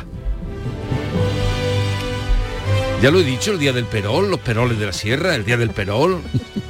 Ya 3.01 3.11
lo 3.11 3.19
he 3.19 3.23
dicho, 3.23 3.51
el 3.51 3.59
día 3.59 3.71
del 3.71 3.85
perol, 3.85 4.31
los 4.31 4.39
peroles 4.39 4.79
de 4.79 4.85
la 4.87 4.93
sierra, 4.93 5.35
el 5.35 5.45
día 5.45 5.57
del 5.57 5.69
perol. 5.69 6.21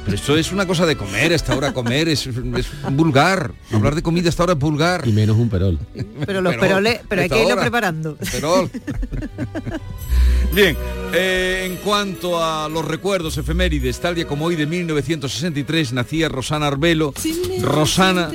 Pero 0.04 0.14
esto 0.16 0.36
es 0.36 0.52
una 0.52 0.66
cosa 0.66 0.84
de 0.84 0.94
comer, 0.96 1.32
a 1.32 1.34
esta 1.34 1.56
hora 1.56 1.72
comer, 1.72 2.08
es, 2.08 2.26
es 2.26 2.66
vulgar. 2.90 3.52
Hablar 3.72 3.94
de 3.94 4.02
comida 4.02 4.26
a 4.26 4.30
esta 4.30 4.42
hora 4.42 4.52
es 4.52 4.58
vulgar. 4.58 5.06
Y 5.08 5.12
menos 5.12 5.36
un 5.36 5.48
perol. 5.48 5.78
Pero 6.26 6.42
los 6.42 6.54
Perol, 6.54 6.68
peroles, 6.68 7.00
pero 7.08 7.22
hay 7.22 7.28
que 7.30 7.38
irlo 7.40 7.52
hora. 7.54 7.62
preparando. 7.62 8.16
Perol. 8.30 8.70
Bien, 10.52 10.76
eh, 11.12 11.64
en 11.66 11.76
cuanto 11.76 12.42
a 12.42 12.68
los 12.68 12.84
recuerdos 12.84 13.36
efemérides, 13.38 13.98
tal 14.00 14.14
día 14.14 14.26
como 14.26 14.44
hoy 14.46 14.56
de 14.56 14.66
1963 14.66 15.92
nacía 15.94 16.28
Rosana 16.28 16.66
Arbelo. 16.66 17.14
Rosana, 17.62 18.30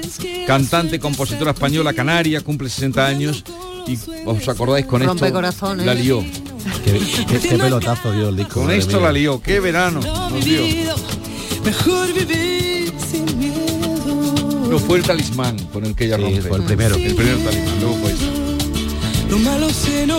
cantante, 0.48 1.00
compositora 1.00 1.52
española 1.52 1.94
canaria, 1.94 2.42
cumple 2.42 2.70
60 2.70 3.06
años. 3.06 3.44
Y 3.88 3.98
os 4.26 4.48
acordáis 4.48 4.86
con 4.86 5.02
esto, 5.02 5.76
la 5.76 5.94
lió. 5.94 6.24
Qué, 6.84 7.00
qué- 7.28 7.40
qué 7.40 7.58
pelotazo 7.58 8.12
dio 8.12 8.30
el 8.30 8.38
disco. 8.38 8.62
Con 8.62 8.72
esto 8.72 8.98
mía. 8.98 9.08
la 9.08 9.14
lió, 9.14 9.42
qué 9.42 9.60
verano 9.60 10.00
nos 10.02 10.44
dio. 10.46 10.62
Mejor 11.64 12.08
vivir 12.14 12.94
sin 13.12 13.38
miedo. 13.38 14.68
No 14.70 14.80
fue 14.80 14.98
el 15.00 15.04
talismán 15.04 15.58
con 15.74 15.86
el 15.86 15.96
que 15.96 16.06
ella 16.06 16.18
Sí, 16.18 16.24
rompe. 16.24 16.42
fue 16.42 16.58
el 16.58 16.64
primero. 16.64 16.96
El 16.96 17.16
primer 17.16 17.38
talismán, 17.44 17.80
luego 17.82 17.96
fue 17.98 18.12
esto. 18.14 18.26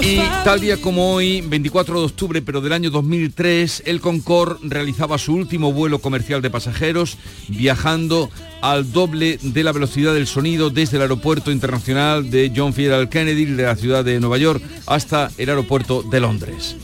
Y 0.03 0.17
tal 0.43 0.61
día 0.61 0.81
como 0.81 1.13
hoy, 1.13 1.43
24 1.43 2.01
de 2.01 2.07
octubre, 2.07 2.41
pero 2.41 2.63
del 2.63 2.73
año 2.73 2.91
2003, 2.91 3.83
el 3.85 4.01
Concorde 4.01 4.59
realizaba 4.63 5.19
su 5.19 5.35
último 5.35 5.71
vuelo 5.71 5.99
comercial 5.99 6.41
de 6.41 6.49
pasajeros, 6.49 7.19
viajando 7.49 8.31
al 8.63 8.91
doble 8.91 9.39
de 9.43 9.65
la 9.65 9.73
velocidad 9.73 10.15
del 10.15 10.27
sonido 10.27 10.71
desde 10.71 10.97
el 10.97 11.03
aeropuerto 11.03 11.53
internacional 11.53 12.31
de 12.31 12.53
John 12.57 12.71
F. 12.71 13.09
Kennedy 13.11 13.45
de 13.45 13.63
la 13.65 13.77
ciudad 13.77 14.03
de 14.03 14.19
Nueva 14.19 14.39
York 14.39 14.63
hasta 14.87 15.31
el 15.37 15.51
aeropuerto 15.51 16.03
de 16.03 16.21
Londres. 16.21 16.77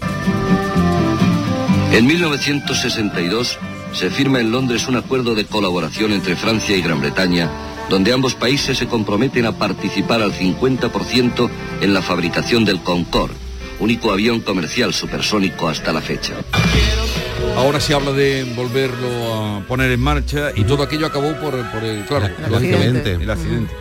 En 1.93 2.07
1962 2.07 3.59
se 3.95 4.11
firma 4.11 4.41
en 4.41 4.53
Londres 4.53 4.87
un 4.87 4.97
acuerdo 4.97 5.35
de 5.35 5.47
colaboración 5.47 6.12
entre 6.12 6.37
Francia 6.37 6.76
y 6.76 6.83
Gran 6.83 7.01
Bretaña, 7.01 7.51
donde 7.89 8.12
ambos 8.12 8.34
países 8.34 8.78
se 8.78 8.86
comprometen 8.86 9.47
a 9.47 9.53
participar 9.53 10.22
al 10.22 10.32
50% 10.32 11.51
en 11.80 11.95
la 11.95 12.03
fabricación 12.03 12.64
del 12.64 12.82
Concorde, 12.82 13.34
único 13.80 14.12
avión 14.12 14.41
comercial 14.41 14.93
supersónico 14.93 15.68
hasta 15.68 15.93
la 15.93 16.01
fecha. 16.01 16.34
Ahora 17.57 17.80
se 17.80 17.95
habla 17.95 18.12
de 18.12 18.45
volverlo 18.55 19.34
a 19.34 19.61
poner 19.66 19.91
en 19.91 20.01
marcha 20.01 20.51
y 20.55 20.64
todo 20.64 20.82
aquello 20.82 21.07
acabó 21.07 21.32
por, 21.41 21.55
por 21.70 21.82
el, 21.82 22.05
claro, 22.05 22.26
El 22.26 22.53
lógicamente, 22.53 22.99
accidente. 22.99 23.24
el 23.24 23.30
accidente. 23.30 23.74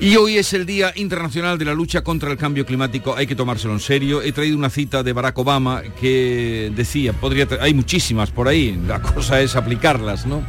Y 0.00 0.16
hoy 0.16 0.36
es 0.36 0.52
el 0.52 0.66
Día 0.66 0.92
Internacional 0.96 1.56
de 1.56 1.64
la 1.64 1.72
Lucha 1.72 2.02
contra 2.02 2.30
el 2.30 2.36
Cambio 2.36 2.66
Climático. 2.66 3.14
Hay 3.16 3.26
que 3.26 3.36
tomárselo 3.36 3.72
en 3.72 3.80
serio. 3.80 4.20
He 4.22 4.32
traído 4.32 4.58
una 4.58 4.68
cita 4.68 5.02
de 5.02 5.12
Barack 5.12 5.38
Obama 5.38 5.82
que 5.98 6.72
decía, 6.74 7.12
podría 7.12 7.46
hay 7.60 7.72
muchísimas 7.74 8.30
por 8.30 8.48
ahí, 8.48 8.78
la 8.86 9.00
cosa 9.00 9.40
es 9.40 9.54
aplicarlas, 9.56 10.26
¿no? 10.26 10.42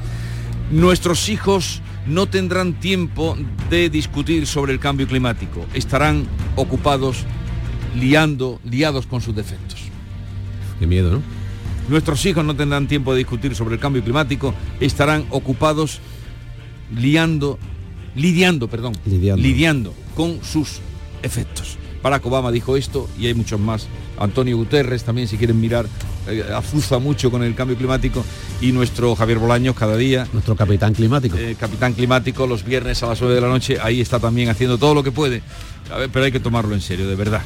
Nuestros 0.72 1.30
hijos 1.30 1.82
no 2.08 2.28
tendrán 2.28 2.74
tiempo 2.80 3.38
de 3.70 3.89
discutir 3.89 4.47
sobre 4.47 4.74
el 4.74 4.80
cambio 4.80 5.08
climático. 5.08 5.66
Estarán 5.74 6.26
ocupados 6.56 7.26
liando, 7.99 8.60
liados 8.64 9.06
con 9.08 9.22
sus 9.22 9.36
defectos. 9.36 9.80
Qué 10.80 10.88
miedo, 10.88 11.12
¿no? 11.12 11.22
Nuestros 11.89 12.26
hijos 12.26 12.43
no 12.43 12.56
tendrán 12.56 12.88
tiempo 12.88 13.14
de 13.14 13.20
discutir 13.20 13.56
sobre 13.56 13.76
el 13.76 13.80
cambio 13.80 14.03
climático, 14.03 14.53
estarán 14.80 15.26
ocupados 15.30 15.99
liando, 16.95 17.60
lidiando, 18.16 18.68
perdón, 18.68 18.93
Lidiando. 19.06 19.93
con 20.16 20.43
sus 20.43 20.80
efectos. 21.22 21.78
Barack 22.01 22.26
Obama 22.26 22.51
dijo 22.51 22.76
esto 22.78 23.08
y 23.20 23.28
hay 23.28 23.34
muchos 23.34 23.60
más. 23.60 23.88
Antonio 24.20 24.58
Guterres 24.58 25.03
también, 25.03 25.28
si 25.28 25.38
quieren 25.38 25.60
mirar, 25.60 25.88
eh, 26.28 26.44
afuza 26.54 27.00
mucho 27.00 27.32
con 27.32 27.44
el 27.44 27.56
cambio 27.56 27.78
climático 27.78 28.24
y 28.62 28.72
nuestro 28.72 29.16
Javier 29.16 29.40
Bolaños 29.40 29.76
cada 29.76 29.98
día. 29.98 30.28
Nuestro 30.34 30.56
capitán 30.56 30.94
climático. 30.94 31.38
eh, 31.38 31.56
capitán 31.60 31.94
climático 31.94 32.48
los 32.48 32.64
viernes 32.64 33.02
a 33.04 33.08
las 33.08 33.22
9 33.22 33.36
de 33.36 33.42
la 33.42 33.48
noche, 33.48 33.78
ahí 33.82 34.02
está 34.02 34.20
también 34.20 34.50
haciendo 34.50 34.78
todo 34.78 34.94
lo 34.94 35.04
que 35.04 35.12
puede. 35.12 35.42
A 35.92 35.98
ver, 35.98 36.10
pero 36.12 36.26
hay 36.26 36.32
que 36.32 36.40
tomarlo 36.40 36.74
en 36.74 36.82
serio, 36.82 37.08
de 37.08 37.16
verdad. 37.16 37.42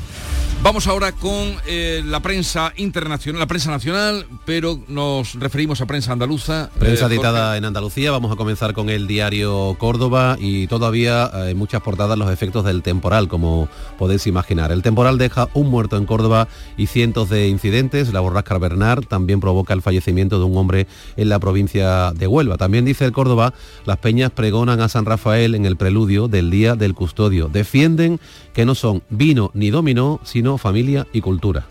Vamos 0.62 0.88
ahora 0.88 1.14
con 1.14 1.56
eh, 1.68 2.04
la 2.06 2.20
prensa 2.20 2.74
internacional, 2.76 3.40
la 3.40 3.48
prensa 3.48 3.72
nacional, 3.72 4.26
pero 4.46 4.78
nos 4.90 5.36
referimos 5.36 5.80
a 5.80 5.86
prensa 5.86 6.12
andaluza. 6.12 6.70
Prensa 6.78 7.06
Eh, 7.06 7.08
editada 7.08 7.56
en 7.56 7.64
Andalucía, 7.64 8.12
vamos 8.12 8.30
a 8.30 8.36
comenzar 8.36 8.74
con 8.74 8.90
el 8.90 9.08
diario 9.08 9.78
Córdoba 9.80 10.36
y 10.38 10.68
todavía 10.68 11.32
en 11.48 11.58
muchas 11.58 11.82
portadas 11.82 12.18
los 12.18 12.30
efectos 12.30 12.66
del 12.66 12.84
temporal, 12.84 13.30
como 13.30 13.70
podéis 13.98 14.28
imaginar. 14.28 14.74
El 14.74 14.84
temporal 14.84 15.18
deja 15.18 15.48
un 15.54 15.70
muerto 15.70 15.96
en 15.96 16.06
Córdoba 16.06 16.50
y 16.76 16.88
cientos 16.88 17.30
de 17.30 17.48
incidentes. 17.48 18.12
La 18.12 18.20
borrasca 18.20 18.58
Bernard 18.58 19.06
también 19.06 19.40
provoca 19.40 19.74
el 19.74 19.82
fallecimiento 19.82 20.40
de 20.40 20.46
un 20.46 20.58
hombre 20.58 20.88
en 21.16 21.30
la 21.30 21.40
provincia 21.40 22.12
de 22.12 22.28
Huelva. 22.28 22.58
También 22.58 22.84
dice 22.84 23.06
el 23.06 23.14
Córdoba, 23.14 23.54
las 23.86 23.98
peñas 23.98 24.32
pregonan 24.32 24.82
a 24.82 24.90
San 24.90 25.06
Rafael 25.06 25.56
en 25.56 25.66
el 25.66 25.78
preludio 25.78 26.28
del 26.28 26.52
Día 26.52 26.76
del 26.76 26.96
Custodio. 26.96 27.48
Defienden 27.48 28.20
que 28.54 28.66
no 28.66 28.76
son 28.76 29.04
vino 29.10 29.52
ni 29.54 29.70
dominó, 29.70 30.20
sino 30.24 30.49
familia 30.58 31.08
y 31.14 31.22
cultura. 31.22 31.68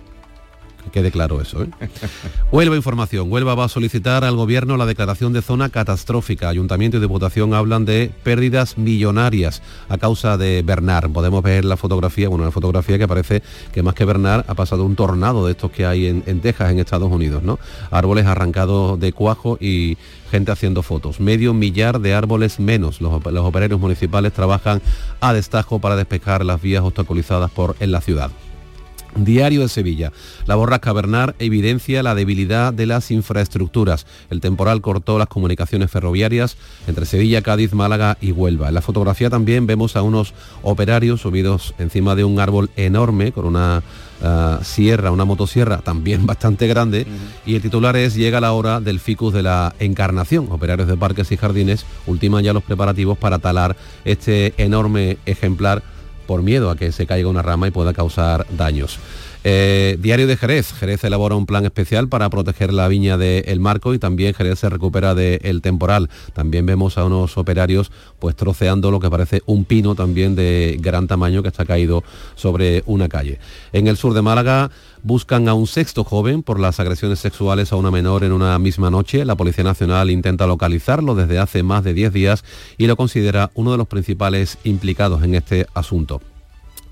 Que 0.85 0.91
quede 0.91 1.11
claro 1.11 1.41
eso. 1.41 1.65
¿eh? 1.65 1.69
Huelva 2.53 2.77
Información. 2.77 3.31
Huelva 3.31 3.55
va 3.55 3.65
a 3.65 3.69
solicitar 3.69 4.25
al 4.25 4.37
gobierno 4.37 4.77
la 4.77 4.87
declaración 4.87 5.33
de 5.33 5.43
zona 5.43 5.69
catastrófica. 5.71 6.49
Ayuntamiento 6.49 6.97
y 6.97 7.01
Diputación 7.01 7.53
hablan 7.53 7.85
de 7.85 8.13
pérdidas 8.23 8.79
millonarias 8.79 9.61
a 9.89 9.99
causa 9.99 10.37
de 10.37 10.63
Bernard. 10.63 11.11
Podemos 11.11 11.43
ver 11.43 11.65
la 11.65 11.77
fotografía, 11.77 12.29
bueno, 12.29 12.45
la 12.45 12.53
fotografía 12.53 12.99
que 12.99 13.09
parece 13.09 13.43
que 13.73 13.83
más 13.83 13.95
que 13.95 14.05
Bernard 14.05 14.45
ha 14.47 14.55
pasado 14.55 14.85
un 14.85 14.95
tornado 14.95 15.47
de 15.47 15.53
estos 15.53 15.71
que 15.73 15.85
hay 15.85 16.07
en, 16.07 16.23
en 16.27 16.41
Texas, 16.41 16.71
en 16.71 16.79
Estados 16.79 17.11
Unidos, 17.11 17.43
¿no? 17.43 17.59
Árboles 17.91 18.27
arrancados 18.27 19.01
de 19.01 19.13
cuajo 19.13 19.59
y 19.61 19.99
gente 20.31 20.53
haciendo 20.53 20.83
fotos. 20.83 21.19
Medio 21.19 21.55
millar 21.55 22.01
de 22.01 22.15
árboles 22.15 22.61
menos. 22.61 23.01
Los, 23.01 23.25
los 23.25 23.45
operarios 23.45 23.81
municipales 23.81 24.33
trabajan 24.33 24.81
a 25.21 25.33
destajo 25.33 25.81
para 25.81 25.97
despejar 25.97 26.45
las 26.45 26.63
vías 26.63 26.85
obstaculizadas 26.85 27.51
por 27.51 27.75
en 27.81 27.91
la 27.91 28.01
ciudad. 28.01 28.31
Diario 29.25 29.63
de 29.63 29.69
Sevilla. 29.69 30.13
La 30.47 30.55
borrasca 30.55 30.93
Bernard 30.93 31.35
evidencia 31.39 32.03
la 32.03 32.15
debilidad 32.15 32.73
de 32.73 32.87
las 32.87 33.11
infraestructuras. 33.11 34.07
El 34.31 34.41
temporal 34.41 34.81
cortó 34.81 35.19
las 35.19 35.29
comunicaciones 35.29 35.91
ferroviarias 35.91 36.57
entre 36.87 37.07
Sevilla, 37.07 37.43
Cádiz, 37.43 37.73
Málaga 37.73 38.17
y 38.21 38.33
Huelva. 38.33 38.69
En 38.69 38.75
la 38.75 38.83
fotografía 38.83 39.31
también 39.31 39.67
vemos 39.67 39.97
a 39.97 40.03
unos 40.03 40.35
operarios 40.63 41.21
subidos 41.21 41.75
encima 41.79 42.15
de 42.15 42.25
un 42.25 42.41
árbol 42.41 42.71
enorme 42.77 43.33
con 43.33 43.45
una 43.45 43.83
ah, 44.23 44.61
sierra, 44.63 45.11
una 45.11 45.25
motosierra 45.25 45.79
también 45.79 46.27
bastante 46.27 46.67
grande. 46.67 47.07
Y 47.47 47.55
el 47.55 47.63
titular 47.63 47.97
es 47.97 48.15
Llega 48.15 48.41
la 48.41 48.53
hora 48.53 48.81
del 48.81 49.01
ficus 49.01 49.33
de 49.33 49.43
la 49.43 49.75
encarnación. 49.79 50.49
Operarios 50.51 50.89
de 50.89 50.97
parques 50.97 51.31
y 51.33 51.37
jardines 51.37 51.85
ultiman 52.07 52.45
ya 52.45 52.53
los 52.53 52.65
preparativos 52.65 53.19
para 53.19 53.39
talar 53.39 53.77
este 54.05 54.55
enorme 54.57 55.19
ejemplar 55.27 55.83
por 56.29 56.43
miedo 56.43 56.69
a 56.69 56.77
que 56.77 56.93
se 56.93 57.07
caiga 57.07 57.31
una 57.31 57.41
rama 57.41 57.69
y 57.69 57.71
pueda 57.71 57.95
causar 57.95 58.47
daños. 58.51 58.99
Eh, 59.51 59.97
Diario 59.99 60.27
de 60.27 60.37
Jerez. 60.37 60.75
Jerez 60.75 61.03
elabora 61.05 61.35
un 61.35 61.47
plan 61.47 61.65
especial 61.65 62.11
para 62.11 62.29
proteger 62.29 62.71
la 62.71 62.87
viña 62.87 63.17
del 63.17 63.61
Marco 63.61 63.95
y 63.95 63.99
también 63.99 64.35
Jerez 64.35 64.59
se 64.59 64.69
recupera 64.69 65.15
del 65.15 65.63
temporal. 65.63 66.11
También 66.35 66.67
vemos 66.67 66.99
a 66.99 67.07
unos 67.07 67.39
operarios 67.39 67.91
pues 68.19 68.37
troceando 68.37 68.91
lo 68.91 69.01
que 69.01 69.09
parece 69.09 69.41
un 69.47 69.65
pino 69.65 69.95
también 69.95 70.37
de 70.37 70.77
gran 70.79 71.07
tamaño 71.07 71.43
que 71.43 71.49
está 71.49 71.65
caído 71.65 72.05
sobre 72.35 72.83
una 72.85 73.09
calle. 73.09 73.39
En 73.73 73.87
el 73.87 73.97
sur 73.97 74.13
de 74.13 74.21
Málaga 74.21 74.71
buscan 75.03 75.49
a 75.49 75.55
un 75.55 75.67
sexto 75.67 76.05
joven 76.05 76.43
por 76.43 76.61
las 76.61 76.79
agresiones 76.79 77.19
sexuales 77.19 77.73
a 77.73 77.77
una 77.77 77.91
menor 77.91 78.25
en 78.25 78.33
una 78.33 78.59
misma 78.59 78.91
noche. 78.91 79.25
La 79.25 79.37
Policía 79.37 79.65
Nacional 79.65 80.11
intenta 80.11 80.47
localizarlo 80.47 81.15
desde 81.15 81.39
hace 81.39 81.63
más 81.63 81.85
de 81.85 81.95
10 81.95 82.13
días 82.13 82.45
y 82.77 82.87
lo 82.87 82.97
considera 82.97 83.51
uno 83.55 83.73
de 83.73 83.79
los 83.79 83.89
principales 83.89 84.59
implicados 84.65 85.23
en 85.23 85.37
este 85.37 85.67
asunto. 85.73 86.21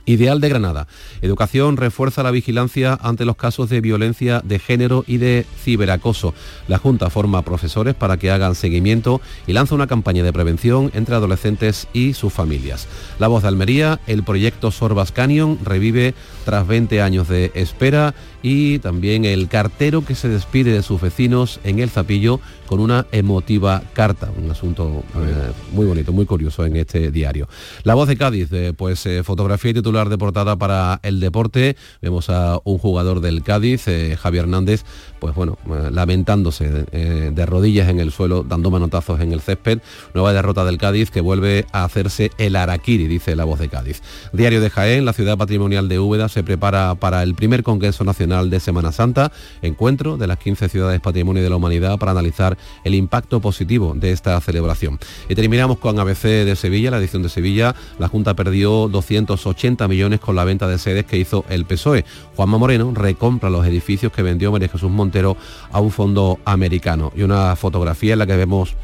Ideal 0.07 0.41
de 0.41 0.49
Granada. 0.49 0.87
Educación 1.21 1.77
refuerza 1.77 2.23
la 2.23 2.31
vigilancia 2.31 2.99
ante 3.03 3.25
los 3.25 3.37
casos 3.37 3.69
de 3.69 3.81
violencia 3.81 4.41
de 4.45 4.61
género 4.61 5.05
y 5.07 5.19
de 5.19 5.45
ciberacoso. 5.63 6.33
La 6.69 6.79
Junta 6.79 7.11
forma 7.11 7.43
profesores 7.43 7.95
para 7.95 8.17
que 8.17 8.31
hagan 8.31 8.55
seguimiento 8.55 9.21
y 9.49 9.53
lanza 9.53 9.75
una 9.75 9.89
campaña 9.89 10.23
de 10.23 10.33
prevención 10.33 10.93
entre 10.95 11.17
adolescentes 11.17 11.89
y 11.93 12.15
sus 12.15 12.33
familias. 12.33 12.87
La 13.19 13.27
voz 13.27 13.43
de 13.43 13.49
Almería, 13.49 14.01
el 14.07 14.23
proyecto 14.23 14.71
Sorbas 14.71 15.11
Canyon 15.11 15.59
revive 15.65 16.15
tras 16.45 16.67
20 16.67 17.03
años 17.03 17.29
de 17.29 17.51
espera 17.55 18.15
y 18.43 18.79
también 18.79 19.25
el 19.25 19.49
cartero 19.49 20.05
que 20.05 20.15
se 20.15 20.29
despide 20.29 20.73
de 20.73 20.83
sus 20.83 21.01
vecinos 21.01 21.61
en 21.65 21.79
el 21.79 21.91
Zapillo 21.91 22.41
con 22.67 22.81
una 22.81 23.07
emotiva 23.13 23.83
carta, 23.93 24.31
un 24.37 24.51
asunto 24.51 25.05
eh, 25.17 25.53
muy 25.73 25.87
bonito, 25.87 26.13
muy 26.13 26.27
curioso 26.27 26.65
en 26.65 26.77
este 26.77 27.11
diario. 27.11 27.49
La 27.85 27.95
voz 27.95 28.09
de 28.09 28.17
Cádiz, 28.17 28.49
eh, 28.53 28.73
pues 28.77 29.07
eh, 29.07 29.23
fotografía 29.23 29.71
y 29.71 29.75
titular 29.75 30.09
de 30.09 30.19
portada 30.19 30.57
para 30.57 31.01
el 31.03 31.21
deporte, 31.21 31.77
vemos 32.03 32.31
a 32.31 32.59
un 32.65 32.79
jugador 32.79 33.21
del 33.21 33.43
Cádiz, 33.43 33.87
Javier 34.19 34.45
Hernández, 34.45 34.85
pues 35.19 35.35
bueno, 35.35 35.59
eh, 35.67 35.91
lamentándose 35.91 36.87
eh, 36.93 37.31
de 37.35 37.47
rodillas 37.47 37.89
en 37.89 38.01
el 38.01 38.13
suelo, 38.13 38.43
dando 38.43 38.71
manotazos 38.71 39.21
en 39.21 39.33
el 39.33 39.41
césped, 39.41 39.81
nueva 40.15 40.33
derrota 40.33 40.65
del 40.65 40.79
Cádiz 40.79 41.11
que 41.11 41.21
vuelve 41.21 41.67
a 41.73 41.85
hacerse 41.85 42.31
el 42.39 42.57
araquiri, 42.57 43.07
dice 43.07 43.37
la 43.37 43.45
voz 43.45 43.59
de 43.59 43.69
Cádiz. 43.69 44.03
Diario 44.33 44.61
de 44.61 44.71
Jaén, 44.71 45.05
la 45.05 45.13
ciudad 45.13 45.37
patrimonial 45.37 45.89
de 45.89 45.99
Úbeda 45.99 46.29
se 46.29 46.43
prepara 46.43 46.95
para 46.95 47.23
el 47.23 47.35
primer 47.35 47.63
Congreso 47.63 48.05
Nacional 48.05 48.51
de 48.51 48.61
Semana 48.61 48.93
Santa, 48.93 49.33
encuentro 49.63 50.17
de 50.17 50.27
las 50.27 50.39
15 50.39 50.69
ciudades 50.69 51.01
patrimonio 51.01 51.43
de 51.43 51.51
la 51.51 51.57
humanidad 51.57 51.99
para 51.99 52.13
analizar 52.13 52.57
el 52.85 52.95
impacto 52.95 53.41
positivo 53.41 53.95
de 53.95 54.13
esta 54.13 54.41
celebración. 54.41 54.99
Y 55.29 55.35
terminamos 55.35 55.79
con 55.79 55.99
ABC 55.99 56.23
de 56.23 56.57
Sevilla, 56.57 56.91
la 56.91 56.99
edición 56.99 57.23
de 57.23 57.29
Sevilla. 57.29 57.75
La 57.99 58.09
Junta 58.09 58.35
perdió 58.35 58.89
280 58.89 59.89
millones 59.89 60.21
con 60.21 60.37
la 60.37 60.45
venta 60.45 60.69
de 60.69 60.79
sedes 60.79 61.05
que 61.05 61.17
hizo 61.17 61.45
el 61.49 61.65
PSOE. 61.65 62.05
Juanma 62.35 62.59
Moreno 62.59 62.93
recompra 62.95 63.51
los 63.51 63.67
edificios 63.67 64.13
que 64.13 64.23
vendió 64.23 64.53
María 64.53 64.69
Jesús 64.69 64.91
Montero 65.07 65.37
a 65.71 65.81
un 65.81 65.91
fondo 65.91 66.39
americano. 66.45 67.13
Y 67.17 67.23
una 67.23 67.55
fotografía 67.57 68.15
en 68.15 68.19
la 68.19 68.27
que 68.27 68.37
vemos 68.37 68.75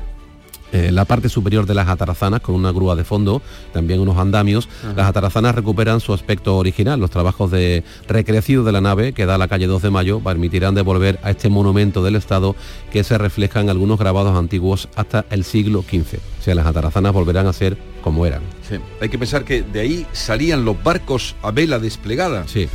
eh, 0.72 0.90
la 0.90 1.04
parte 1.04 1.28
superior 1.28 1.66
de 1.66 1.74
las 1.74 1.88
atarazanas 1.88 2.40
con 2.40 2.54
una 2.54 2.72
grúa 2.72 2.96
de 2.96 3.04
fondo, 3.04 3.42
también 3.74 4.00
unos 4.00 4.16
andamios. 4.16 4.68
Las 4.96 5.06
atarazanas 5.06 5.54
recuperan 5.54 6.00
su 6.00 6.14
aspecto 6.14 6.56
original. 6.56 6.98
Los 6.98 7.10
trabajos 7.10 7.50
de 7.50 7.84
recreación 8.08 8.64
de 8.64 8.72
la 8.72 8.80
nave 8.80 9.12
que 9.12 9.26
da 9.26 9.34
a 9.34 9.38
la 9.38 9.48
calle 9.48 9.66
2 9.66 9.82
de 9.82 9.90
Mayo 9.90 10.20
permitirán 10.20 10.74
devolver 10.74 11.18
a 11.22 11.30
este 11.30 11.50
monumento 11.50 12.02
del 12.02 12.16
Estado 12.16 12.56
que 12.90 13.04
se 13.04 13.18
refleja 13.18 13.60
en 13.60 13.68
algunos 13.68 13.98
grabados 13.98 14.36
antiguos 14.36 14.88
hasta 14.96 15.26
el 15.28 15.44
siglo 15.44 15.82
XV. 15.82 16.18
O 16.40 16.42
sea, 16.42 16.54
las 16.54 16.66
atarazanas 16.66 17.12
volverán 17.12 17.46
a 17.46 17.52
ser 17.52 17.76
como 18.02 18.24
eran. 18.24 18.40
Sí. 18.66 18.76
Hay 19.00 19.10
que 19.10 19.18
pensar 19.18 19.44
que 19.44 19.62
de 19.62 19.80
ahí 19.80 20.06
salían 20.12 20.64
los 20.64 20.82
barcos 20.82 21.36
a 21.42 21.50
vela 21.50 21.78
desplegada. 21.78 22.48
Sí. 22.48 22.68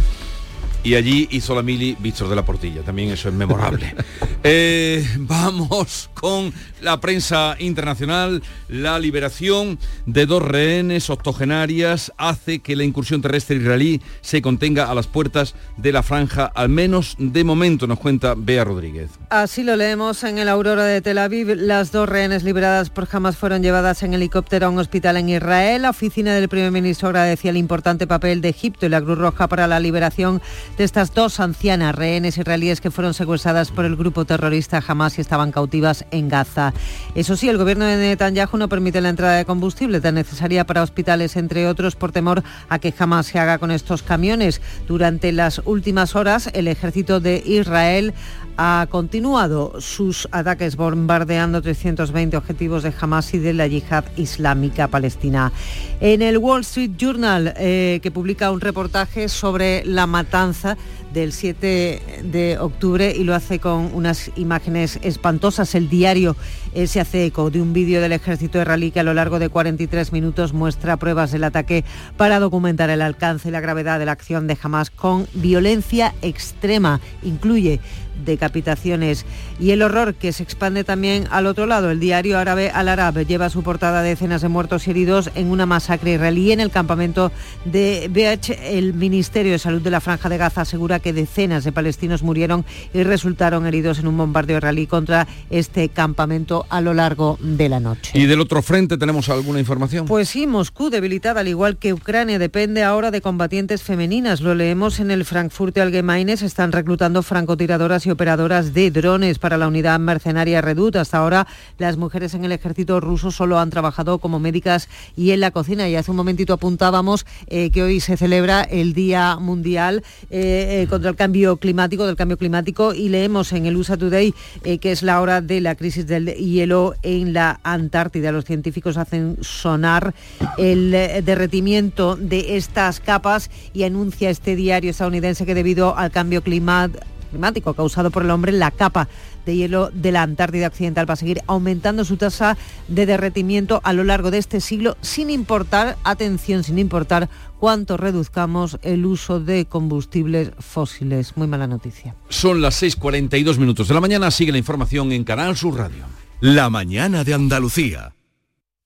Y 0.88 0.96
allí 0.96 1.28
hizo 1.32 1.54
la 1.54 1.62
mili 1.62 1.98
Víctor 2.00 2.30
de 2.30 2.36
la 2.38 2.46
Portilla, 2.46 2.82
también 2.82 3.10
eso 3.10 3.28
es 3.28 3.36
memorable. 3.36 3.94
Eh, 4.50 5.06
vamos 5.18 6.10
con 6.14 6.54
la 6.82 7.00
prensa 7.00 7.56
internacional. 7.60 8.44
La 8.68 9.00
liberación 9.00 9.80
de 10.06 10.26
dos 10.26 10.42
rehenes 10.42 11.10
octogenarias 11.10 12.12
hace 12.18 12.60
que 12.60 12.76
la 12.76 12.84
incursión 12.84 13.22
terrestre 13.22 13.58
israelí 13.58 14.02
se 14.22 14.42
contenga 14.42 14.90
a 14.90 14.96
las 14.96 15.08
puertas 15.08 15.56
de 15.78 15.92
la 15.92 16.04
franja, 16.04 16.46
al 16.46 16.70
menos 16.70 17.16
de 17.18 17.44
momento, 17.44 17.88
nos 17.88 18.00
cuenta 18.00 18.36
Bea 18.38 18.64
Rodríguez. 18.64 19.10
Así 19.30 19.64
lo 19.64 19.76
leemos 19.76 20.24
en 20.24 20.38
el 20.38 20.50
Aurora 20.50 20.86
de 20.86 21.02
Tel 21.02 21.18
Aviv. 21.18 21.56
Las 21.56 21.92
dos 21.92 22.08
rehenes 22.10 22.44
liberadas 22.44 22.90
por 22.90 23.08
Hamas 23.12 23.38
fueron 23.38 23.64
llevadas 23.64 24.04
en 24.04 24.14
helicóptero 24.14 24.68
a 24.68 24.70
un 24.70 24.80
hospital 24.80 25.18
en 25.18 25.30
Israel. 25.30 25.84
La 25.84 25.90
oficina 25.90 26.36
del 26.36 26.50
primer 26.50 26.72
ministro 26.72 27.10
agradecía 27.10 27.52
el 27.52 27.58
importante 27.58 28.08
papel 28.08 28.42
de 28.42 28.50
Egipto 28.50 28.86
y 28.86 28.90
la 28.90 29.02
Cruz 29.02 29.18
Roja 29.18 29.48
para 29.48 29.68
la 29.68 29.80
liberación 29.80 30.42
de 30.78 30.84
estas 30.84 31.14
dos 31.14 31.40
ancianas 31.40 31.96
rehenes 31.96 32.38
israelíes 32.38 32.82
que 32.82 32.92
fueron 32.92 33.14
secuestradas 33.14 33.72
por 33.72 33.86
el 33.86 33.96
grupo 33.96 34.26
terrorista 34.26 34.84
Hamas 34.86 35.18
y 35.18 35.22
estaban 35.22 35.52
cautivas 35.52 36.06
en 36.12 36.30
Gaza. 36.30 36.67
Eso 37.16 37.36
sí, 37.36 37.50
el 37.50 37.58
gobierno 37.58 37.86
de 37.86 37.98
Netanyahu 37.98 38.58
no 38.58 38.70
permite 38.70 39.02
la 39.02 39.10
entrada 39.10 39.38
de 39.38 39.46
combustible 39.46 40.02
tan 40.02 40.16
necesaria 40.16 40.66
para 40.66 40.84
hospitales, 40.84 41.36
entre 41.36 41.68
otros, 41.68 41.96
por 41.96 42.12
temor 42.12 42.44
a 42.70 42.80
que 42.80 42.94
Hamas 42.98 43.28
se 43.28 43.40
haga 43.40 43.58
con 43.58 43.72
estos 43.72 44.04
camiones. 44.04 44.62
Durante 44.88 45.32
las 45.32 45.62
últimas 45.66 46.16
horas, 46.16 46.50
el 46.54 46.68
ejército 46.68 47.20
de 47.20 47.44
Israel 47.46 48.14
ha 48.58 48.88
continuado 48.90 49.80
sus 49.80 50.28
ataques 50.32 50.76
bombardeando 50.76 51.62
320 51.62 52.38
objetivos 52.38 52.84
de 52.84 52.94
Hamas 53.00 53.34
y 53.34 53.40
de 53.40 53.54
la 53.54 53.68
yihad 53.68 54.06
islámica 54.18 54.88
palestina. 54.88 55.52
En 56.00 56.22
el 56.22 56.38
Wall 56.40 56.62
Street 56.62 56.92
Journal, 56.98 57.54
eh, 57.58 58.00
que 58.02 58.12
publica 58.12 58.52
un 58.52 58.62
reportaje 58.62 59.30
sobre 59.30 59.86
la 59.86 60.08
matanza 60.08 60.78
del 61.14 61.32
7 61.34 62.22
de 62.24 62.58
octubre 62.60 63.14
y 63.16 63.24
lo 63.24 63.36
hace 63.36 63.60
con 63.60 63.94
unas 63.94 64.32
imágenes 64.36 65.00
espantosas. 65.02 65.76
El 65.76 65.90
diario 65.90 66.36
eh, 66.74 66.88
se 66.88 67.00
hace 67.00 67.26
eco 67.26 67.50
de 67.50 67.62
un 67.62 67.74
vídeo 67.74 68.02
del 68.02 68.12
ejército 68.12 68.60
israelí 68.60 68.92
que 68.92 69.00
a 69.00 69.04
lo 69.04 69.14
largo 69.14 69.40
de 69.40 69.50
43 69.50 70.12
minutos 70.12 70.54
muestra 70.54 70.98
pruebas 70.98 71.32
del 71.32 71.44
ataque 71.44 71.84
para 72.18 72.40
documentar 72.40 72.90
el 72.90 73.02
alcance 73.02 73.50
y 73.50 73.52
la 73.52 73.62
gravedad 73.62 74.00
de 74.00 74.06
la 74.06 74.12
acción 74.12 74.48
de 74.48 74.58
Hamas 74.62 74.90
con 74.90 75.28
violencia 75.34 76.14
extrema. 76.22 77.00
Incluye 77.24 77.80
decapitaciones 78.26 79.26
y 79.60 79.72
el 79.72 79.82
horror 79.82 80.16
que 80.16 80.32
se 80.32 80.44
expande 80.44 80.84
también 80.84 81.28
al 81.32 81.48
otro 81.48 81.66
lado. 81.66 81.92
El 81.92 82.00
diario 82.00 82.38
árabe 82.38 82.72
Al 82.72 82.90
Arab 82.90 83.26
lleva 83.26 83.50
su 83.50 83.64
portada 83.64 84.02
decenas 84.02 84.42
de 84.42 84.48
muertos 84.48 84.88
y 84.88 84.92
heridos 84.92 85.30
en 85.36 85.48
una 85.48 85.66
masacre 85.66 86.14
israelí 86.14 86.52
en 86.52 86.60
el 86.60 86.72
campamento 86.72 87.32
de 87.66 88.10
Beach. 88.12 88.50
El 88.62 88.94
Ministerio 88.94 89.52
de 89.52 89.60
Salud 89.60 89.82
de 89.82 89.92
la 89.92 90.02
Franja 90.02 90.30
de 90.30 90.38
Gaza 90.38 90.62
asegura 90.62 91.00
que 91.00 91.14
decenas 91.14 91.64
de 91.64 91.72
palestinos 91.72 92.24
murieron 92.24 92.66
y 92.94 93.04
resultaron 93.04 93.66
heridos 93.66 94.00
en 94.00 94.08
un 94.08 94.18
bombardeo 94.18 94.58
israelí 94.58 94.88
contra 94.88 95.28
este 95.50 95.90
campamento 95.90 96.66
a 96.70 96.82
lo 96.82 96.94
largo 96.94 97.38
de 97.42 97.70
la 97.70 97.80
noche. 97.80 98.12
¿Y 98.18 98.26
del 98.26 98.42
otro 98.42 98.62
frente 98.62 98.98
tenemos 98.98 99.30
alguna 99.30 99.60
información? 99.60 100.06
Pues 100.06 100.30
sí, 100.30 100.48
Moscú 100.48 100.90
debilitada, 100.90 101.42
al 101.42 101.48
igual 101.48 101.78
que 101.78 101.94
Ucrania, 101.94 102.40
depende 102.40 102.84
ahora 102.84 103.12
de 103.12 103.22
combatientes 103.22 103.84
femeninas. 103.84 104.42
Lo 104.42 104.56
leemos 104.56 105.00
en 105.00 105.12
el 105.12 105.26
Frankfurt 105.26 105.78
Allgemeine. 105.78 106.38
Se 106.38 106.46
están 106.46 106.72
reclutando 106.72 107.24
francotiradoras 107.24 108.07
y 108.08 108.12
operadoras 108.12 108.74
de 108.74 108.90
drones 108.90 109.38
para 109.38 109.58
la 109.58 109.68
unidad 109.68 110.00
mercenaria 110.00 110.62
Redut. 110.62 110.96
Hasta 110.96 111.18
ahora 111.18 111.48
las 111.78 111.98
mujeres 111.98 112.34
en 112.34 112.46
el 112.46 112.52
ejército 112.52 113.00
ruso 113.00 113.32
solo 113.32 113.60
han 113.60 113.70
trabajado 113.70 114.20
como 114.20 114.40
médicas 114.40 114.90
y 115.16 115.32
en 115.32 115.42
la 115.42 115.52
cocina. 115.52 115.88
Y 115.88 115.96
hace 115.96 116.12
un 116.12 116.18
momentito 116.18 116.54
apuntábamos 116.54 117.26
eh, 117.48 117.70
que 117.70 117.84
hoy 117.84 118.00
se 118.00 118.18
celebra 118.18 118.62
el 118.62 118.94
Día 118.94 119.38
Mundial 119.38 120.04
eh, 120.30 120.82
eh, 120.84 120.88
contra 120.90 121.10
el 121.10 121.16
Cambio 121.16 121.58
Climático, 121.58 122.06
del 122.06 122.16
Cambio 122.16 122.38
Climático, 122.38 122.94
y 122.94 123.10
leemos 123.10 123.52
en 123.54 123.66
el 123.66 123.76
USA 123.76 123.98
Today 123.98 124.34
que 124.82 124.92
es 124.92 125.04
la 125.04 125.22
hora 125.22 125.42
de 125.42 125.62
la 125.62 125.76
crisis 125.76 126.08
del 126.08 126.34
hielo 126.34 126.96
en 127.04 127.34
la 127.34 127.60
Antártida. 127.64 128.32
Los 128.32 128.46
científicos 128.46 128.98
hacen 128.98 129.38
sonar 129.42 130.14
el 130.58 130.92
derretimiento 130.92 132.16
de 132.16 132.58
estas 132.58 133.00
capas 133.00 133.50
y 133.74 133.84
anuncia 133.84 134.30
este 134.30 134.56
diario 134.56 134.92
estadounidense 134.92 135.46
que 135.46 135.56
debido 135.56 135.98
al 135.98 136.12
cambio 136.12 136.42
climático 136.42 137.17
climático 137.28 137.74
causado 137.74 138.12
por 138.12 138.24
el 138.24 138.32
hombre, 138.32 138.52
la 138.52 138.72
capa 138.72 139.08
de 139.46 139.56
hielo 139.56 139.90
de 139.94 140.12
la 140.12 140.24
Antártida 140.24 140.68
Occidental 140.68 141.10
va 141.10 141.14
a 141.14 141.18
seguir 141.18 141.42
aumentando 141.48 142.06
su 142.06 142.18
tasa 142.18 142.58
de 142.88 143.06
derretimiento 143.06 143.82
a 143.84 143.94
lo 143.94 144.04
largo 144.04 144.32
de 144.32 144.38
este 144.38 144.62
siglo, 144.62 144.98
sin 145.02 145.30
importar, 145.30 145.98
atención, 146.04 146.64
sin 146.64 146.80
importar 146.80 147.30
cuánto 147.60 147.98
reduzcamos 147.98 148.78
el 148.82 149.06
uso 149.06 149.40
de 149.40 149.66
combustibles 149.66 150.52
fósiles. 150.60 151.38
Muy 151.38 151.48
mala 151.48 151.68
noticia. 151.68 152.16
Son 152.30 152.62
las 152.62 152.82
6.42 152.82 153.58
minutos 153.58 153.88
de 153.88 153.94
la 153.94 154.02
mañana, 154.02 154.32
sigue 154.32 154.52
la 154.52 154.58
información 154.58 155.12
en 155.12 155.24
Canal 155.24 155.56
Sur 155.56 155.78
Radio. 155.78 156.06
La 156.40 156.70
mañana 156.70 157.24
de 157.24 157.34
Andalucía. 157.34 158.14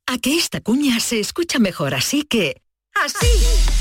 A 0.06 0.18
que 0.18 0.38
esta 0.38 0.62
cuña 0.62 1.00
se 1.00 1.20
escucha 1.20 1.60
mejor 1.60 1.94
así 1.94 2.24
que... 2.24 2.62
¡Así! 2.94 3.81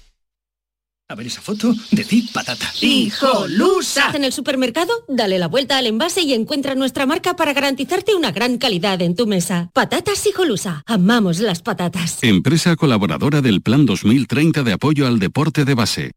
A 1.11 1.15
ver 1.15 1.27
esa 1.27 1.41
foto, 1.41 1.75
decir 1.91 2.23
patata. 2.31 2.71
¡Hijolusa! 2.79 4.11
En 4.13 4.23
el 4.23 4.31
supermercado, 4.31 4.93
dale 5.09 5.39
la 5.39 5.49
vuelta 5.49 5.77
al 5.77 5.85
envase 5.85 6.21
y 6.21 6.33
encuentra 6.33 6.73
nuestra 6.73 7.05
marca 7.05 7.35
para 7.35 7.51
garantizarte 7.51 8.15
una 8.15 8.31
gran 8.31 8.57
calidad 8.57 9.01
en 9.01 9.17
tu 9.17 9.27
mesa. 9.27 9.71
Patatas 9.73 10.25
Hijolusa. 10.25 10.83
Amamos 10.85 11.39
las 11.39 11.61
patatas. 11.61 12.19
Empresa 12.21 12.77
colaboradora 12.77 13.41
del 13.41 13.61
Plan 13.61 13.85
2030 13.85 14.63
de 14.63 14.71
apoyo 14.71 15.05
al 15.05 15.19
deporte 15.19 15.65
de 15.65 15.73
base. 15.73 16.11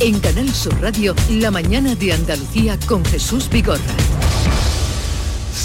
En 0.00 0.18
Canal 0.18 0.52
Sur 0.52 0.74
Radio, 0.80 1.14
la 1.30 1.52
mañana 1.52 1.94
de 1.94 2.14
Andalucía 2.14 2.80
con 2.88 3.04
Jesús 3.04 3.48
Vigorra. 3.48 4.19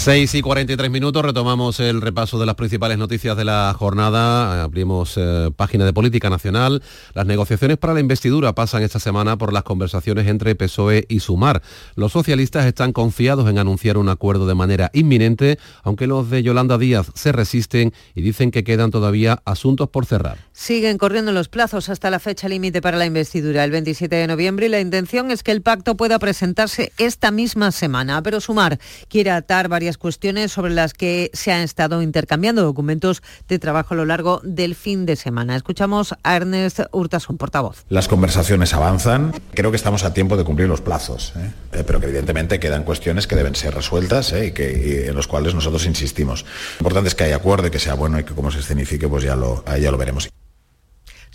6 0.06 0.36
y 0.36 0.40
43 0.40 0.88
minutos, 0.88 1.24
retomamos 1.24 1.80
el 1.80 2.00
repaso 2.00 2.38
de 2.38 2.46
las 2.46 2.54
principales 2.54 2.96
noticias 2.96 3.36
de 3.36 3.44
la 3.44 3.74
jornada. 3.76 4.62
Abrimos 4.62 5.14
eh, 5.16 5.50
página 5.56 5.84
de 5.84 5.92
política 5.92 6.30
nacional. 6.30 6.80
Las 7.12 7.26
negociaciones 7.26 7.76
para 7.76 7.92
la 7.92 7.98
investidura 7.98 8.54
pasan 8.54 8.84
esta 8.84 9.00
semana 9.00 9.36
por 9.36 9.52
las 9.52 9.64
conversaciones 9.64 10.28
entre 10.28 10.54
PSOE 10.54 11.06
y 11.08 11.18
Sumar. 11.18 11.60
Los 11.96 12.12
socialistas 12.12 12.66
están 12.66 12.92
confiados 12.92 13.50
en 13.50 13.58
anunciar 13.58 13.98
un 13.98 14.08
acuerdo 14.08 14.46
de 14.46 14.54
manera 14.54 14.92
inminente, 14.94 15.58
aunque 15.82 16.06
los 16.06 16.30
de 16.30 16.44
Yolanda 16.44 16.78
Díaz 16.78 17.10
se 17.16 17.32
resisten 17.32 17.92
y 18.14 18.22
dicen 18.22 18.52
que 18.52 18.62
quedan 18.62 18.92
todavía 18.92 19.42
asuntos 19.44 19.88
por 19.88 20.06
cerrar. 20.06 20.38
Siguen 20.52 20.98
corriendo 20.98 21.32
los 21.32 21.48
plazos 21.48 21.88
hasta 21.88 22.10
la 22.10 22.20
fecha 22.20 22.48
límite 22.48 22.80
para 22.80 22.96
la 22.96 23.06
investidura, 23.06 23.64
el 23.64 23.72
27 23.72 24.14
de 24.14 24.28
noviembre, 24.28 24.66
y 24.66 24.68
la 24.68 24.78
intención 24.78 25.32
es 25.32 25.42
que 25.42 25.50
el 25.50 25.62
pacto 25.62 25.96
pueda 25.96 26.20
presentarse 26.20 26.92
esta 26.96 27.32
misma 27.32 27.72
semana. 27.72 28.22
Pero 28.22 28.40
Sumar 28.40 28.78
quiere 29.08 29.32
atar 29.32 29.66
varias 29.68 29.95
cuestiones 29.98 30.52
sobre 30.52 30.72
las 30.72 30.94
que 30.94 31.30
se 31.32 31.52
han 31.52 31.62
estado 31.62 32.02
intercambiando 32.02 32.62
documentos 32.62 33.22
de 33.48 33.58
trabajo 33.58 33.94
a 33.94 33.96
lo 33.96 34.04
largo 34.04 34.40
del 34.44 34.74
fin 34.74 35.06
de 35.06 35.16
semana. 35.16 35.56
Escuchamos 35.56 36.14
a 36.22 36.36
Ernest 36.36 36.80
Urtasun, 36.92 37.36
portavoz. 37.36 37.84
Las 37.88 38.08
conversaciones 38.08 38.74
avanzan. 38.74 39.32
Creo 39.54 39.70
que 39.70 39.76
estamos 39.76 40.04
a 40.04 40.12
tiempo 40.14 40.36
de 40.36 40.44
cumplir 40.44 40.68
los 40.68 40.80
plazos, 40.80 41.32
¿eh? 41.36 41.50
Eh, 41.72 41.84
pero 41.86 42.00
que 42.00 42.06
evidentemente 42.06 42.58
quedan 42.58 42.84
cuestiones 42.84 43.26
que 43.26 43.36
deben 43.36 43.54
ser 43.54 43.74
resueltas 43.74 44.32
¿eh? 44.32 44.46
y, 44.46 44.52
que, 44.52 45.08
en 45.08 45.14
los 45.14 45.26
cuales 45.26 45.54
nosotros 45.54 45.84
insistimos. 45.86 46.44
Lo 46.78 46.84
importante 46.84 47.08
es 47.08 47.14
que 47.14 47.24
haya 47.24 47.36
acuerdo 47.36 47.66
y 47.68 47.70
que 47.70 47.78
sea 47.78 47.94
bueno 47.94 48.18
y 48.18 48.24
que 48.24 48.34
como 48.34 48.50
se 48.50 48.60
escenifique, 48.60 49.08
pues 49.08 49.24
ya 49.24 49.36
lo, 49.36 49.64
ya 49.78 49.90
lo 49.90 49.98
veremos. 49.98 50.28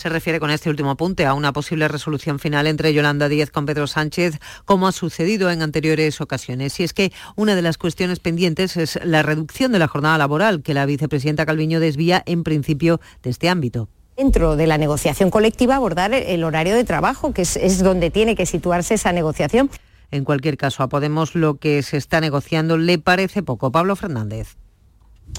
Se 0.01 0.09
refiere 0.09 0.39
con 0.39 0.49
este 0.49 0.67
último 0.67 0.89
apunte 0.89 1.27
a 1.27 1.35
una 1.35 1.53
posible 1.53 1.87
resolución 1.87 2.39
final 2.39 2.65
entre 2.65 2.91
Yolanda 2.91 3.29
Díez 3.29 3.51
con 3.51 3.67
Pedro 3.67 3.85
Sánchez, 3.85 4.39
como 4.65 4.87
ha 4.87 4.91
sucedido 4.91 5.51
en 5.51 5.61
anteriores 5.61 6.21
ocasiones. 6.21 6.79
Y 6.79 6.83
es 6.83 6.91
que 6.91 7.13
una 7.35 7.53
de 7.53 7.61
las 7.61 7.77
cuestiones 7.77 8.19
pendientes 8.19 8.77
es 8.77 8.99
la 9.03 9.21
reducción 9.21 9.71
de 9.71 9.77
la 9.77 9.87
jornada 9.87 10.17
laboral, 10.17 10.63
que 10.63 10.73
la 10.73 10.87
vicepresidenta 10.87 11.45
Calviño 11.45 11.79
desvía 11.79 12.23
en 12.25 12.41
principio 12.41 12.99
de 13.21 13.29
este 13.29 13.47
ámbito 13.47 13.89
dentro 14.17 14.55
de 14.55 14.65
la 14.65 14.79
negociación 14.79 15.29
colectiva 15.29 15.75
abordar 15.75 16.15
el 16.15 16.43
horario 16.43 16.75
de 16.75 16.83
trabajo, 16.83 17.31
que 17.31 17.43
es, 17.43 17.55
es, 17.55 17.83
donde 17.83 18.09
tiene 18.09 18.35
que 18.35 18.47
situarse 18.47 18.95
esa 18.95 19.11
negociación. 19.11 19.69
En 20.09 20.23
cualquier 20.25 20.57
caso, 20.57 20.81
a 20.81 20.89
Podemos 20.89 21.35
lo 21.35 21.57
que 21.57 21.83
se 21.83 21.97
está 21.97 22.21
negociando 22.21 22.75
le 22.77 22.97
parece 22.97 23.43
poco. 23.43 23.71
Pablo 23.71 23.95
Fernández 23.95 24.57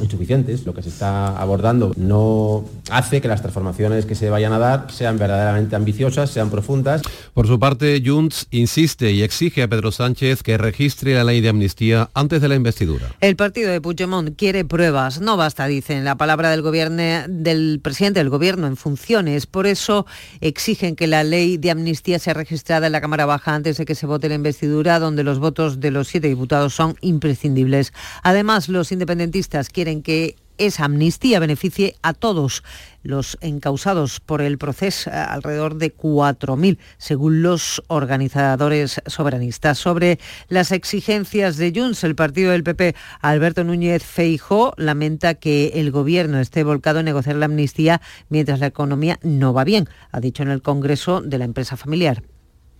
insuficientes. 0.00 0.64
Lo 0.64 0.74
que 0.74 0.82
se 0.82 0.88
está 0.88 1.36
abordando 1.36 1.92
no 1.96 2.64
hace 2.90 3.20
que 3.20 3.28
las 3.28 3.42
transformaciones 3.42 4.06
que 4.06 4.14
se 4.14 4.30
vayan 4.30 4.52
a 4.52 4.58
dar 4.58 4.90
sean 4.90 5.18
verdaderamente 5.18 5.76
ambiciosas, 5.76 6.30
sean 6.30 6.50
profundas. 6.50 7.02
Por 7.34 7.46
su 7.46 7.58
parte, 7.58 8.02
Junts 8.04 8.46
insiste 8.50 9.12
y 9.12 9.22
exige 9.22 9.62
a 9.62 9.68
Pedro 9.68 9.92
Sánchez 9.92 10.42
que 10.42 10.58
registre 10.58 11.14
la 11.14 11.24
ley 11.24 11.40
de 11.40 11.48
amnistía 11.48 12.10
antes 12.14 12.40
de 12.40 12.48
la 12.48 12.54
investidura. 12.54 13.14
El 13.20 13.36
partido 13.36 13.70
de 13.70 13.80
Puigdemont 13.80 14.36
quiere 14.36 14.64
pruebas. 14.64 15.20
No 15.20 15.36
basta, 15.36 15.66
dicen, 15.66 16.04
la 16.04 16.16
palabra 16.16 16.50
del, 16.50 16.62
gobierno, 16.62 17.02
del 17.28 17.80
presidente 17.82 18.20
del 18.20 18.30
gobierno 18.30 18.66
en 18.66 18.76
funciones. 18.76 19.46
Por 19.46 19.66
eso 19.66 20.06
exigen 20.40 20.96
que 20.96 21.06
la 21.06 21.24
ley 21.24 21.56
de 21.56 21.70
amnistía 21.70 22.18
sea 22.18 22.34
registrada 22.34 22.86
en 22.86 22.92
la 22.92 23.00
Cámara 23.00 23.26
Baja 23.26 23.54
antes 23.54 23.76
de 23.76 23.84
que 23.84 23.94
se 23.94 24.06
vote 24.06 24.28
la 24.28 24.34
investidura, 24.34 24.98
donde 24.98 25.24
los 25.24 25.38
votos 25.38 25.80
de 25.80 25.90
los 25.90 26.08
siete 26.08 26.28
diputados 26.28 26.74
son 26.74 26.96
imprescindibles. 27.00 27.92
Además, 28.22 28.68
los 28.68 28.92
independentistas 28.92 29.68
quieren 29.68 29.81
quieren 29.82 30.02
que 30.02 30.36
esa 30.58 30.84
amnistía 30.84 31.40
beneficie 31.40 31.96
a 32.02 32.14
todos 32.14 32.62
los 33.02 33.36
encausados 33.40 34.20
por 34.20 34.40
el 34.40 34.56
proceso, 34.56 35.10
eh, 35.10 35.14
alrededor 35.14 35.74
de 35.74 35.92
4.000, 35.92 36.78
según 36.98 37.42
los 37.42 37.82
organizadores 37.88 39.02
soberanistas. 39.06 39.78
Sobre 39.78 40.20
las 40.48 40.70
exigencias 40.70 41.56
de 41.56 41.72
Junts, 41.74 42.04
el 42.04 42.14
partido 42.14 42.52
del 42.52 42.62
PP, 42.62 42.94
Alberto 43.22 43.64
Núñez 43.64 44.04
Feijó, 44.04 44.72
lamenta 44.76 45.34
que 45.34 45.72
el 45.74 45.90
gobierno 45.90 46.38
esté 46.38 46.62
volcado 46.62 47.00
en 47.00 47.06
negociar 47.06 47.34
la 47.34 47.46
amnistía 47.46 48.00
mientras 48.28 48.60
la 48.60 48.66
economía 48.66 49.18
no 49.24 49.52
va 49.52 49.64
bien, 49.64 49.88
ha 50.12 50.20
dicho 50.20 50.44
en 50.44 50.50
el 50.50 50.62
Congreso 50.62 51.22
de 51.22 51.38
la 51.38 51.44
empresa 51.44 51.76
familiar. 51.76 52.22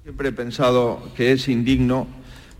Siempre 0.04 0.28
he 0.28 0.32
pensado 0.32 1.02
que 1.16 1.32
es 1.32 1.48
indigno 1.48 2.06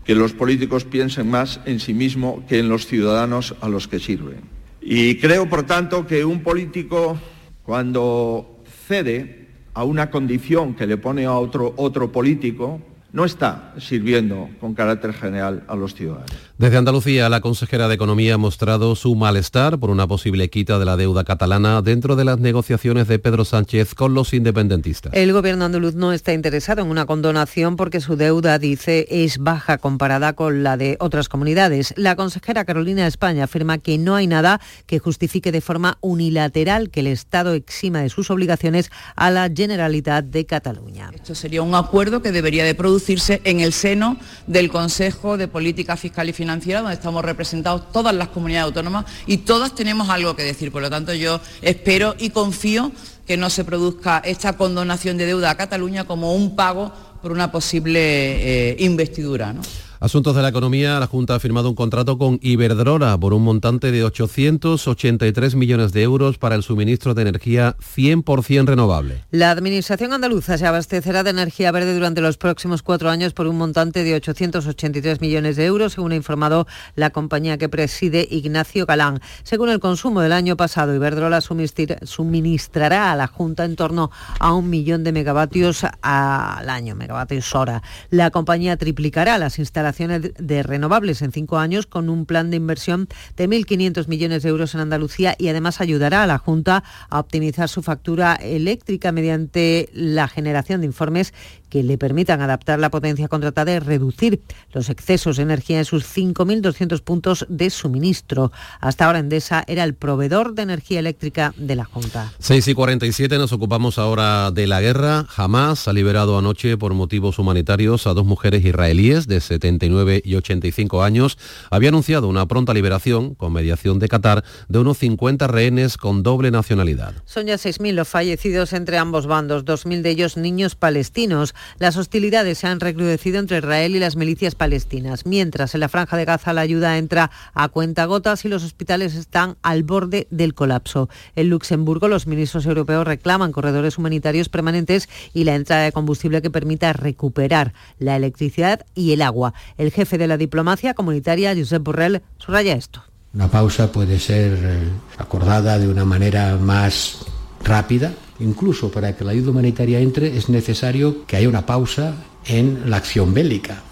que 0.03 0.15
los 0.15 0.33
políticos 0.33 0.83
piensen 0.83 1.29
más 1.29 1.59
en 1.65 1.79
sí 1.79 1.93
mismo 1.93 2.43
que 2.47 2.59
en 2.59 2.69
los 2.69 2.87
ciudadanos 2.87 3.55
a 3.61 3.69
los 3.69 3.87
que 3.87 3.99
sirven. 3.99 4.41
Y 4.81 5.17
creo, 5.17 5.49
por 5.49 5.63
tanto, 5.63 6.05
que 6.05 6.25
un 6.25 6.41
político, 6.43 7.17
cuando 7.63 8.63
cede 8.87 9.47
a 9.73 9.83
una 9.83 10.09
condición 10.09 10.75
que 10.75 10.87
le 10.87 10.97
pone 10.97 11.25
a 11.25 11.33
otro, 11.33 11.73
otro 11.77 12.11
político, 12.11 12.81
no 13.13 13.25
está 13.25 13.73
sirviendo 13.77 14.49
con 14.59 14.73
carácter 14.73 15.13
general 15.13 15.63
a 15.67 15.75
los 15.75 15.93
ciudadanos. 15.93 16.31
Desde 16.55 16.77
Andalucía, 16.77 17.29
la 17.29 17.41
consejera 17.41 17.87
de 17.87 17.95
Economía 17.95 18.35
ha 18.35 18.37
mostrado 18.37 18.95
su 18.95 19.15
malestar 19.15 19.79
por 19.79 19.89
una 19.89 20.05
posible 20.05 20.51
quita 20.51 20.77
de 20.77 20.85
la 20.85 20.97
deuda 20.97 21.23
catalana 21.23 21.81
dentro 21.81 22.15
de 22.15 22.25
las 22.25 22.37
negociaciones 22.37 23.07
de 23.07 23.17
Pedro 23.17 23.43
Sánchez 23.43 23.95
con 23.95 24.13
los 24.13 24.35
independentistas. 24.35 25.11
El 25.15 25.33
gobierno 25.33 25.65
andaluz 25.65 25.95
no 25.95 26.13
está 26.13 26.31
interesado 26.31 26.83
en 26.83 26.91
una 26.91 27.07
condonación 27.07 27.75
porque 27.75 28.01
su 28.01 28.17
deuda, 28.17 28.59
dice, 28.59 29.07
es 29.09 29.39
baja 29.39 29.79
comparada 29.79 30.33
con 30.33 30.61
la 30.61 30.77
de 30.77 30.95
otras 30.99 31.27
comunidades. 31.27 31.91
La 31.97 32.15
consejera 32.15 32.65
Carolina 32.65 33.07
España 33.07 33.45
afirma 33.45 33.79
que 33.79 33.97
no 33.97 34.13
hay 34.13 34.27
nada 34.27 34.61
que 34.85 34.99
justifique 34.99 35.51
de 35.51 35.59
forma 35.59 35.97
unilateral 36.01 36.91
que 36.91 36.99
el 36.99 37.07
Estado 37.07 37.53
exima 37.53 38.03
de 38.03 38.09
sus 38.09 38.29
obligaciones 38.29 38.91
a 39.15 39.31
la 39.31 39.49
Generalitat 39.51 40.25
de 40.25 40.45
Cataluña. 40.45 41.09
Esto 41.15 41.33
sería 41.33 41.63
un 41.63 41.73
acuerdo 41.73 42.21
que 42.21 42.31
debería 42.31 42.63
de 42.63 42.75
producirse 42.75 43.41
en 43.43 43.59
el 43.59 43.73
seno 43.73 44.17
del 44.45 44.69
Consejo 44.69 45.35
de 45.35 45.47
Política 45.47 45.97
Fiscal 45.97 46.29
y 46.29 46.33
financiera, 46.33 46.43
donde 46.59 46.93
estamos 46.93 47.23
representados 47.23 47.91
todas 47.91 48.13
las 48.13 48.29
comunidades 48.29 48.65
autónomas 48.65 49.05
y 49.25 49.37
todas 49.37 49.73
tenemos 49.75 50.09
algo 50.09 50.35
que 50.35 50.43
decir. 50.43 50.71
Por 50.71 50.81
lo 50.81 50.89
tanto, 50.89 51.13
yo 51.13 51.39
espero 51.61 52.15
y 52.19 52.29
confío 52.29 52.91
que 53.25 53.37
no 53.37 53.49
se 53.49 53.63
produzca 53.63 54.19
esta 54.19 54.57
condonación 54.57 55.17
de 55.17 55.25
deuda 55.25 55.51
a 55.51 55.57
Cataluña 55.57 56.05
como 56.05 56.35
un 56.35 56.55
pago 56.55 56.91
por 57.21 57.31
una 57.31 57.51
posible 57.51 57.99
eh, 58.01 58.75
investidura. 58.79 59.53
¿no? 59.53 59.61
Asuntos 60.03 60.35
de 60.35 60.41
la 60.41 60.49
economía, 60.49 60.99
la 60.99 61.07
Junta 61.07 61.35
ha 61.35 61.39
firmado 61.39 61.69
un 61.69 61.75
contrato 61.75 62.17
con 62.17 62.37
Iberdrola 62.41 63.17
por 63.17 63.33
un 63.33 63.41
montante 63.41 63.89
de 63.89 64.03
883 64.03 65.55
millones 65.55 65.93
de 65.93 66.01
euros 66.01 66.37
para 66.37 66.55
el 66.55 66.63
suministro 66.63 67.13
de 67.13 67.21
energía 67.21 67.77
100% 67.77 68.65
renovable. 68.65 69.23
La 69.31 69.49
Administración 69.49 70.11
andaluza 70.11 70.57
se 70.57 70.67
abastecerá 70.67 71.23
de 71.23 71.29
energía 71.29 71.71
verde 71.71 71.93
durante 71.93 72.19
los 72.19 72.35
próximos 72.35 72.83
cuatro 72.83 73.09
años 73.09 73.31
por 73.31 73.47
un 73.47 73.57
montante 73.57 74.03
de 74.03 74.13
883 74.15 75.21
millones 75.21 75.55
de 75.55 75.67
euros, 75.67 75.93
según 75.93 76.11
ha 76.11 76.17
informado 76.17 76.67
la 76.95 77.11
compañía 77.11 77.57
que 77.57 77.69
preside 77.69 78.27
Ignacio 78.29 78.85
Galán. 78.85 79.21
Según 79.43 79.69
el 79.69 79.79
consumo 79.79 80.19
del 80.19 80.33
año 80.33 80.57
pasado, 80.57 80.93
Iberdrola 80.93 81.39
suministrará 81.39 83.13
a 83.13 83.15
la 83.15 83.27
Junta 83.27 83.63
en 83.63 83.77
torno 83.77 84.11
a 84.41 84.51
un 84.51 84.69
millón 84.69 85.05
de 85.05 85.13
megavatios 85.13 85.85
al 86.01 86.69
año, 86.69 86.93
megavatios 86.93 87.55
hora. 87.55 87.81
La 88.09 88.31
compañía 88.31 88.75
triplicará 88.75 89.37
las 89.37 89.59
instalaciones 89.59 89.92
de 89.97 90.63
renovables 90.63 91.21
en 91.21 91.31
cinco 91.31 91.57
años 91.57 91.85
con 91.85 92.09
un 92.09 92.25
plan 92.25 92.49
de 92.49 92.57
inversión 92.57 93.07
de 93.37 93.49
1.500 93.49 94.07
millones 94.07 94.43
de 94.43 94.49
euros 94.49 94.73
en 94.73 94.81
Andalucía 94.81 95.35
y 95.37 95.47
además 95.47 95.81
ayudará 95.81 96.23
a 96.23 96.27
la 96.27 96.37
Junta 96.37 96.83
a 97.09 97.19
optimizar 97.19 97.69
su 97.69 97.81
factura 97.81 98.35
eléctrica 98.35 99.11
mediante 99.11 99.89
la 99.93 100.27
generación 100.27 100.81
de 100.81 100.87
informes 100.87 101.33
que 101.73 101.81
le 101.81 101.97
permitan 101.97 102.39
adaptar 102.39 102.77
la 102.77 102.91
potencia 102.91 103.27
contratada 103.27 103.73
y 103.73 103.79
reducir 103.79 104.41
los 104.73 104.91
excesos 104.91 105.37
de 105.37 105.43
energía 105.43 105.79
en 105.79 105.85
sus 105.85 106.05
5.200 106.05 107.01
puntos 107.01 107.47
de 107.49 107.71
suministro. 107.71 108.51
Hasta 108.79 109.07
ahora 109.07 109.17
Endesa 109.17 109.63
era 109.65 109.83
el 109.83 109.95
proveedor 109.95 110.53
de 110.53 110.61
energía 110.61 110.99
eléctrica 110.99 111.51
de 111.57 111.75
la 111.75 111.85
Junta. 111.85 112.31
6 112.37 112.67
y 112.67 112.73
47 112.75 113.39
nos 113.39 113.53
ocupamos 113.53 113.97
ahora 113.97 114.51
de 114.51 114.67
la 114.67 114.81
guerra. 114.81 115.25
Jamás 115.27 115.87
ha 115.87 115.93
liberado 115.93 116.37
anoche 116.37 116.77
por 116.77 116.93
motivos 116.93 117.39
humanitarios 117.39 118.05
a 118.05 118.13
dos 118.13 118.27
mujeres 118.27 118.63
israelíes 118.63 119.25
de 119.25 119.41
79 119.41 120.21
y 120.23 120.35
85 120.35 121.01
años. 121.01 121.39
Había 121.71 121.89
anunciado 121.89 122.27
una 122.27 122.45
pronta 122.45 122.75
liberación 122.75 123.33
con 123.33 123.51
mediación 123.51 123.97
de 123.97 124.09
Qatar 124.09 124.43
de 124.67 124.77
unos 124.77 124.99
50 124.99 125.47
rehenes 125.47 125.97
con 125.97 126.21
doble 126.21 126.51
nacionalidad. 126.51 127.15
Son 127.25 127.47
ya 127.47 127.55
6.000 127.55 127.93
los 127.93 128.07
fallecidos 128.07 128.73
entre 128.73 128.99
ambos 128.99 129.25
bandos, 129.25 129.65
2.000 129.65 130.03
de 130.03 130.09
ellos 130.11 130.37
niños 130.37 130.75
palestinos. 130.75 131.55
Las 131.79 131.97
hostilidades 131.97 132.59
se 132.59 132.67
han 132.67 132.79
recrudecido 132.79 133.39
entre 133.39 133.57
Israel 133.57 133.95
y 133.95 133.99
las 133.99 134.15
milicias 134.15 134.55
palestinas, 134.55 135.25
mientras 135.25 135.73
en 135.73 135.81
la 135.81 135.89
franja 135.89 136.17
de 136.17 136.25
Gaza 136.25 136.53
la 136.53 136.61
ayuda 136.61 136.97
entra 136.97 137.31
a 137.53 137.67
cuentagotas 137.69 138.45
y 138.45 138.49
los 138.49 138.63
hospitales 138.63 139.15
están 139.15 139.57
al 139.61 139.83
borde 139.83 140.27
del 140.29 140.53
colapso. 140.53 141.09
En 141.35 141.49
Luxemburgo 141.49 142.07
los 142.07 142.27
ministros 142.27 142.65
europeos 142.65 143.05
reclaman 143.05 143.51
corredores 143.51 143.97
humanitarios 143.97 144.49
permanentes 144.49 145.09
y 145.33 145.43
la 145.43 145.55
entrada 145.55 145.83
de 145.83 145.91
combustible 145.91 146.41
que 146.41 146.51
permita 146.51 146.93
recuperar 146.93 147.73
la 147.99 148.15
electricidad 148.15 148.85
y 148.95 149.13
el 149.13 149.21
agua. 149.21 149.53
El 149.77 149.91
jefe 149.91 150.17
de 150.17 150.27
la 150.27 150.37
diplomacia 150.37 150.93
comunitaria, 150.93 151.55
Josep 151.55 151.83
Borrell, 151.83 152.21
subraya 152.37 152.73
esto. 152.73 153.03
Una 153.33 153.49
pausa 153.49 153.91
puede 153.91 154.19
ser 154.19 154.59
eh, 154.61 154.89
acordada 155.17 155.79
de 155.79 155.87
una 155.87 156.05
manera 156.05 156.55
más 156.57 157.25
rápida. 157.63 158.13
Incluso 158.39 158.91
para 158.91 159.15
que 159.15 159.23
la 159.23 159.31
ayuda 159.31 159.51
humanitaria 159.51 159.99
entre 159.99 160.37
es 160.37 160.49
necesario 160.49 161.25
que 161.25 161.37
haya 161.37 161.49
una 161.49 161.65
pausa 161.65 162.15
en 162.45 162.89
la 162.89 162.97
acción 162.97 163.33
bélica. 163.33 163.83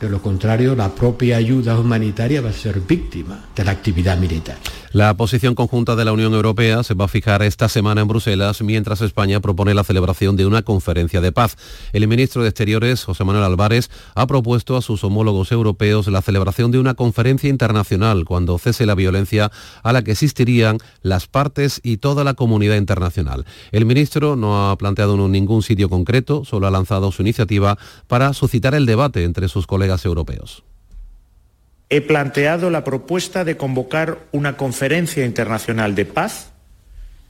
De 0.00 0.08
lo 0.08 0.22
contrario, 0.22 0.74
la 0.74 0.94
propia 0.94 1.36
ayuda 1.36 1.78
humanitaria 1.78 2.40
va 2.40 2.48
a 2.48 2.54
ser 2.54 2.80
víctima 2.80 3.44
de 3.54 3.64
la 3.64 3.72
actividad 3.72 4.16
militar. 4.16 4.56
La 4.92 5.14
posición 5.14 5.54
conjunta 5.54 5.94
de 5.94 6.04
la 6.04 6.12
Unión 6.12 6.32
Europea 6.34 6.82
se 6.82 6.94
va 6.94 7.04
a 7.04 7.08
fijar 7.08 7.42
esta 7.42 7.68
semana 7.68 8.00
en 8.00 8.08
Bruselas, 8.08 8.60
mientras 8.62 9.02
España 9.02 9.38
propone 9.38 9.72
la 9.72 9.84
celebración 9.84 10.36
de 10.36 10.46
una 10.46 10.62
conferencia 10.62 11.20
de 11.20 11.30
paz. 11.30 11.56
El 11.92 12.08
ministro 12.08 12.42
de 12.42 12.48
Exteriores, 12.48 13.04
José 13.04 13.22
Manuel 13.22 13.44
Álvarez, 13.44 13.88
ha 14.16 14.26
propuesto 14.26 14.76
a 14.76 14.82
sus 14.82 15.04
homólogos 15.04 15.52
europeos 15.52 16.08
la 16.08 16.22
celebración 16.22 16.72
de 16.72 16.80
una 16.80 16.94
conferencia 16.94 17.50
internacional 17.50 18.24
cuando 18.24 18.58
cese 18.58 18.86
la 18.86 18.96
violencia 18.96 19.52
a 19.84 19.92
la 19.92 20.02
que 20.02 20.12
existirían 20.12 20.78
las 21.02 21.28
partes 21.28 21.80
y 21.84 21.98
toda 21.98 22.24
la 22.24 22.34
comunidad 22.34 22.76
internacional. 22.76 23.44
El 23.70 23.84
ministro 23.84 24.34
no 24.34 24.70
ha 24.70 24.78
planteado 24.78 25.28
ningún 25.28 25.62
sitio 25.62 25.88
concreto, 25.88 26.44
solo 26.44 26.66
ha 26.66 26.70
lanzado 26.72 27.12
su 27.12 27.22
iniciativa 27.22 27.78
para 28.08 28.32
suscitar 28.32 28.74
el 28.74 28.86
debate 28.86 29.22
entre 29.22 29.48
sus 29.48 29.68
colegas 29.68 29.89
he 31.90 32.00
planteado 32.00 32.70
la 32.70 32.84
propuesta 32.84 33.44
de 33.44 33.56
convocar 33.56 34.18
una 34.30 34.56
conferencia 34.56 35.26
internacional 35.26 35.94
de 35.96 36.04
paz 36.04 36.52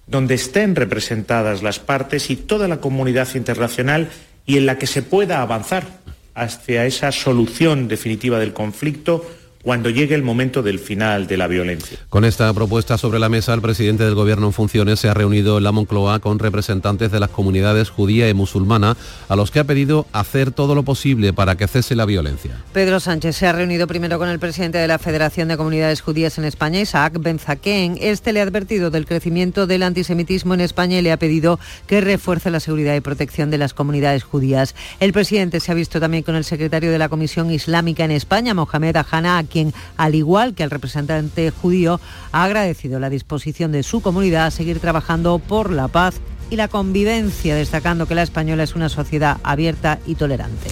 donde 0.06 0.34
estén 0.34 0.76
representadas 0.76 1.62
las 1.62 1.78
partes 1.78 2.30
y 2.30 2.36
toda 2.36 2.68
la 2.68 2.80
comunidad 2.80 3.28
internacional 3.34 4.10
y 4.44 4.58
en 4.58 4.66
la 4.66 4.76
que 4.76 4.86
se 4.86 5.02
pueda 5.02 5.40
avanzar 5.40 5.86
hacia 6.34 6.84
esa 6.84 7.10
solución 7.12 7.88
definitiva 7.88 8.38
del 8.38 8.52
conflicto 8.52 9.24
cuando 9.62 9.90
llegue 9.90 10.14
el 10.14 10.22
momento 10.22 10.62
del 10.62 10.78
final 10.78 11.26
de 11.26 11.36
la 11.36 11.46
violencia. 11.46 11.98
Con 12.08 12.24
esta 12.24 12.52
propuesta 12.54 12.96
sobre 12.96 13.18
la 13.18 13.28
mesa, 13.28 13.52
el 13.52 13.60
presidente 13.60 14.04
del 14.04 14.14
Gobierno 14.14 14.46
en 14.46 14.52
funciones 14.54 15.00
se 15.00 15.08
ha 15.08 15.14
reunido 15.14 15.58
en 15.58 15.64
la 15.64 15.72
Moncloa 15.72 16.18
con 16.20 16.38
representantes 16.38 17.12
de 17.12 17.20
las 17.20 17.28
comunidades 17.28 17.90
judía 17.90 18.28
y 18.30 18.34
musulmana, 18.34 18.96
a 19.28 19.36
los 19.36 19.50
que 19.50 19.60
ha 19.60 19.64
pedido 19.64 20.06
hacer 20.12 20.50
todo 20.50 20.74
lo 20.74 20.82
posible 20.82 21.32
para 21.32 21.56
que 21.56 21.68
cese 21.68 21.94
la 21.94 22.06
violencia. 22.06 22.52
Pedro 22.72 23.00
Sánchez 23.00 23.36
se 23.36 23.46
ha 23.46 23.52
reunido 23.52 23.86
primero 23.86 24.18
con 24.18 24.28
el 24.28 24.38
presidente 24.38 24.78
de 24.78 24.88
la 24.88 24.98
Federación 24.98 25.48
de 25.48 25.58
Comunidades 25.58 26.00
Judías 26.00 26.38
en 26.38 26.44
España, 26.44 26.80
Isaac 26.80 27.18
Benzaquén. 27.20 27.98
Este 28.00 28.32
le 28.32 28.40
ha 28.40 28.44
advertido 28.44 28.90
del 28.90 29.04
crecimiento 29.04 29.66
del 29.66 29.82
antisemitismo 29.82 30.54
en 30.54 30.62
España 30.62 30.98
y 30.98 31.02
le 31.02 31.12
ha 31.12 31.18
pedido 31.18 31.60
que 31.86 32.00
refuerce 32.00 32.50
la 32.50 32.60
seguridad 32.60 32.94
y 32.94 33.00
protección 33.00 33.50
de 33.50 33.58
las 33.58 33.74
comunidades 33.74 34.24
judías. 34.24 34.74
El 35.00 35.12
presidente 35.12 35.60
se 35.60 35.70
ha 35.70 35.74
visto 35.74 36.00
también 36.00 36.22
con 36.22 36.34
el 36.34 36.44
secretario 36.44 36.90
de 36.90 36.98
la 36.98 37.10
Comisión 37.10 37.50
Islámica 37.50 38.04
en 38.04 38.12
España, 38.12 38.54
Mohamed 38.54 38.96
Ahana, 38.96 39.38
quien, 39.50 39.74
al 39.98 40.14
igual 40.14 40.54
que 40.54 40.62
al 40.62 40.70
representante 40.70 41.50
judío, 41.50 42.00
ha 42.32 42.44
agradecido 42.44 42.98
la 42.98 43.10
disposición 43.10 43.72
de 43.72 43.82
su 43.82 44.00
comunidad 44.00 44.46
a 44.46 44.50
seguir 44.50 44.80
trabajando 44.80 45.38
por 45.38 45.70
la 45.70 45.88
paz 45.88 46.14
y 46.50 46.56
la 46.56 46.68
convivencia, 46.68 47.54
destacando 47.54 48.06
que 48.06 48.14
la 48.14 48.22
española 48.22 48.62
es 48.62 48.74
una 48.74 48.88
sociedad 48.88 49.38
abierta 49.42 49.98
y 50.06 50.14
tolerante. 50.14 50.70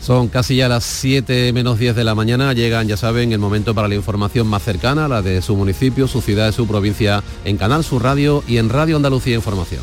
Son 0.00 0.28
casi 0.28 0.56
ya 0.56 0.68
las 0.68 0.84
7 0.84 1.52
menos 1.52 1.78
10 1.78 1.94
de 1.94 2.04
la 2.04 2.14
mañana. 2.14 2.54
Llegan, 2.54 2.88
ya 2.88 2.96
saben, 2.96 3.32
el 3.32 3.38
momento 3.38 3.74
para 3.74 3.86
la 3.86 3.94
información 3.94 4.46
más 4.46 4.62
cercana, 4.62 5.08
la 5.08 5.20
de 5.20 5.42
su 5.42 5.56
municipio, 5.56 6.08
su 6.08 6.22
ciudad, 6.22 6.52
su 6.52 6.66
provincia, 6.66 7.22
en 7.44 7.58
Canal 7.58 7.84
Sur 7.84 8.02
Radio 8.02 8.42
y 8.48 8.56
en 8.56 8.70
Radio 8.70 8.96
Andalucía 8.96 9.34
Información. 9.36 9.82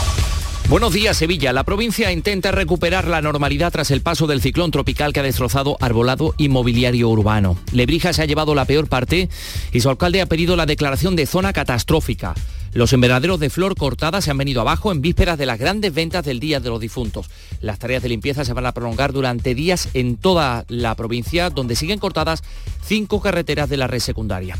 Buenos 0.71 0.93
días, 0.93 1.17
Sevilla. 1.17 1.51
La 1.51 1.65
provincia 1.65 2.13
intenta 2.13 2.49
recuperar 2.53 3.05
la 3.05 3.21
normalidad 3.21 3.73
tras 3.73 3.91
el 3.91 3.99
paso 3.99 4.25
del 4.25 4.39
ciclón 4.39 4.71
tropical 4.71 5.11
que 5.11 5.19
ha 5.19 5.23
destrozado 5.23 5.75
arbolado 5.81 6.33
y 6.37 6.47
mobiliario 6.47 7.09
urbano. 7.09 7.57
Lebrija 7.73 8.13
se 8.13 8.21
ha 8.21 8.25
llevado 8.25 8.55
la 8.55 8.63
peor 8.63 8.87
parte 8.87 9.27
y 9.73 9.81
su 9.81 9.89
alcalde 9.89 10.21
ha 10.21 10.27
pedido 10.27 10.55
la 10.55 10.65
declaración 10.65 11.17
de 11.17 11.25
zona 11.25 11.51
catastrófica. 11.51 12.35
Los 12.71 12.93
invernaderos 12.93 13.41
de 13.41 13.49
flor 13.49 13.75
cortada 13.75 14.21
se 14.21 14.31
han 14.31 14.37
venido 14.37 14.61
abajo 14.61 14.93
en 14.93 15.01
vísperas 15.01 15.37
de 15.37 15.45
las 15.45 15.59
grandes 15.59 15.93
ventas 15.93 16.23
del 16.23 16.39
Día 16.39 16.61
de 16.61 16.69
los 16.69 16.79
Difuntos. 16.79 17.29
Las 17.59 17.77
tareas 17.77 18.01
de 18.01 18.07
limpieza 18.07 18.45
se 18.45 18.53
van 18.53 18.65
a 18.65 18.71
prolongar 18.71 19.11
durante 19.11 19.53
días 19.53 19.89
en 19.93 20.15
toda 20.15 20.63
la 20.69 20.95
provincia, 20.95 21.49
donde 21.49 21.75
siguen 21.75 21.99
cortadas 21.99 22.43
cinco 22.85 23.19
carreteras 23.19 23.67
de 23.67 23.75
la 23.75 23.87
red 23.87 23.99
secundaria. 23.99 24.57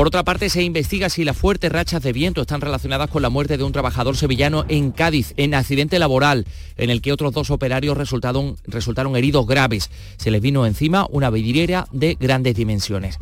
Por 0.00 0.06
otra 0.06 0.24
parte, 0.24 0.48
se 0.48 0.62
investiga 0.62 1.10
si 1.10 1.24
las 1.24 1.36
fuertes 1.36 1.70
rachas 1.70 2.02
de 2.02 2.14
viento 2.14 2.40
están 2.40 2.62
relacionadas 2.62 3.10
con 3.10 3.20
la 3.20 3.28
muerte 3.28 3.58
de 3.58 3.64
un 3.64 3.72
trabajador 3.72 4.16
sevillano 4.16 4.64
en 4.66 4.92
Cádiz, 4.92 5.34
en 5.36 5.52
accidente 5.52 5.98
laboral, 5.98 6.46
en 6.78 6.88
el 6.88 7.02
que 7.02 7.12
otros 7.12 7.34
dos 7.34 7.50
operarios 7.50 7.98
resultaron, 7.98 8.56
resultaron 8.66 9.14
heridos 9.14 9.46
graves. 9.46 9.90
Se 10.16 10.30
les 10.30 10.40
vino 10.40 10.64
encima 10.64 11.06
una 11.10 11.28
vidriera 11.28 11.86
de 11.92 12.16
grandes 12.18 12.54
dimensiones. 12.54 13.18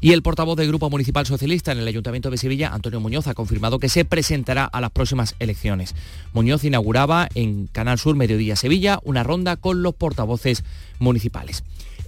Y 0.00 0.12
el 0.12 0.22
portavoz 0.22 0.56
del 0.56 0.68
Grupo 0.68 0.88
Municipal 0.88 1.26
Socialista 1.26 1.70
en 1.70 1.80
el 1.80 1.86
Ayuntamiento 1.86 2.30
de 2.30 2.38
Sevilla, 2.38 2.70
Antonio 2.72 2.98
Muñoz, 2.98 3.26
ha 3.26 3.34
confirmado 3.34 3.78
que 3.78 3.90
se 3.90 4.06
presentará 4.06 4.64
a 4.64 4.80
las 4.80 4.90
próximas 4.90 5.34
elecciones. 5.38 5.94
Muñoz 6.32 6.64
inauguraba 6.64 7.28
en 7.34 7.66
Canal 7.66 7.98
Sur 7.98 8.16
Mediodía 8.16 8.56
Sevilla 8.56 9.00
una 9.04 9.22
ronda 9.22 9.56
con 9.56 9.82
los 9.82 9.94
portavoces 9.94 10.64
municipales. 10.98 11.62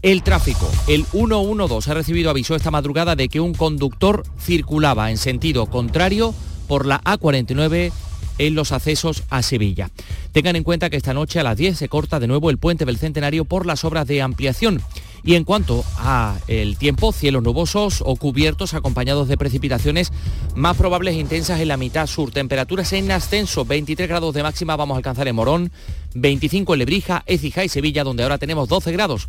El 0.04 0.22
tráfico. 0.22 0.70
El 0.86 1.06
112 1.06 1.90
ha 1.90 1.94
recibido 1.94 2.28
aviso 2.28 2.54
esta 2.54 2.70
madrugada 2.70 3.16
de 3.16 3.30
que 3.30 3.40
un 3.40 3.54
conductor 3.54 4.22
circulaba 4.38 5.10
en 5.10 5.16
sentido 5.16 5.64
contrario 5.64 6.34
por 6.68 6.84
la 6.84 7.00
A49 7.04 7.90
en 8.36 8.54
los 8.54 8.72
accesos 8.72 9.22
a 9.30 9.40
Sevilla. 9.40 9.88
Tengan 10.32 10.56
en 10.56 10.62
cuenta 10.62 10.90
que 10.90 10.98
esta 10.98 11.14
noche 11.14 11.40
a 11.40 11.42
las 11.42 11.56
10 11.56 11.78
se 11.78 11.88
corta 11.88 12.20
de 12.20 12.26
nuevo 12.26 12.50
el 12.50 12.58
puente 12.58 12.84
del 12.84 12.98
Centenario 12.98 13.46
por 13.46 13.64
las 13.64 13.82
obras 13.84 14.06
de 14.06 14.20
ampliación. 14.20 14.82
Y 15.26 15.36
en 15.36 15.44
cuanto 15.44 15.82
a 15.96 16.36
el 16.48 16.76
tiempo, 16.76 17.10
cielos 17.10 17.42
nubosos 17.42 18.02
o 18.04 18.16
cubiertos 18.16 18.74
acompañados 18.74 19.26
de 19.26 19.38
precipitaciones 19.38 20.12
más 20.54 20.76
probables 20.76 21.14
e 21.14 21.20
intensas 21.20 21.60
en 21.60 21.68
la 21.68 21.78
mitad 21.78 22.06
sur. 22.06 22.30
Temperaturas 22.30 22.92
en 22.92 23.10
ascenso, 23.10 23.64
23 23.64 24.06
grados 24.06 24.34
de 24.34 24.42
máxima 24.42 24.76
vamos 24.76 24.96
a 24.96 24.98
alcanzar 24.98 25.26
en 25.28 25.36
Morón, 25.36 25.72
25 26.14 26.74
en 26.74 26.78
Lebrija, 26.78 27.22
Écija 27.26 27.64
y 27.64 27.70
Sevilla, 27.70 28.04
donde 28.04 28.22
ahora 28.22 28.36
tenemos 28.36 28.68
12 28.68 28.92
grados. 28.92 29.28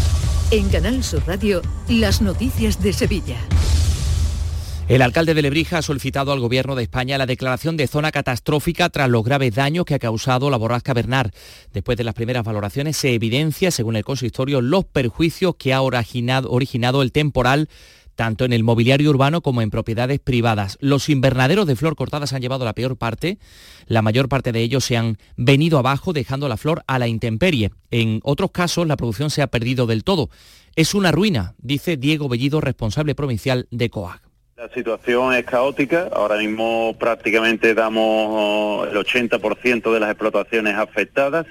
En 0.51 0.67
Canal 0.67 1.01
Sur 1.01 1.23
Radio, 1.25 1.61
las 1.87 2.21
noticias 2.21 2.83
de 2.83 2.91
Sevilla. 2.91 3.37
El 4.89 5.01
alcalde 5.01 5.33
de 5.33 5.41
Lebrija 5.41 5.77
ha 5.77 5.81
solicitado 5.81 6.33
al 6.33 6.41
Gobierno 6.41 6.75
de 6.75 6.83
España 6.83 7.17
la 7.17 7.25
declaración 7.25 7.77
de 7.77 7.87
zona 7.87 8.11
catastrófica 8.11 8.89
tras 8.89 9.09
los 9.09 9.23
graves 9.23 9.55
daños 9.55 9.85
que 9.85 9.95
ha 9.95 9.99
causado 9.99 10.49
la 10.49 10.57
borrasca 10.57 10.93
Bernard. 10.93 11.31
Después 11.71 11.97
de 11.97 12.03
las 12.03 12.15
primeras 12.15 12.43
valoraciones 12.43 12.97
se 12.97 13.13
evidencia, 13.13 13.71
según 13.71 13.95
el 13.95 14.03
consistorio, 14.03 14.59
los 14.59 14.83
perjuicios 14.83 15.55
que 15.55 15.73
ha 15.73 15.81
originado, 15.81 16.51
originado 16.51 17.01
el 17.01 17.13
temporal 17.13 17.69
tanto 18.15 18.45
en 18.45 18.53
el 18.53 18.63
mobiliario 18.63 19.09
urbano 19.09 19.41
como 19.41 19.61
en 19.61 19.69
propiedades 19.69 20.19
privadas. 20.19 20.77
Los 20.81 21.09
invernaderos 21.09 21.67
de 21.67 21.75
flor 21.75 21.95
cortada 21.95 22.27
se 22.27 22.35
han 22.35 22.41
llevado 22.41 22.65
la 22.65 22.73
peor 22.73 22.97
parte. 22.97 23.37
La 23.87 24.01
mayor 24.01 24.29
parte 24.29 24.51
de 24.51 24.61
ellos 24.61 24.83
se 24.83 24.97
han 24.97 25.17
venido 25.37 25.77
abajo 25.77 26.13
dejando 26.13 26.47
la 26.47 26.57
flor 26.57 26.83
a 26.87 26.99
la 26.99 27.07
intemperie. 27.07 27.71
En 27.89 28.19
otros 28.23 28.51
casos 28.51 28.87
la 28.87 28.97
producción 28.97 29.29
se 29.29 29.41
ha 29.41 29.47
perdido 29.47 29.87
del 29.87 30.03
todo. 30.03 30.29
Es 30.75 30.93
una 30.93 31.11
ruina, 31.11 31.55
dice 31.57 31.97
Diego 31.97 32.29
Bellido, 32.29 32.61
responsable 32.61 33.15
provincial 33.15 33.67
de 33.71 33.89
COAG. 33.89 34.21
La 34.61 34.69
situación 34.69 35.33
es 35.33 35.43
caótica, 35.43 36.09
ahora 36.13 36.37
mismo 36.37 36.95
prácticamente 36.99 37.73
damos 37.73 38.87
el 38.87 38.95
80% 38.95 39.91
de 39.91 39.99
las 39.99 40.11
explotaciones 40.11 40.75
afectadas. 40.75 41.47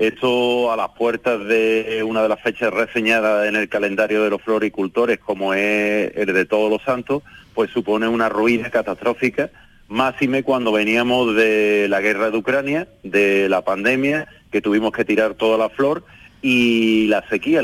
Esto 0.00 0.72
a 0.72 0.78
las 0.78 0.88
puertas 0.92 1.46
de 1.46 2.02
una 2.02 2.22
de 2.22 2.30
las 2.30 2.40
fechas 2.40 2.72
reseñadas 2.72 3.46
en 3.46 3.54
el 3.54 3.68
calendario 3.68 4.24
de 4.24 4.30
los 4.30 4.40
floricultores, 4.40 5.18
como 5.18 5.52
es 5.52 6.10
el 6.16 6.32
de 6.32 6.46
Todos 6.46 6.70
los 6.70 6.82
Santos, 6.82 7.22
pues 7.52 7.70
supone 7.70 8.08
una 8.08 8.30
ruina 8.30 8.70
catastrófica, 8.70 9.50
máxime 9.88 10.42
cuando 10.42 10.72
veníamos 10.72 11.36
de 11.36 11.86
la 11.90 12.00
guerra 12.00 12.30
de 12.30 12.38
Ucrania, 12.38 12.88
de 13.02 13.50
la 13.50 13.62
pandemia, 13.62 14.26
que 14.50 14.62
tuvimos 14.62 14.92
que 14.92 15.04
tirar 15.04 15.34
toda 15.34 15.58
la 15.58 15.68
flor 15.68 16.02
y 16.40 17.06
la 17.08 17.22
sequía. 17.28 17.62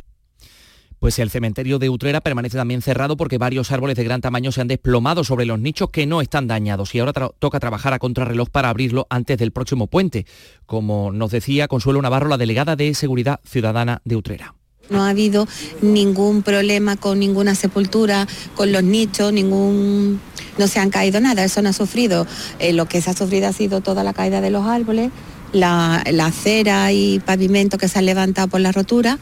Pues 0.98 1.18
el 1.18 1.30
cementerio 1.30 1.78
de 1.78 1.90
Utrera 1.90 2.20
permanece 2.20 2.56
también 2.56 2.80
cerrado 2.80 3.16
porque 3.16 3.36
varios 3.36 3.70
árboles 3.70 3.96
de 3.96 4.04
gran 4.04 4.22
tamaño 4.22 4.50
se 4.50 4.62
han 4.62 4.68
desplomado 4.68 5.24
sobre 5.24 5.44
los 5.44 5.58
nichos 5.58 5.90
que 5.90 6.06
no 6.06 6.22
están 6.22 6.46
dañados 6.46 6.94
y 6.94 7.00
ahora 7.00 7.12
toca 7.38 7.60
trabajar 7.60 7.92
a 7.92 7.98
contrarreloj 7.98 8.48
para 8.48 8.70
abrirlo 8.70 9.06
antes 9.10 9.36
del 9.36 9.52
próximo 9.52 9.88
puente, 9.88 10.26
como 10.64 11.12
nos 11.12 11.30
decía 11.30 11.68
Consuelo 11.68 12.00
Navarro, 12.00 12.28
la 12.28 12.38
delegada 12.38 12.76
de 12.76 12.94
Seguridad 12.94 13.40
Ciudadana 13.44 14.00
de 14.04 14.16
Utrera. 14.16 14.54
No 14.88 15.02
ha 15.02 15.10
habido 15.10 15.46
ningún 15.82 16.42
problema 16.42 16.96
con 16.96 17.18
ninguna 17.18 17.54
sepultura, 17.54 18.26
con 18.54 18.72
los 18.72 18.82
nichos, 18.82 19.32
ningún... 19.32 20.20
no 20.58 20.68
se 20.68 20.78
han 20.78 20.90
caído 20.90 21.20
nada, 21.20 21.44
eso 21.44 21.60
no 21.60 21.70
ha 21.70 21.72
sufrido. 21.72 22.26
Eh, 22.58 22.72
lo 22.72 22.86
que 22.86 23.02
se 23.02 23.10
ha 23.10 23.14
sufrido 23.14 23.48
ha 23.48 23.52
sido 23.52 23.80
toda 23.80 24.04
la 24.04 24.14
caída 24.14 24.40
de 24.40 24.50
los 24.50 24.64
árboles, 24.64 25.10
la, 25.52 26.04
la 26.10 26.26
acera 26.26 26.92
y 26.92 27.18
pavimento 27.18 27.78
que 27.78 27.88
se 27.88 27.98
han 27.98 28.06
levantado 28.06 28.48
por 28.48 28.60
la 28.60 28.72
rotura 28.72 29.18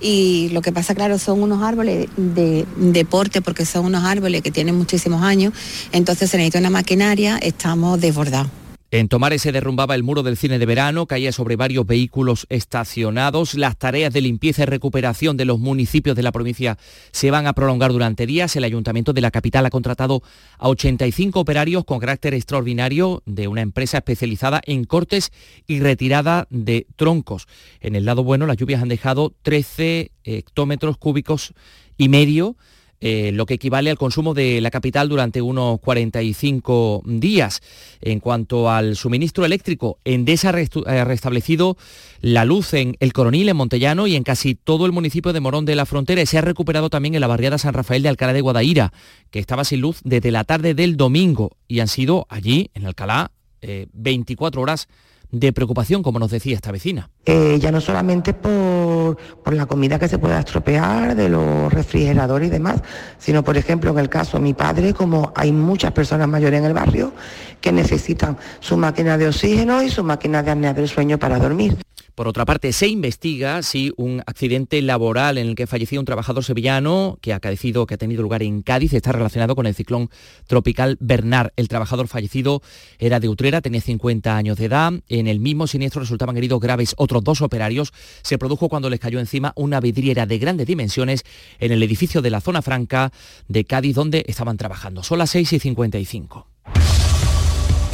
y 0.00 0.48
lo 0.50 0.62
que 0.62 0.72
pasa, 0.72 0.94
claro, 0.94 1.18
son 1.18 1.42
unos 1.42 1.62
árboles 1.62 2.08
de 2.16 2.66
deporte 2.76 3.42
porque 3.42 3.64
son 3.64 3.84
unos 3.84 4.04
árboles 4.04 4.42
que 4.42 4.50
tienen 4.50 4.76
muchísimos 4.76 5.22
años, 5.22 5.52
entonces 5.92 6.30
se 6.30 6.36
necesita 6.36 6.58
una 6.58 6.70
maquinaria, 6.70 7.38
estamos 7.38 8.00
desbordados. 8.00 8.59
En 8.92 9.08
Tomares 9.08 9.42
se 9.42 9.52
derrumbaba 9.52 9.94
el 9.94 10.02
muro 10.02 10.24
del 10.24 10.36
cine 10.36 10.58
de 10.58 10.66
verano, 10.66 11.06
caía 11.06 11.30
sobre 11.30 11.54
varios 11.54 11.86
vehículos 11.86 12.46
estacionados. 12.48 13.54
Las 13.54 13.76
tareas 13.76 14.12
de 14.12 14.20
limpieza 14.20 14.64
y 14.64 14.66
recuperación 14.66 15.36
de 15.36 15.44
los 15.44 15.60
municipios 15.60 16.16
de 16.16 16.24
la 16.24 16.32
provincia 16.32 16.76
se 17.12 17.30
van 17.30 17.46
a 17.46 17.52
prolongar 17.52 17.92
durante 17.92 18.26
días. 18.26 18.56
El 18.56 18.64
ayuntamiento 18.64 19.12
de 19.12 19.20
la 19.20 19.30
capital 19.30 19.64
ha 19.64 19.70
contratado 19.70 20.24
a 20.58 20.68
85 20.68 21.38
operarios 21.38 21.84
con 21.84 22.00
carácter 22.00 22.34
extraordinario 22.34 23.22
de 23.26 23.46
una 23.46 23.60
empresa 23.60 23.98
especializada 23.98 24.60
en 24.66 24.82
cortes 24.82 25.30
y 25.68 25.78
retirada 25.78 26.48
de 26.50 26.88
troncos. 26.96 27.46
En 27.80 27.94
el 27.94 28.04
lado 28.04 28.24
bueno, 28.24 28.44
las 28.46 28.56
lluvias 28.56 28.82
han 28.82 28.88
dejado 28.88 29.32
13 29.42 30.10
hectómetros 30.24 30.96
cúbicos 30.96 31.54
y 31.96 32.08
medio 32.08 32.56
eh, 33.00 33.32
lo 33.32 33.46
que 33.46 33.54
equivale 33.54 33.90
al 33.90 33.96
consumo 33.96 34.34
de 34.34 34.60
la 34.60 34.70
capital 34.70 35.08
durante 35.08 35.40
unos 35.40 35.80
45 35.80 37.02
días. 37.06 37.62
En 38.02 38.20
cuanto 38.20 38.70
al 38.70 38.96
suministro 38.96 39.44
eléctrico, 39.44 39.98
Endesa 40.04 40.50
ha 40.50 41.04
restablecido 41.04 41.78
la 42.20 42.44
luz 42.44 42.74
en 42.74 42.96
El 43.00 43.12
Coronil, 43.12 43.48
en 43.48 43.56
Montellano 43.56 44.06
y 44.06 44.16
en 44.16 44.22
casi 44.22 44.54
todo 44.54 44.84
el 44.84 44.92
municipio 44.92 45.32
de 45.32 45.40
Morón 45.40 45.64
de 45.64 45.76
la 45.76 45.86
Frontera. 45.86 46.20
Y 46.20 46.26
se 46.26 46.38
ha 46.38 46.42
recuperado 46.42 46.90
también 46.90 47.14
en 47.14 47.22
la 47.22 47.26
barriada 47.26 47.56
San 47.56 47.72
Rafael 47.72 48.02
de 48.02 48.10
Alcalá 48.10 48.34
de 48.34 48.42
Guadaira, 48.42 48.92
que 49.30 49.38
estaba 49.38 49.64
sin 49.64 49.80
luz 49.80 50.00
desde 50.04 50.30
la 50.30 50.44
tarde 50.44 50.74
del 50.74 50.96
domingo. 50.96 51.56
Y 51.68 51.80
han 51.80 51.88
sido 51.88 52.26
allí, 52.28 52.70
en 52.74 52.86
Alcalá, 52.86 53.30
24 53.62 54.60
eh, 54.60 54.62
horas 54.62 54.88
de 55.32 55.52
preocupación, 55.52 56.02
como 56.02 56.18
nos 56.18 56.30
decía 56.30 56.54
esta 56.54 56.72
vecina. 56.72 57.10
Eh, 57.24 57.58
ya 57.60 57.70
no 57.70 57.80
solamente 57.80 58.34
por, 58.34 59.16
por, 59.42 59.54
la 59.54 59.66
comida 59.66 59.98
que 59.98 60.08
se 60.08 60.18
pueda 60.18 60.40
estropear, 60.40 61.14
de 61.14 61.28
los 61.28 61.72
refrigeradores 61.72 62.48
y 62.48 62.50
demás, 62.50 62.82
sino 63.18 63.44
por 63.44 63.56
ejemplo 63.56 63.90
en 63.90 63.98
el 63.98 64.08
caso 64.08 64.38
de 64.38 64.42
mi 64.42 64.54
padre, 64.54 64.94
como 64.94 65.32
hay 65.36 65.52
muchas 65.52 65.92
personas 65.92 66.28
mayores 66.28 66.58
en 66.58 66.66
el 66.66 66.74
barrio 66.74 67.12
que 67.60 67.72
necesitan 67.72 68.36
su 68.60 68.76
máquina 68.76 69.18
de 69.18 69.28
oxígeno 69.28 69.82
y 69.82 69.90
su 69.90 70.02
máquina 70.02 70.42
de 70.42 70.50
apnea 70.50 70.74
del 70.74 70.88
sueño 70.88 71.18
para 71.18 71.38
dormir. 71.38 71.76
Por 72.20 72.28
otra 72.28 72.44
parte, 72.44 72.74
se 72.74 72.86
investiga 72.86 73.62
si 73.62 73.94
un 73.96 74.22
accidente 74.26 74.82
laboral 74.82 75.38
en 75.38 75.48
el 75.48 75.54
que 75.54 75.66
falleció 75.66 75.98
un 75.98 76.04
trabajador 76.04 76.44
sevillano 76.44 77.18
que 77.22 77.32
ha, 77.32 77.40
que 77.40 77.48
ha 77.48 77.96
tenido 77.96 78.22
lugar 78.22 78.42
en 78.42 78.60
Cádiz 78.60 78.92
está 78.92 79.10
relacionado 79.12 79.56
con 79.56 79.64
el 79.64 79.74
ciclón 79.74 80.10
tropical 80.46 80.98
Bernard. 81.00 81.52
El 81.56 81.68
trabajador 81.68 82.08
fallecido 82.08 82.60
era 82.98 83.20
de 83.20 83.30
Utrera, 83.30 83.62
tenía 83.62 83.80
50 83.80 84.36
años 84.36 84.58
de 84.58 84.66
edad. 84.66 84.92
En 85.08 85.28
el 85.28 85.40
mismo 85.40 85.66
siniestro 85.66 86.02
resultaban 86.02 86.36
heridos 86.36 86.60
graves 86.60 86.92
otros 86.98 87.24
dos 87.24 87.40
operarios. 87.40 87.90
Se 88.20 88.36
produjo 88.36 88.68
cuando 88.68 88.90
les 88.90 89.00
cayó 89.00 89.18
encima 89.18 89.54
una 89.56 89.80
vidriera 89.80 90.26
de 90.26 90.38
grandes 90.38 90.66
dimensiones 90.66 91.24
en 91.58 91.72
el 91.72 91.82
edificio 91.82 92.20
de 92.20 92.28
la 92.28 92.42
zona 92.42 92.60
franca 92.60 93.12
de 93.48 93.64
Cádiz 93.64 93.94
donde 93.94 94.26
estaban 94.28 94.58
trabajando. 94.58 95.02
Son 95.02 95.16
las 95.16 95.30
6 95.30 95.54
y 95.54 95.58
55. 95.58 96.46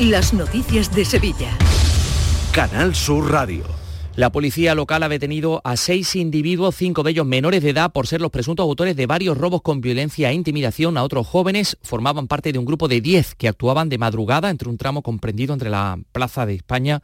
Las 0.01 0.35
noticias 0.35 0.93
de 0.93 1.05
Sevilla. 1.05 1.57
Canal 2.51 2.93
Sur 2.93 3.31
Radio. 3.31 3.86
La 4.17 4.33
policía 4.33 4.75
local 4.75 5.03
ha 5.03 5.11
detenido 5.11 5.61
a 5.63 5.77
seis 5.77 6.17
individuos, 6.17 6.75
cinco 6.75 7.03
de 7.03 7.11
ellos 7.11 7.27
menores 7.27 7.63
de 7.63 7.69
edad, 7.69 7.93
por 7.93 8.07
ser 8.07 8.23
los 8.23 8.31
presuntos 8.31 8.65
autores 8.65 8.97
de 8.97 9.05
varios 9.05 9.37
robos 9.37 9.61
con 9.61 9.83
violencia 9.83 10.31
e 10.31 10.35
intimidación 10.35 10.97
a 10.97 11.03
otros 11.03 11.27
jóvenes. 11.27 11.77
Formaban 11.83 12.27
parte 12.27 12.51
de 12.51 12.59
un 12.59 12.65
grupo 12.65 12.89
de 12.89 13.03
diez 13.03 13.35
que 13.35 13.47
actuaban 13.47 13.91
de 13.91 13.99
madrugada 13.99 14.49
entre 14.49 14.71
un 14.71 14.79
tramo 14.79 15.03
comprendido 15.03 15.53
entre 15.53 15.69
la 15.69 15.99
Plaza 16.13 16.47
de 16.47 16.55
España 16.55 17.03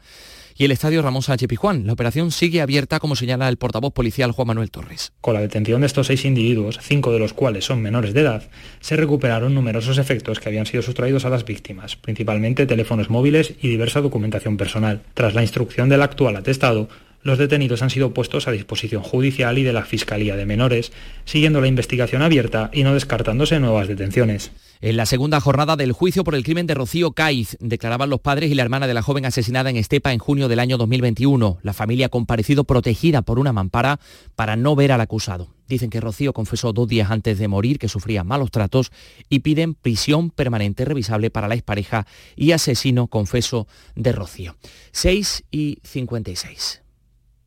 y 0.63 0.65
el 0.65 0.71
Estadio 0.71 1.03
Ramón 1.03 1.23
Sánchez. 1.23 1.49
La 1.83 1.93
operación 1.93 2.31
sigue 2.31 2.61
abierta, 2.61 3.01
como 3.01 3.17
señala 3.17 3.49
el 3.49 3.57
portavoz 3.57 3.93
policial 3.93 4.31
Juan 4.31 4.47
Manuel 4.47 4.71
Torres. 4.71 5.13
Con 5.21 5.35
la 5.35 5.41
detención 5.41 5.81
de 5.81 5.89
estos 5.89 6.07
seis 6.07 6.25
individuos, 6.25 6.79
cinco 6.81 7.11
de 7.13 7.19
los 7.19 7.33
cuales 7.33 7.65
son 7.65 7.83
menores 7.83 8.15
de 8.15 8.21
edad, 8.21 8.45
se 8.79 8.95
recuperaron 8.95 9.57
numerosos 9.57 9.99
efectos 9.99 10.39
que 10.39 10.49
habían 10.49 10.67
sido 10.67 10.85
sustraídos 10.85 11.25
a 11.25 11.31
las 11.31 11.45
víctimas, 11.45 11.97
principalmente 11.97 12.65
teléfonos 12.65 13.11
móviles 13.11 13.55
y 13.61 13.71
diversa 13.71 14.03
documentación 14.03 14.57
personal. 14.57 15.03
Tras 15.15 15.35
la 15.35 15.43
instrucción 15.43 15.89
del 15.89 16.01
actual 16.01 16.37
atestado, 16.37 16.89
los 17.23 17.39
detenidos 17.39 17.83
han 17.83 17.91
sido 17.91 18.13
puestos 18.13 18.49
a 18.49 18.53
disposición 18.53 19.03
judicial 19.03 19.59
y 19.59 19.63
de 19.63 19.73
la 19.73 19.85
Fiscalía 19.85 20.37
de 20.37 20.47
Menores, 20.47 20.93
siguiendo 21.25 21.61
la 21.61 21.69
investigación 21.69 22.23
abierta 22.23 22.71
y 22.73 22.83
no 22.83 22.95
descartándose 22.95 23.61
nuevas 23.61 23.89
detenciones. 23.89 24.53
En 24.81 24.97
la 24.97 25.07
segunda 25.07 25.41
jornada 25.41 25.77
del 25.77 25.93
juicio 25.93 26.25
por 26.25 26.35
el 26.35 26.43
crimen 26.43 26.67
de 26.67 26.75
Rocío 26.75 27.13
Caiz, 27.13 27.57
declaraban 27.61 28.11
los 28.11 28.21
padres 28.21 28.51
y 28.51 28.57
la 28.57 28.65
hermana 28.65 28.89
de 28.89 28.95
la 28.95 29.03
joven 29.03 29.25
asesinada 29.25 29.71
en 29.71 29.77
Estepa 29.77 30.13
en 30.13 30.19
junio 30.19 30.49
del 30.49 30.59
año 30.59 30.77
2021. 30.77 31.59
La 31.63 31.73
familia 31.73 32.07
ha 32.07 32.09
comparecido 32.09 32.65
protegida 32.65 33.23
por 33.23 33.39
una 33.39 33.53
mampara 33.53 34.01
para 34.35 34.57
no 34.57 34.75
ver 34.75 34.91
al 34.91 35.01
acusado. 35.01 35.55
Dicen 35.69 35.89
que 35.89 36.01
Rocío 36.01 36.33
confesó 36.33 36.73
dos 36.73 36.89
días 36.89 37.13
antes 37.13 37.39
de 37.39 37.47
morir 37.47 37.79
que 37.79 37.87
sufría 37.87 38.25
malos 38.25 38.51
tratos 38.51 38.91
y 39.29 39.39
piden 39.39 39.75
prisión 39.75 40.31
permanente 40.31 40.85
revisable 40.85 41.31
para 41.31 41.47
la 41.47 41.55
expareja 41.55 42.05
y 42.35 42.51
asesino 42.51 43.07
confeso 43.07 43.69
de 43.95 44.11
Rocío. 44.11 44.57
6 44.91 45.45
y 45.53 45.79
56. 45.85 46.83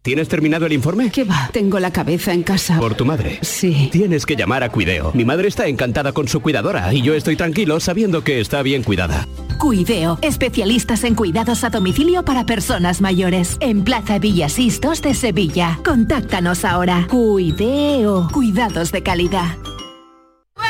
¿Tienes 0.06 0.28
terminado 0.28 0.68
el 0.68 0.74
informe? 0.74 1.10
¿Qué 1.10 1.24
va? 1.24 1.50
Tengo 1.52 1.80
la 1.80 1.92
cabeza 1.92 2.32
en 2.32 2.44
casa. 2.44 2.78
¿Por 2.78 2.94
tu 2.94 3.06
madre? 3.06 3.40
Sí. 3.42 3.90
Tienes 3.92 4.28
que 4.28 4.36
llamar 4.36 4.62
a 4.62 4.70
Cuideo. 4.70 5.12
Mi 5.16 5.26
madre 5.26 5.48
está 5.48 5.66
encantada 5.66 6.12
con 6.12 6.28
su 6.28 6.42
cuidadora 6.42 6.94
y 6.94 7.02
yo 7.02 7.16
estoy 7.16 7.36
tranquilo 7.36 7.80
sabiendo 7.80 8.24
que 8.24 8.40
está 8.40 8.62
bien 8.62 8.84
cuidada. 8.84 9.28
Cuideo, 9.58 10.20
especialistas 10.22 11.04
en 11.06 11.16
cuidados 11.16 11.64
a 11.64 11.72
domicilio 11.72 12.24
para 12.24 12.46
personas 12.46 13.02
mayores. 13.02 13.58
En 13.62 13.84
Plaza 13.84 14.20
Villasistos 14.20 15.02
de 15.02 15.16
Sevilla. 15.16 15.80
Contáctanos 15.84 16.66
ahora. 16.66 17.08
Cuideo, 17.10 18.28
cuidados 18.32 18.92
de 18.92 19.02
calidad. 19.02 19.58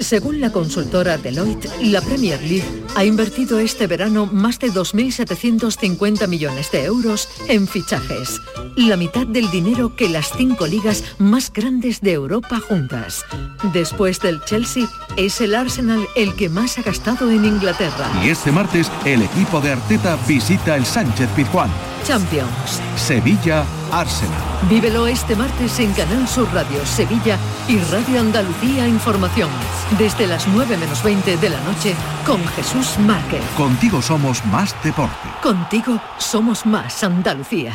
Según 0.00 0.40
la 0.40 0.52
consultora 0.52 1.18
Deloitte, 1.18 1.68
la 1.82 2.00
Premier 2.00 2.40
League 2.40 2.84
ha 2.94 3.04
invertido 3.04 3.58
este 3.58 3.86
verano 3.86 4.26
más 4.26 4.58
de 4.58 4.68
2.750 4.68 6.28
millones 6.28 6.70
de 6.70 6.84
euros 6.84 7.28
en 7.48 7.66
fichajes, 7.66 8.40
la 8.76 8.96
mitad 8.96 9.26
del 9.26 9.50
dinero 9.50 9.96
que 9.96 10.08
las 10.08 10.30
cinco 10.36 10.66
ligas 10.66 11.02
más 11.18 11.52
grandes 11.52 12.00
de 12.00 12.12
Europa 12.12 12.60
juntas. 12.60 13.24
Después 13.72 14.20
del 14.20 14.40
Chelsea, 14.44 14.86
es 15.16 15.40
el 15.40 15.54
Arsenal 15.54 16.06
el 16.14 16.34
que 16.36 16.48
más 16.48 16.78
ha 16.78 16.82
gastado 16.82 17.30
en 17.30 17.44
Inglaterra. 17.44 18.08
Y 18.24 18.28
este 18.28 18.52
martes, 18.52 18.90
el 19.04 19.22
equipo 19.22 19.60
de 19.60 19.72
Arteta 19.72 20.16
visita 20.28 20.76
el 20.76 20.86
Sánchez 20.86 21.28
Pizjuán. 21.34 21.70
Champions. 22.04 22.80
Sevilla, 22.96 23.64
Arsenal. 23.90 24.40
Vívelo 24.68 25.06
este 25.06 25.36
martes 25.36 25.78
en 25.78 25.92
Canal 25.92 26.26
Sur 26.28 26.52
Radio 26.52 26.84
Sevilla 26.84 27.38
y 27.68 27.78
Radio 27.90 28.20
Andalucía 28.20 28.86
Información. 28.86 29.50
Desde 29.98 30.26
las 30.26 30.46
9 30.48 30.76
menos 30.76 31.02
20 31.02 31.36
de 31.36 31.48
la 31.48 31.60
noche 31.60 31.94
con 32.26 32.44
Jesús 32.48 32.98
Márquez. 32.98 33.42
Contigo 33.56 34.02
somos 34.02 34.44
más 34.46 34.74
deporte. 34.82 35.28
Contigo 35.42 36.00
somos 36.18 36.66
más 36.66 37.02
Andalucía. 37.02 37.72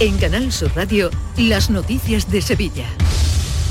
En 0.00 0.18
Canal 0.18 0.50
Sur 0.52 0.72
Radio, 0.74 1.10
las 1.36 1.70
noticias 1.70 2.30
de 2.30 2.42
Sevilla. 2.42 2.86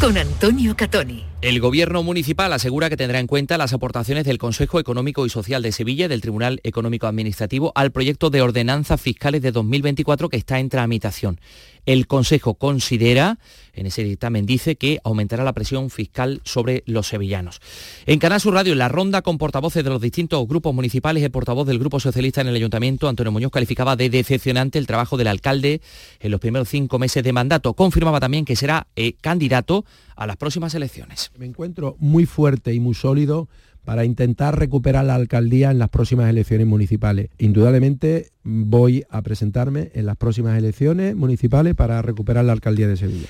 Con 0.03 0.17
Antonio 0.17 0.75
Catoni. 0.75 1.23
El 1.41 1.61
Gobierno 1.61 2.03
municipal 2.03 2.51
asegura 2.51 2.89
que 2.89 2.97
tendrá 2.97 3.19
en 3.19 3.27
cuenta 3.27 3.57
las 3.57 3.71
aportaciones 3.71 4.25
del 4.25 4.37
Consejo 4.37 4.77
Económico 4.77 5.25
y 5.25 5.29
Social 5.29 5.61
de 5.61 5.71
Sevilla 5.71 6.09
del 6.09 6.19
Tribunal 6.19 6.59
Económico 6.65 7.07
Administrativo 7.07 7.71
al 7.73 7.93
proyecto 7.93 8.29
de 8.29 8.41
ordenanzas 8.41 8.99
fiscales 8.99 9.41
de 9.41 9.53
2024 9.53 10.27
que 10.27 10.35
está 10.35 10.59
en 10.59 10.67
tramitación. 10.67 11.39
El 11.85 12.05
Consejo 12.05 12.55
considera, 12.55 13.39
en 13.74 13.88
ese 13.88 14.03
dictamen 14.03 14.45
dice, 14.45 14.76
que 14.76 14.99
aumentará 15.03 15.43
la 15.43 15.53
presión 15.53 15.89
fiscal 15.89 16.41
sobre 16.43 16.84
los 16.86 17.07
sevillanos. 17.07 17.59
En 18.05 18.19
Canal 18.19 18.39
Sur 18.39 18.53
Radio, 18.53 18.74
en 18.74 18.80
la 18.80 18.89
ronda 18.89 19.21
con 19.21 19.38
portavoces 19.38 19.84
de 19.84 19.89
los 19.89 20.01
distintos 20.01 20.47
grupos 20.47 20.74
municipales, 20.74 21.24
el 21.24 21.32
portavoz 21.32 21.67
del 21.67 21.80
Grupo 21.80 21.99
Socialista 21.99 22.41
en 22.41 22.47
el 22.47 22.55
Ayuntamiento, 22.55 23.07
Antonio 23.07 23.32
Muñoz, 23.32 23.51
calificaba 23.51 23.95
de 23.95 24.09
decepcionante 24.09 24.80
el 24.80 24.88
trabajo 24.88 25.17
del 25.17 25.28
alcalde 25.28 25.82
en 26.19 26.32
los 26.32 26.39
primeros 26.39 26.69
cinco 26.69 26.99
meses 26.99 27.24
de 27.24 27.34
mandato. 27.34 27.74
Confirmaba 27.74 28.19
también 28.19 28.45
que 28.45 28.55
será 28.55 28.88
eh, 28.95 29.13
candidato 29.21 29.86
a 30.15 30.28
las 30.28 30.38
próximas 30.38 30.76
elecciones. 30.76 31.32
Me 31.38 31.45
encuentro 31.45 31.95
muy 31.99 32.26
fuerte 32.26 32.74
y 32.74 32.80
muy 32.80 32.93
sólido 32.93 33.47
para 33.86 34.05
intentar 34.05 34.57
recuperar 34.57 35.05
la 35.05 35.15
alcaldía 35.15 35.71
en 35.71 35.79
las 35.79 35.89
próximas 35.89 36.29
elecciones 36.29 36.67
municipales. 36.67 37.29
Indudablemente 37.38 38.31
voy 38.43 39.05
a 39.09 39.21
presentarme 39.21 39.91
en 39.93 40.05
las 40.05 40.17
próximas 40.17 40.57
elecciones 40.57 41.15
municipales 41.15 41.75
para 41.75 42.01
recuperar 42.01 42.45
la 42.45 42.53
alcaldía 42.53 42.88
de 42.88 42.97
Sevilla. 42.97 43.29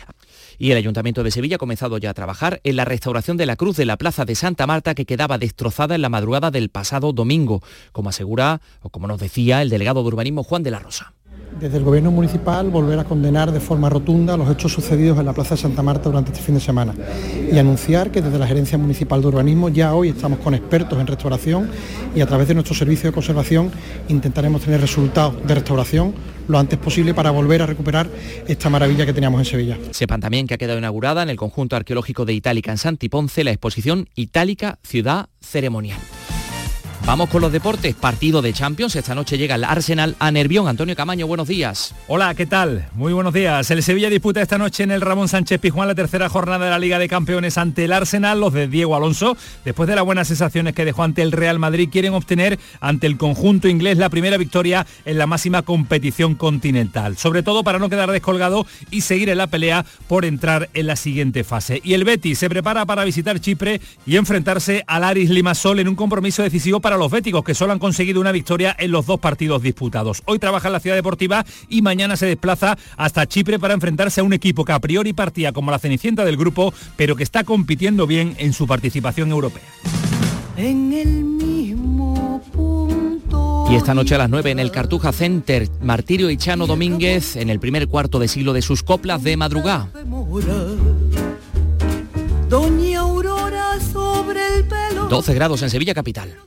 Y 0.57 0.71
el 0.71 0.77
Ayuntamiento 0.77 1.23
de 1.23 1.31
Sevilla 1.31 1.55
ha 1.55 1.59
comenzado 1.59 1.97
ya 1.97 2.11
a 2.11 2.13
trabajar 2.13 2.61
en 2.63 2.75
la 2.75 2.85
restauración 2.85 3.37
de 3.37 3.45
la 3.45 3.55
cruz 3.55 3.75
de 3.77 3.85
la 3.85 3.97
Plaza 3.97 4.25
de 4.25 4.35
Santa 4.35 4.67
Marta 4.67 4.95
que 4.95 5.05
quedaba 5.05 5.37
destrozada 5.37 5.95
en 5.95 6.01
la 6.01 6.09
madrugada 6.09 6.51
del 6.51 6.69
pasado 6.69 7.13
domingo, 7.13 7.61
como 7.91 8.09
asegura 8.09 8.61
o 8.81 8.89
como 8.89 9.07
nos 9.07 9.19
decía 9.19 9.61
el 9.61 9.69
delegado 9.69 10.01
de 10.01 10.07
urbanismo 10.07 10.43
Juan 10.43 10.63
de 10.63 10.71
la 10.71 10.79
Rosa. 10.79 11.13
Desde 11.59 11.77
el 11.77 11.83
Gobierno 11.83 12.11
municipal 12.11 12.69
volver 12.69 12.99
a 12.99 13.03
condenar 13.03 13.51
de 13.51 13.59
forma 13.59 13.89
rotunda 13.89 14.37
los 14.37 14.49
hechos 14.49 14.71
sucedidos 14.71 15.19
en 15.19 15.25
la 15.25 15.33
Plaza 15.33 15.55
de 15.55 15.61
Santa 15.61 15.81
Marta 15.81 16.09
durante 16.09 16.31
este 16.31 16.43
fin 16.43 16.55
de 16.55 16.61
semana 16.61 16.93
y 17.51 17.57
anunciar 17.57 18.11
que 18.11 18.21
desde 18.21 18.37
la 18.37 18.47
Gerencia 18.47 18.77
Municipal 18.77 19.21
de 19.21 19.27
Urbanismo 19.27 19.69
ya 19.69 19.93
hoy 19.93 20.09
estamos 20.09 20.39
con 20.39 20.53
expertos 20.53 20.99
en 20.99 21.07
restauración 21.07 21.69
y 22.15 22.21
a 22.21 22.25
través 22.25 22.47
de 22.47 22.53
nuestro 22.53 22.75
servicio 22.75 23.09
de 23.09 23.13
conservación 23.13 23.71
intentaremos 24.09 24.61
tener 24.61 24.81
resultados 24.81 25.35
de 25.45 25.55
restauración 25.55 26.13
lo 26.47 26.59
antes 26.59 26.77
posible 26.77 27.13
para 27.13 27.31
volver 27.31 27.61
a 27.61 27.65
recuperar 27.65 28.09
esta 28.47 28.69
maravilla 28.69 29.05
que 29.05 29.13
teníamos 29.13 29.39
en 29.39 29.45
Sevilla. 29.45 29.77
Sepan 29.91 30.19
también 30.19 30.47
que 30.47 30.55
ha 30.55 30.57
quedado 30.57 30.77
inaugurada 30.77 31.23
en 31.23 31.29
el 31.29 31.37
conjunto 31.37 31.75
arqueológico 31.75 32.25
de 32.25 32.33
Itálica 32.33 32.71
en 32.71 32.77
Santiponce 32.77 33.43
la 33.43 33.51
exposición 33.51 34.09
Itálica 34.15 34.79
Ciudad 34.83 35.27
Ceremonial. 35.41 35.99
Vamos 37.05 37.29
con 37.29 37.41
los 37.41 37.51
deportes. 37.51 37.95
Partido 37.95 38.41
de 38.41 38.53
Champions. 38.53 38.95
Esta 38.95 39.13
noche 39.13 39.37
llega 39.37 39.55
el 39.55 39.65
Arsenal 39.65 40.15
a 40.19 40.31
Nervión. 40.31 40.69
Antonio 40.69 40.95
Camaño, 40.95 41.27
buenos 41.27 41.49
días. 41.49 41.93
Hola, 42.07 42.33
¿qué 42.33 42.45
tal? 42.45 42.87
Muy 42.93 43.11
buenos 43.11 43.33
días. 43.33 43.69
El 43.71 43.83
Sevilla 43.83 44.09
disputa 44.09 44.41
esta 44.41 44.57
noche 44.57 44.83
en 44.83 44.91
el 44.91 45.01
Ramón 45.01 45.27
Sánchez 45.27 45.59
Pizjuán 45.59 45.89
la 45.89 45.95
tercera 45.95 46.29
jornada 46.29 46.63
de 46.63 46.71
la 46.71 46.79
Liga 46.79 46.99
de 46.99 47.09
Campeones 47.09 47.57
ante 47.57 47.83
el 47.83 47.91
Arsenal. 47.91 48.39
Los 48.39 48.53
de 48.53 48.69
Diego 48.69 48.95
Alonso, 48.95 49.35
después 49.65 49.89
de 49.89 49.95
las 49.95 50.05
buenas 50.05 50.29
sensaciones 50.29 50.73
que 50.73 50.85
dejó 50.85 51.03
ante 51.03 51.23
el 51.23 51.33
Real 51.33 51.59
Madrid, 51.59 51.89
quieren 51.91 52.13
obtener 52.13 52.57
ante 52.79 53.05
el 53.05 53.17
conjunto 53.17 53.67
inglés 53.67 53.97
la 53.97 54.09
primera 54.09 54.37
victoria 54.37 54.87
en 55.03 55.17
la 55.17 55.27
máxima 55.27 55.61
competición 55.61 56.35
continental. 56.35 57.17
Sobre 57.17 57.43
todo 57.43 57.65
para 57.65 57.79
no 57.79 57.89
quedar 57.89 58.11
descolgado 58.11 58.65
y 58.91 59.01
seguir 59.01 59.27
en 59.27 59.39
la 59.39 59.47
pelea 59.47 59.85
por 60.07 60.23
entrar 60.23 60.69
en 60.73 60.87
la 60.87 60.95
siguiente 60.95 61.43
fase. 61.43 61.81
Y 61.83 61.95
el 61.95 62.05
Betis 62.05 62.39
se 62.39 62.49
prepara 62.49 62.85
para 62.85 63.03
visitar 63.03 63.41
Chipre 63.41 63.81
y 64.05 64.15
enfrentarse 64.15 64.85
al 64.87 65.03
Aris 65.03 65.29
Limassol 65.29 65.81
en 65.81 65.89
un 65.89 65.95
compromiso 65.95 66.43
decisivo 66.43 66.79
para 66.79 66.92
los 66.97 67.11
béticos 67.11 67.43
que 67.43 67.55
solo 67.55 67.73
han 67.73 67.79
conseguido 67.79 68.21
una 68.21 68.31
victoria 68.31 68.75
en 68.77 68.91
los 68.91 69.05
dos 69.05 69.19
partidos 69.19 69.61
disputados. 69.61 70.21
Hoy 70.25 70.39
trabaja 70.39 70.67
en 70.67 70.73
la 70.73 70.79
ciudad 70.79 70.95
deportiva 70.95 71.45
y 71.69 71.81
mañana 71.81 72.17
se 72.17 72.25
desplaza 72.25 72.77
hasta 72.97 73.27
Chipre 73.27 73.59
para 73.59 73.73
enfrentarse 73.73 74.21
a 74.21 74.23
un 74.23 74.33
equipo 74.33 74.65
que 74.65 74.71
a 74.71 74.79
priori 74.79 75.13
partía 75.13 75.51
como 75.51 75.71
la 75.71 75.79
cenicienta 75.79 76.25
del 76.25 76.37
grupo, 76.37 76.73
pero 76.95 77.15
que 77.15 77.23
está 77.23 77.43
compitiendo 77.43 78.07
bien 78.07 78.35
en 78.37 78.53
su 78.53 78.67
participación 78.67 79.31
europea. 79.31 79.63
En 80.57 80.93
el 80.93 81.23
mismo 81.23 82.41
punto. 82.53 83.65
Y 83.71 83.75
esta 83.75 83.93
noche 83.93 84.15
a 84.15 84.19
las 84.19 84.29
9 84.29 84.51
en 84.51 84.59
el 84.59 84.71
Cartuja 84.71 85.11
Center, 85.11 85.67
Martirio 85.81 86.29
y 86.29 86.37
Chano 86.37 86.67
Domínguez 86.67 87.35
en 87.35 87.49
el 87.49 87.59
primer 87.59 87.87
cuarto 87.87 88.19
de 88.19 88.27
siglo 88.27 88.53
de 88.53 88.61
sus 88.61 88.83
coplas 88.83 89.23
de 89.23 89.35
madrugada. 89.35 89.89
Doña 92.49 92.99
Aurora 92.99 93.79
sobre 93.79 94.41
el 94.57 94.65
pelo. 94.65 95.05
12 95.05 95.33
grados 95.33 95.63
en 95.63 95.71
Sevilla 95.71 95.95
Capital. 95.95 96.37